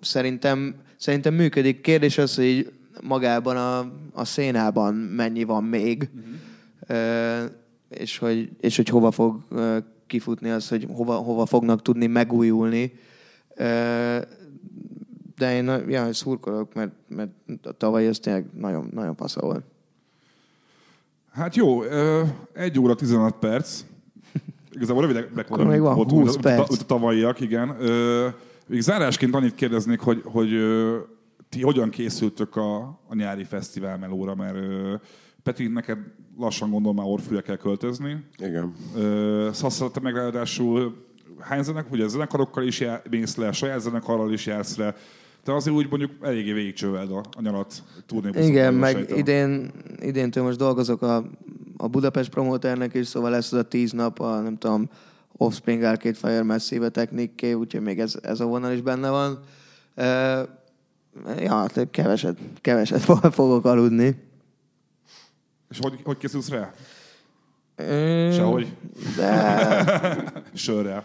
[0.00, 1.80] szerintem, szerintem működik.
[1.80, 2.72] Kérdés az, hogy
[3.02, 3.78] magában a,
[4.12, 6.08] a szénában mennyi van még,
[6.88, 7.50] uh-huh.
[7.88, 9.42] és, hogy, és hogy hova fog
[10.10, 12.92] kifutni az, hogy hova, hova fognak tudni megújulni.
[15.36, 17.30] De én ja, szurkolok, mert, mert
[17.62, 19.64] a tavaly ez tényleg nagyon, nagyon fasza volt.
[21.32, 21.82] Hát jó,
[22.52, 23.84] egy óra 15 perc.
[24.72, 26.80] Igazából rövidek Akkor még van voltunk, 20 mint perc.
[26.80, 27.76] A tavalyiak, igen.
[28.66, 30.50] Még zárásként annyit kérdeznék, hogy, hogy
[31.48, 32.78] ti hogyan készültök a,
[33.08, 34.56] a nyári fesztivál melóra, mert
[35.50, 35.98] Peti, neked
[36.38, 38.24] lassan gondolom már Orfűre kell költözni.
[38.38, 38.74] Igen.
[39.92, 41.06] Te meg ráadásul
[41.38, 44.96] hány zenek, ugye zenekarokkal is jár, mész le, saját zenekarral is jársz le.
[45.42, 48.48] Te azért úgy mondjuk eléggé végigcsöveld a, a nyarat turnébuszon.
[48.48, 49.70] Igen, meg idén,
[50.00, 51.24] idéntől most dolgozok a,
[51.76, 54.88] a Budapest promóternek is, szóval lesz az a tíz nap, a nem tudom,
[55.36, 59.38] Offspring Arcade Fire Massive Technique, úgyhogy még ez, ez a vonal is benne van.
[59.96, 60.48] Uh,
[61.42, 64.28] ja, hát keveset, keveset fo- fogok aludni.
[65.70, 66.72] És hogy, hogy készülsz rá?
[67.76, 68.76] Ö, Sehogy?
[69.16, 70.02] De
[70.54, 71.04] Sörrel.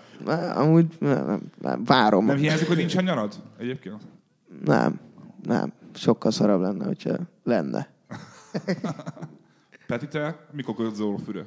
[0.55, 2.25] amúgy nem, nem, várom.
[2.25, 4.01] Nem hiányzik, hogy nincsen nyarad egyébként?
[4.65, 4.99] Nem,
[5.43, 5.73] nem.
[5.93, 7.89] Sokkal szarabb lenne, hogyha lenne.
[9.87, 11.45] Peti, te mikor költözöl Orfűre?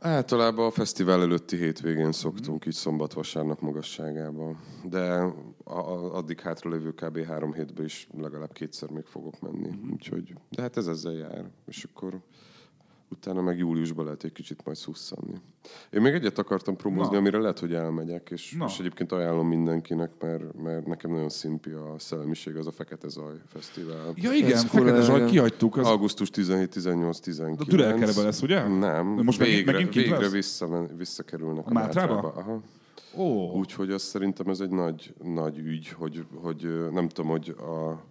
[0.00, 4.58] Általában a fesztivál előtti hétvégén szoktunk így szombat-vasárnap magasságában.
[4.82, 5.26] De
[5.68, 7.24] a, addig hátralévő kb.
[7.24, 9.70] három hétben is legalább kétszer még fogok menni.
[9.92, 11.50] Úgyhogy, de hát ez ezzel jár.
[11.66, 12.20] És akkor
[13.08, 15.40] utána meg júliusban lehet egy kicsit majd szusszanni.
[15.90, 17.18] Én még egyet akartam promózni, Na.
[17.18, 18.64] amire lehet, hogy elmegyek, és, Na.
[18.68, 23.34] és egyébként ajánlom mindenkinek, mert, mert nekem nagyon szimpi a szellemiség, az a Fekete Zaj
[23.46, 24.12] Fesztivál.
[24.14, 25.26] Ja igen, Ez Fekete jó.
[25.26, 25.76] kihagytuk.
[25.76, 27.60] Az, Augusztus 17, 18, 19.
[27.60, 28.68] a Dürerkerebe lesz, ugye?
[28.68, 32.14] Nem, Most megint, végre, megint végre vissza, visszakerülnek a, A Mátrába?
[32.14, 32.40] Mátrába.
[32.40, 32.62] Aha.
[33.16, 38.04] Ó, Úgyhogy azt szerintem ez egy nagy, nagy ügy, hogy, hogy nem tudom, hogy a,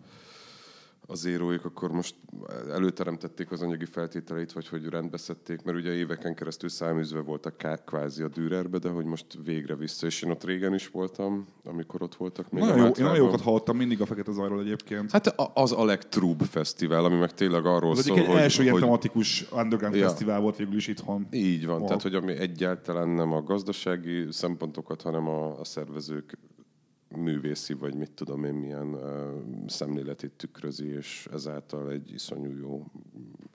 [1.08, 2.16] az éróik akkor most
[2.72, 8.24] előteremtették az anyagi feltételeit, vagy hogy rendbeszedték, mert ugye éveken keresztül száműzve voltak ká- kvázi
[8.24, 10.06] a Dürerbe, de hogy most végre vissza.
[10.06, 13.42] És én ott régen is voltam, amikor ott voltak még nagyon jó, én nagyon jókat
[13.42, 15.12] hallottam mindig a Fekete Zajról egyébként.
[15.12, 18.80] Hát az a legtrúbb fesztivál, ami meg tényleg arról Az szól, egyik hogy, első ilyen
[18.80, 20.08] tematikus underground Ja.
[20.08, 21.28] fesztivál volt végül is itthon.
[21.32, 21.86] Így van, Wow.
[21.88, 26.38] tehát hogy ami egyáltalán nem a gazdasági szempontokat, hanem a, a szervezők
[27.18, 29.02] művészi, vagy mit tudom én, milyen uh,
[29.68, 32.86] szemléletét tükrözi, és ezáltal egy iszonyú jó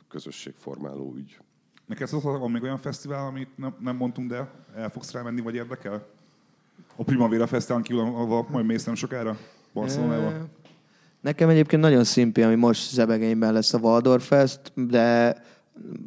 [0.08, 1.40] közösségformáló ügy.
[1.86, 5.40] Neked szóval van még olyan fesztivál, amit nem, nem mondtunk, de el fogsz rá menni,
[5.40, 6.06] vagy érdekel?
[6.96, 9.36] A Primavera Fesztiválon kívül, ahol majd mész nem sokára?
[9.72, 10.48] Barcelonába?
[11.20, 15.36] Nekem egyébként nagyon szimpi, ami most Zebegényben lesz a Waldorf Fest, de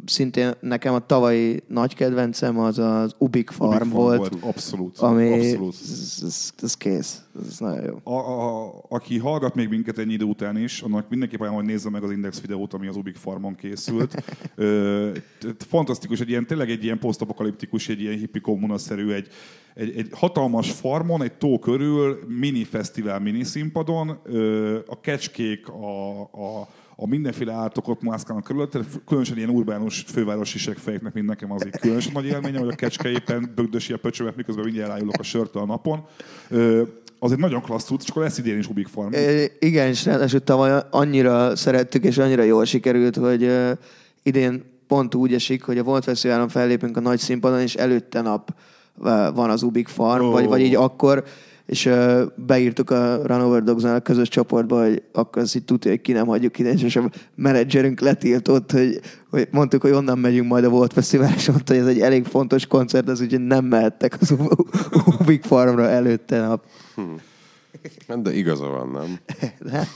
[0.06, 4.98] szintén nekem a tavalyi nagy kedvencem az az Ubik Farm, Ubik Farm volt, volt, abszolút,
[4.98, 5.74] ami abszolút.
[5.74, 7.22] Ez, ez, ez kész.
[7.48, 8.14] Ez nagyon jó.
[8.14, 12.04] A, a, aki hallgat még minket egy idő után is, annak mindenképpen hogy nézze meg
[12.04, 14.24] az Index videót, ami az Ubik Farmon készült.
[14.56, 15.10] Ö,
[15.58, 19.28] fantasztikus, egy ilyen, tényleg egy ilyen posztapokaliptikus, egy ilyen hippi kommunaszerű, egy,
[19.74, 26.22] egy, egy hatalmas farmon, egy tó körül, mini fesztivál, mini színpadon, ö, a kecskék, a,
[26.22, 31.66] a, a mindenféle állatok ott mászkálnak körülötte, különösen ilyen urbánus fővárosi segfejeknek, mint nekem az
[31.66, 35.24] egy különösen nagy élménye, hogy a kecske éppen bögdösi a pöcsömet, miközben mindjárt rájulok a
[35.24, 36.06] sörtől a napon.
[36.50, 36.82] Ö,
[37.20, 39.14] az egy nagyon klassz tud, és akkor lesz idén is Ubik Farm.
[39.14, 43.72] É, igen, és ráadásul tavaly annyira szerettük, és annyira jól sikerült, hogy uh,
[44.24, 48.54] idén pont úgy esik, hogy a Volt Fesztiválon fellépünk a nagy színpadon, és előtte nap
[49.34, 50.32] van az Ubik Farm, Ó.
[50.32, 51.24] vagy, vagy így akkor,
[51.66, 55.92] és uh, beírtuk a Run Over dogs a közös csoportba, hogy akkor azt így tudja,
[55.92, 59.00] hogy ki nem hagyjuk ide, és a menedzserünk letiltott, hogy,
[59.30, 62.26] hogy mondtuk, hogy onnan megyünk majd a Volt Fesztivál, és mondta, hogy ez egy elég
[62.26, 64.36] fontos koncert, az úgyhogy nem mehettek az
[65.20, 66.66] Ubik Farmra előtte nap.
[68.08, 69.20] Hát De igaza van, nem?
[69.74, 69.88] Hát,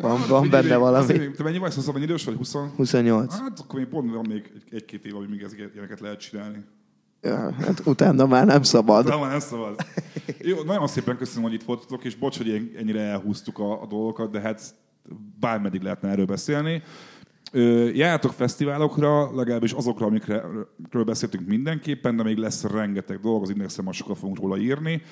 [0.00, 1.06] van, van benne valami.
[1.36, 1.70] Te mennyi vagy?
[1.70, 2.34] Szóval mennyi idős vagy?
[2.36, 2.54] 20?
[2.76, 3.32] 28.
[3.38, 6.58] Hát akkor még pont van még egy- egy-két év, amíg ez ilyeneket lehet csinálni.
[7.22, 9.04] Ja, hát utána már nem szabad.
[9.04, 9.76] De van, nem szabad.
[10.38, 14.30] Jó, nagyon szépen köszönöm, hogy itt voltatok, és bocs, hogy ennyire elhúztuk a, a dolgokat,
[14.30, 14.74] de hát
[15.40, 16.82] bármeddig lehetne erről beszélni.
[17.94, 23.96] Jártok fesztiválokra, legalábbis azokra, amikről beszéltünk mindenképpen, de még lesz rengeteg dolog, az Indexen majd
[23.96, 25.02] sokat fogunk róla írni.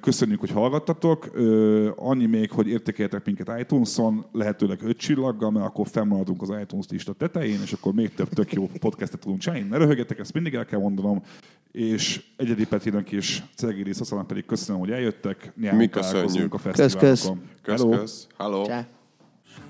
[0.00, 1.30] Köszönjük, hogy hallgattatok.
[1.96, 7.12] Annyi még, hogy értékeljetek minket iTunes-on, lehetőleg öt csillaggal, mert akkor fennmaradunk az iTunes lista
[7.12, 9.68] tetején, és akkor még több tök jó podcastet tudunk csinálni.
[9.68, 11.22] Ne röhögjetek, ezt mindig el kell mondanom.
[11.72, 15.52] És Egyedi Petinek és Cergéri Szaszalán pedig köszönöm, hogy eljöttek.
[15.60, 16.54] Nyáron Mi találkozunk köszönjük.
[16.54, 16.92] a Kösz, kösz.
[16.92, 17.42] fesztiválokon.
[17.62, 17.98] Kösz, Hello.
[17.98, 18.26] kösz.
[18.38, 18.64] Hello.